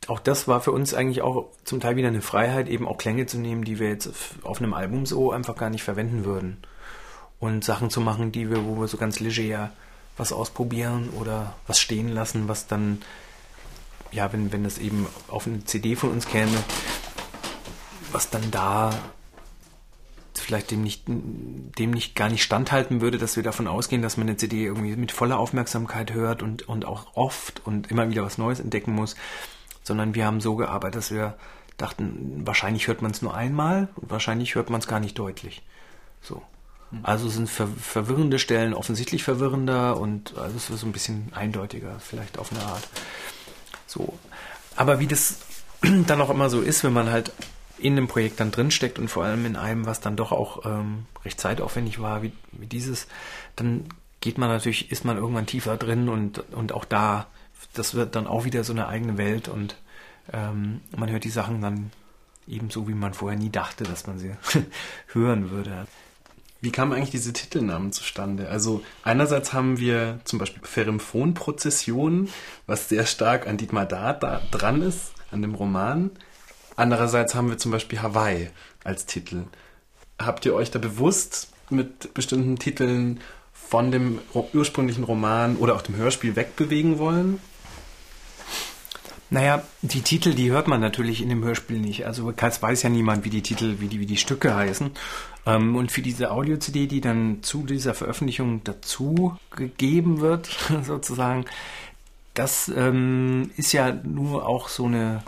auch 0.08 0.18
das 0.18 0.48
war 0.48 0.60
für 0.60 0.72
uns 0.72 0.94
eigentlich 0.94 1.22
auch 1.22 1.48
zum 1.64 1.78
Teil 1.80 1.96
wieder 1.96 2.08
eine 2.08 2.22
Freiheit, 2.22 2.68
eben 2.68 2.88
auch 2.88 2.98
Klänge 2.98 3.26
zu 3.26 3.38
nehmen, 3.38 3.64
die 3.64 3.78
wir 3.78 3.88
jetzt 3.88 4.10
auf 4.42 4.58
einem 4.58 4.74
Album 4.74 5.06
so 5.06 5.30
einfach 5.30 5.56
gar 5.56 5.70
nicht 5.70 5.84
verwenden 5.84 6.24
würden. 6.24 6.58
Und 7.38 7.64
Sachen 7.64 7.90
zu 7.90 8.00
machen, 8.00 8.32
die 8.32 8.50
wir, 8.50 8.64
wo 8.64 8.80
wir 8.80 8.88
so 8.88 8.96
ganz 8.96 9.20
leger 9.20 9.70
was 10.16 10.32
ausprobieren 10.32 11.10
oder 11.18 11.54
was 11.66 11.80
stehen 11.80 12.08
lassen, 12.08 12.48
was 12.48 12.66
dann, 12.66 13.00
ja, 14.10 14.32
wenn, 14.32 14.52
wenn 14.52 14.64
das 14.64 14.78
eben 14.78 15.06
auf 15.28 15.46
eine 15.46 15.64
CD 15.64 15.96
von 15.96 16.10
uns 16.10 16.26
käme, 16.26 16.58
was 18.12 18.28
dann 18.30 18.50
da 18.50 18.90
vielleicht 20.34 20.70
dem 20.70 20.82
nicht, 20.82 21.04
dem 21.06 21.90
nicht 21.90 22.14
gar 22.14 22.28
nicht 22.28 22.42
standhalten 22.42 23.00
würde, 23.00 23.18
dass 23.18 23.36
wir 23.36 23.42
davon 23.42 23.66
ausgehen, 23.66 24.02
dass 24.02 24.16
man 24.16 24.28
eine 24.28 24.36
CD 24.36 24.64
irgendwie 24.64 24.96
mit 24.96 25.12
voller 25.12 25.38
Aufmerksamkeit 25.38 26.12
hört 26.12 26.42
und, 26.42 26.68
und 26.68 26.84
auch 26.84 27.14
oft 27.14 27.60
und 27.66 27.90
immer 27.90 28.08
wieder 28.10 28.22
was 28.22 28.38
Neues 28.38 28.60
entdecken 28.60 28.94
muss 28.94 29.16
sondern 29.82 30.14
wir 30.14 30.26
haben 30.26 30.40
so 30.40 30.56
gearbeitet, 30.56 30.96
dass 30.96 31.10
wir 31.10 31.34
dachten, 31.76 32.42
wahrscheinlich 32.44 32.86
hört 32.88 33.02
man 33.02 33.10
es 33.10 33.22
nur 33.22 33.34
einmal 33.34 33.88
und 33.96 34.10
wahrscheinlich 34.10 34.54
hört 34.54 34.70
man 34.70 34.80
es 34.80 34.86
gar 34.86 35.00
nicht 35.00 35.18
deutlich. 35.18 35.62
So. 36.20 36.42
Hm. 36.90 37.00
Also 37.02 37.28
sind 37.28 37.48
ver 37.48 37.66
verwirrende 37.66 38.38
Stellen 38.38 38.74
offensichtlich 38.74 39.22
verwirrender 39.22 39.98
und 39.98 40.36
also 40.36 40.56
es 40.56 40.70
ist 40.70 40.80
so 40.80 40.86
ein 40.86 40.92
bisschen 40.92 41.32
eindeutiger, 41.34 41.98
vielleicht 41.98 42.38
auf 42.38 42.52
eine 42.52 42.62
Art. 42.62 42.86
So. 43.86 44.18
Aber 44.76 45.00
wie 45.00 45.06
das 45.06 45.38
dann 46.06 46.20
auch 46.20 46.30
immer 46.30 46.50
so 46.50 46.60
ist, 46.60 46.84
wenn 46.84 46.92
man 46.92 47.10
halt 47.10 47.32
in 47.82 47.96
dem 47.96 48.08
Projekt 48.08 48.40
dann 48.40 48.50
drinsteckt 48.50 48.98
und 48.98 49.08
vor 49.08 49.24
allem 49.24 49.46
in 49.46 49.56
einem, 49.56 49.86
was 49.86 50.00
dann 50.00 50.16
doch 50.16 50.32
auch 50.32 50.64
ähm, 50.64 51.06
recht 51.24 51.40
zeitaufwendig 51.40 52.00
war, 52.00 52.22
wie, 52.22 52.32
wie 52.52 52.66
dieses, 52.66 53.06
dann 53.56 53.84
geht 54.20 54.38
man 54.38 54.48
natürlich, 54.48 54.90
ist 54.90 55.04
man 55.04 55.16
irgendwann 55.16 55.46
tiefer 55.46 55.76
drin 55.76 56.08
und, 56.08 56.38
und 56.52 56.72
auch 56.72 56.84
da 56.84 57.26
das 57.74 57.94
wird 57.94 58.16
dann 58.16 58.26
auch 58.26 58.44
wieder 58.44 58.64
so 58.64 58.72
eine 58.72 58.88
eigene 58.88 59.18
Welt 59.18 59.48
und 59.48 59.76
ähm, 60.32 60.80
man 60.96 61.10
hört 61.10 61.24
die 61.24 61.30
Sachen 61.30 61.60
dann 61.60 61.90
ebenso, 62.46 62.88
wie 62.88 62.94
man 62.94 63.14
vorher 63.14 63.38
nie 63.38 63.50
dachte, 63.50 63.84
dass 63.84 64.06
man 64.06 64.18
sie 64.18 64.34
hören 65.08 65.50
würde. 65.50 65.86
Wie 66.60 66.72
kamen 66.72 66.92
eigentlich 66.92 67.10
diese 67.10 67.32
Titelnamen 67.32 67.92
zustande? 67.92 68.48
Also 68.50 68.82
einerseits 69.02 69.52
haben 69.52 69.78
wir 69.78 70.20
zum 70.24 70.38
Beispiel 70.38 70.62
Pheromphon-Prozession, 70.62 72.28
was 72.66 72.88
sehr 72.88 73.06
stark 73.06 73.46
an 73.46 73.56
Dietmar 73.56 73.86
Dart 73.86 74.22
da 74.22 74.42
dran 74.50 74.82
ist, 74.82 75.12
an 75.30 75.40
dem 75.40 75.54
Roman. 75.54 76.10
Andererseits 76.80 77.34
haben 77.34 77.50
wir 77.50 77.58
zum 77.58 77.72
Beispiel 77.72 78.00
Hawaii 78.00 78.48
als 78.84 79.04
Titel. 79.04 79.42
Habt 80.18 80.46
ihr 80.46 80.54
euch 80.54 80.70
da 80.70 80.78
bewusst 80.78 81.52
mit 81.68 82.14
bestimmten 82.14 82.58
Titeln 82.58 83.20
von 83.52 83.90
dem 83.90 84.18
ursprünglichen 84.54 85.04
Roman 85.04 85.56
oder 85.56 85.74
auch 85.74 85.82
dem 85.82 85.96
Hörspiel 85.96 86.36
wegbewegen 86.36 86.98
wollen? 86.98 87.38
Naja, 89.28 89.62
die 89.82 90.00
Titel, 90.00 90.32
die 90.32 90.50
hört 90.50 90.68
man 90.68 90.80
natürlich 90.80 91.20
in 91.20 91.28
dem 91.28 91.44
Hörspiel 91.44 91.78
nicht. 91.78 92.06
Also 92.06 92.32
weiß 92.34 92.82
ja 92.82 92.88
niemand, 92.88 93.26
wie 93.26 93.30
die 93.30 93.42
Titel, 93.42 93.76
wie 93.80 93.88
die, 93.88 94.00
wie 94.00 94.06
die 94.06 94.16
Stücke 94.16 94.54
heißen. 94.54 94.90
Ähm, 95.44 95.76
und 95.76 95.92
für 95.92 96.00
diese 96.00 96.30
Audio-CD, 96.30 96.86
die 96.86 97.02
dann 97.02 97.42
zu 97.42 97.66
dieser 97.66 97.92
Veröffentlichung 97.92 98.64
dazu 98.64 99.36
gegeben 99.54 100.20
wird, 100.20 100.48
sozusagen, 100.82 101.44
das 102.32 102.72
ähm, 102.74 103.50
ist 103.58 103.72
ja 103.72 103.92
nur 103.92 104.46
auch 104.46 104.70
so 104.70 104.86
eine 104.86 105.22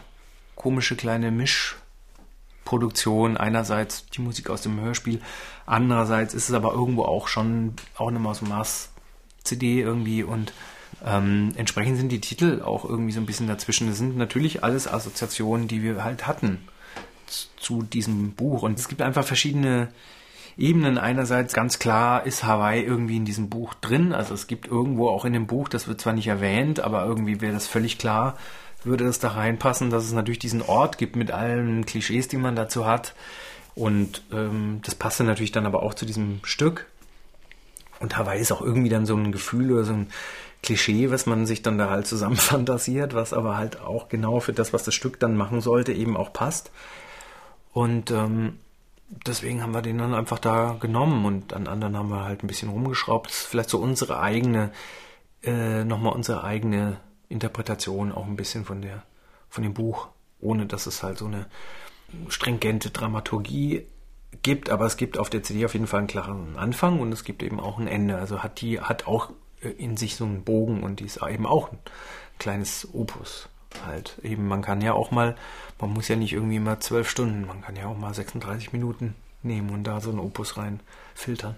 komische 0.54 0.96
kleine 0.96 1.30
Mischproduktion. 1.30 3.36
Einerseits 3.36 4.06
die 4.06 4.20
Musik 4.20 4.50
aus 4.50 4.62
dem 4.62 4.80
Hörspiel, 4.80 5.20
andererseits 5.66 6.34
ist 6.34 6.48
es 6.48 6.54
aber 6.54 6.72
irgendwo 6.72 7.04
auch 7.04 7.28
schon 7.28 7.74
auch 7.96 8.08
eine 8.08 8.18
Maus 8.18 8.42
Maß 8.42 8.90
CD 9.44 9.80
irgendwie 9.80 10.22
und 10.22 10.52
ähm, 11.04 11.52
entsprechend 11.56 11.96
sind 11.96 12.12
die 12.12 12.20
Titel 12.20 12.62
auch 12.62 12.84
irgendwie 12.84 13.12
so 13.12 13.20
ein 13.20 13.26
bisschen 13.26 13.48
dazwischen. 13.48 13.88
Das 13.88 13.98
sind 13.98 14.16
natürlich 14.16 14.62
alles 14.62 14.86
Assoziationen, 14.86 15.68
die 15.68 15.82
wir 15.82 16.04
halt 16.04 16.26
hatten 16.26 16.58
zu 17.56 17.82
diesem 17.82 18.32
Buch. 18.32 18.62
Und 18.62 18.78
es 18.78 18.88
gibt 18.88 19.02
einfach 19.02 19.24
verschiedene 19.24 19.88
Ebenen. 20.58 20.98
Einerseits 20.98 21.54
ganz 21.54 21.78
klar 21.78 22.26
ist 22.26 22.44
Hawaii 22.44 22.82
irgendwie 22.82 23.16
in 23.16 23.24
diesem 23.24 23.48
Buch 23.48 23.74
drin. 23.74 24.12
Also 24.12 24.34
es 24.34 24.46
gibt 24.46 24.66
irgendwo 24.66 25.08
auch 25.08 25.24
in 25.24 25.32
dem 25.32 25.46
Buch, 25.46 25.68
das 25.68 25.88
wird 25.88 26.00
zwar 26.00 26.12
nicht 26.12 26.26
erwähnt, 26.26 26.80
aber 26.80 27.04
irgendwie 27.04 27.40
wäre 27.40 27.54
das 27.54 27.66
völlig 27.66 27.98
klar, 27.98 28.36
würde 28.84 29.04
das 29.04 29.18
da 29.18 29.28
reinpassen, 29.28 29.90
dass 29.90 30.04
es 30.04 30.12
natürlich 30.12 30.38
diesen 30.38 30.62
Ort 30.62 30.98
gibt 30.98 31.16
mit 31.16 31.30
allen 31.30 31.86
Klischees, 31.86 32.28
die 32.28 32.36
man 32.36 32.56
dazu 32.56 32.86
hat. 32.86 33.14
Und 33.74 34.22
ähm, 34.32 34.80
das 34.84 34.94
passte 34.94 35.24
natürlich 35.24 35.52
dann 35.52 35.66
aber 35.66 35.82
auch 35.82 35.94
zu 35.94 36.04
diesem 36.04 36.40
Stück. 36.42 36.86
Und 38.00 38.16
Hawaii 38.16 38.40
ist 38.40 38.52
auch 38.52 38.60
irgendwie 38.60 38.88
dann 38.88 39.06
so 39.06 39.16
ein 39.16 39.32
Gefühl 39.32 39.72
oder 39.72 39.84
so 39.84 39.92
ein 39.92 40.08
Klischee, 40.62 41.10
was 41.10 41.26
man 41.26 41.46
sich 41.46 41.62
dann 41.62 41.78
da 41.78 41.90
halt 41.90 42.06
zusammen 42.06 42.36
fantasiert, 42.52 43.14
was 43.14 43.32
aber 43.32 43.56
halt 43.56 43.80
auch 43.80 44.08
genau 44.08 44.40
für 44.40 44.52
das, 44.52 44.72
was 44.72 44.84
das 44.84 44.94
Stück 44.94 45.18
dann 45.20 45.36
machen 45.36 45.60
sollte, 45.60 45.92
eben 45.92 46.16
auch 46.16 46.32
passt. 46.32 46.70
Und 47.72 48.10
ähm, 48.10 48.58
deswegen 49.26 49.62
haben 49.62 49.74
wir 49.74 49.82
den 49.82 49.98
dann 49.98 50.14
einfach 50.14 50.38
da 50.38 50.76
genommen 50.78 51.24
und 51.24 51.54
an 51.54 51.66
anderen 51.66 51.96
haben 51.96 52.10
wir 52.10 52.24
halt 52.24 52.42
ein 52.42 52.46
bisschen 52.46 52.68
rumgeschraubt. 52.68 53.30
Das 53.30 53.36
ist 53.42 53.46
vielleicht 53.46 53.70
so 53.70 53.78
unsere 53.78 54.20
eigene, 54.20 54.72
äh, 55.42 55.84
nochmal 55.84 56.12
unsere 56.12 56.44
eigene 56.44 56.98
Interpretation 57.32 58.12
auch 58.12 58.26
ein 58.26 58.36
bisschen 58.36 58.64
von 58.64 58.82
der, 58.82 59.02
von 59.48 59.62
dem 59.62 59.74
Buch, 59.74 60.08
ohne 60.40 60.66
dass 60.66 60.86
es 60.86 61.02
halt 61.02 61.18
so 61.18 61.26
eine 61.26 61.46
stringente 62.28 62.90
Dramaturgie 62.90 63.86
gibt, 64.42 64.70
aber 64.70 64.86
es 64.86 64.96
gibt 64.96 65.18
auf 65.18 65.30
der 65.30 65.42
CD 65.42 65.64
auf 65.64 65.74
jeden 65.74 65.86
Fall 65.86 66.00
einen 66.00 66.08
klaren 66.08 66.56
Anfang 66.56 67.00
und 67.00 67.12
es 67.12 67.24
gibt 67.24 67.42
eben 67.42 67.60
auch 67.60 67.78
ein 67.78 67.86
Ende. 67.86 68.16
Also 68.16 68.42
hat 68.42 68.60
die, 68.60 68.80
hat 68.80 69.06
auch 69.06 69.30
in 69.60 69.96
sich 69.96 70.16
so 70.16 70.24
einen 70.24 70.44
Bogen 70.44 70.82
und 70.82 71.00
die 71.00 71.04
ist 71.04 71.20
eben 71.22 71.46
auch 71.46 71.72
ein 71.72 71.78
kleines 72.38 72.88
Opus 72.92 73.48
halt. 73.86 74.18
Eben, 74.22 74.48
man 74.48 74.62
kann 74.62 74.80
ja 74.80 74.92
auch 74.92 75.10
mal, 75.10 75.36
man 75.80 75.90
muss 75.90 76.08
ja 76.08 76.16
nicht 76.16 76.32
irgendwie 76.32 76.58
mal 76.58 76.80
zwölf 76.80 77.08
Stunden, 77.08 77.46
man 77.46 77.62
kann 77.62 77.76
ja 77.76 77.86
auch 77.86 77.96
mal 77.96 78.12
36 78.12 78.72
Minuten 78.72 79.14
nehmen 79.42 79.70
und 79.70 79.84
da 79.84 80.00
so 80.00 80.10
ein 80.10 80.18
Opus 80.18 80.56
rein 80.56 80.80
filtern. 81.14 81.56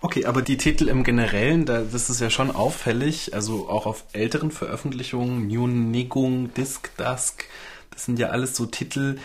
Okay, 0.00 0.26
aber 0.26 0.42
die 0.42 0.56
Titel 0.56 0.88
im 0.88 1.02
Generellen, 1.02 1.64
da, 1.64 1.82
das 1.82 2.08
ist 2.08 2.20
ja 2.20 2.30
schon 2.30 2.52
auffällig, 2.52 3.34
also 3.34 3.68
auch 3.68 3.86
auf 3.86 4.04
älteren 4.12 4.52
Veröffentlichungen, 4.52 5.48
New 5.48 5.66
Nigung, 5.66 6.54
Disc 6.54 6.90
Dusk, 6.96 7.46
das 7.90 8.04
sind 8.04 8.18
ja 8.18 8.28
alles 8.28 8.54
so 8.54 8.66
Titel, 8.66 9.18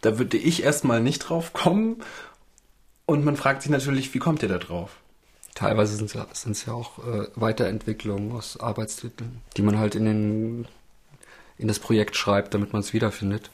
da 0.00 0.18
würde 0.18 0.38
ich 0.38 0.62
erstmal 0.62 1.02
nicht 1.02 1.18
drauf 1.18 1.52
kommen. 1.52 2.02
Und 3.04 3.24
man 3.24 3.36
fragt 3.36 3.62
sich 3.62 3.70
natürlich, 3.70 4.14
wie 4.14 4.18
kommt 4.18 4.42
ihr 4.42 4.48
da 4.48 4.58
drauf? 4.58 4.96
Teilweise 5.54 5.96
sind 5.96 6.14
es 6.14 6.64
ja 6.64 6.72
auch 6.72 6.98
äh, 7.06 7.26
Weiterentwicklungen 7.34 8.32
aus 8.32 8.58
Arbeitstiteln, 8.58 9.42
die 9.56 9.62
man 9.62 9.78
halt 9.78 9.96
in, 9.96 10.04
den, 10.04 10.68
in 11.58 11.68
das 11.68 11.80
Projekt 11.80 12.16
schreibt, 12.16 12.54
damit 12.54 12.72
man 12.72 12.80
es 12.80 12.94
wiederfindet. 12.94 13.50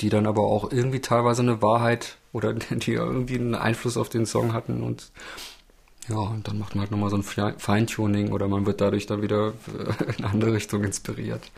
Die 0.00 0.08
dann 0.08 0.26
aber 0.26 0.42
auch 0.42 0.72
irgendwie 0.72 1.00
teilweise 1.00 1.42
eine 1.42 1.62
Wahrheit 1.62 2.18
oder 2.32 2.52
die 2.70 2.92
irgendwie 2.92 3.38
einen 3.38 3.54
Einfluss 3.54 3.96
auf 3.96 4.08
den 4.08 4.26
Song 4.26 4.52
hatten 4.52 4.82
und 4.82 5.10
ja, 6.08 6.16
und 6.16 6.46
dann 6.46 6.58
macht 6.58 6.74
man 6.74 6.82
halt 6.82 6.90
nochmal 6.90 7.08
so 7.08 7.16
ein 7.16 7.56
Feintuning 7.58 8.32
oder 8.32 8.46
man 8.46 8.66
wird 8.66 8.82
dadurch 8.82 9.06
dann 9.06 9.22
wieder 9.22 9.54
in 10.18 10.24
eine 10.24 10.32
andere 10.32 10.52
Richtung 10.52 10.84
inspiriert. 10.84 11.50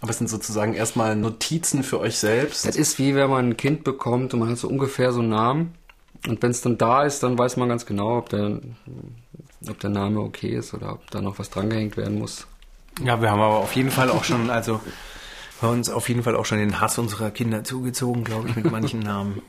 Aber 0.00 0.10
es 0.10 0.18
sind 0.18 0.28
sozusagen 0.28 0.74
erstmal 0.74 1.16
Notizen 1.16 1.82
für 1.82 2.00
euch 2.00 2.16
selbst. 2.18 2.66
Das 2.66 2.76
ist 2.76 2.98
wie 2.98 3.14
wenn 3.14 3.30
man 3.30 3.50
ein 3.50 3.56
Kind 3.56 3.84
bekommt 3.84 4.32
und 4.32 4.40
man 4.40 4.50
hat 4.50 4.58
so 4.58 4.68
ungefähr 4.68 5.12
so 5.12 5.20
einen 5.20 5.30
Namen. 5.30 5.74
Und 6.26 6.42
wenn 6.42 6.50
es 6.50 6.62
dann 6.62 6.78
da 6.78 7.04
ist, 7.04 7.22
dann 7.22 7.38
weiß 7.38 7.56
man 7.56 7.68
ganz 7.68 7.86
genau, 7.86 8.18
ob 8.18 8.30
der, 8.30 8.60
ob 9.68 9.78
der 9.80 9.90
Name 9.90 10.20
okay 10.20 10.56
ist 10.56 10.74
oder 10.74 10.92
ob 10.92 11.10
da 11.10 11.20
noch 11.20 11.38
was 11.38 11.50
drangehängt 11.50 11.96
werden 11.96 12.18
muss. 12.18 12.46
Ja, 13.04 13.20
wir 13.20 13.30
haben 13.30 13.40
aber 13.40 13.58
auf 13.58 13.76
jeden 13.76 13.90
Fall 13.90 14.10
auch 14.10 14.24
schon, 14.24 14.48
also 14.50 14.80
bei 15.60 15.68
uns 15.68 15.90
auf 15.90 16.08
jeden 16.08 16.22
Fall 16.22 16.36
auch 16.36 16.44
schon 16.46 16.58
den 16.58 16.80
Hass 16.80 16.98
unserer 16.98 17.30
Kinder 17.30 17.64
zugezogen, 17.64 18.24
glaube 18.24 18.48
ich, 18.48 18.56
mit 18.56 18.70
manchen 18.70 19.00
Namen. 19.00 19.42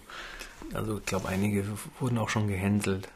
Also 0.73 0.97
ich 0.97 1.05
glaube, 1.05 1.29
einige 1.29 1.63
wurden 1.99 2.17
auch 2.17 2.29
schon 2.29 2.47
gehänselt. 2.47 3.09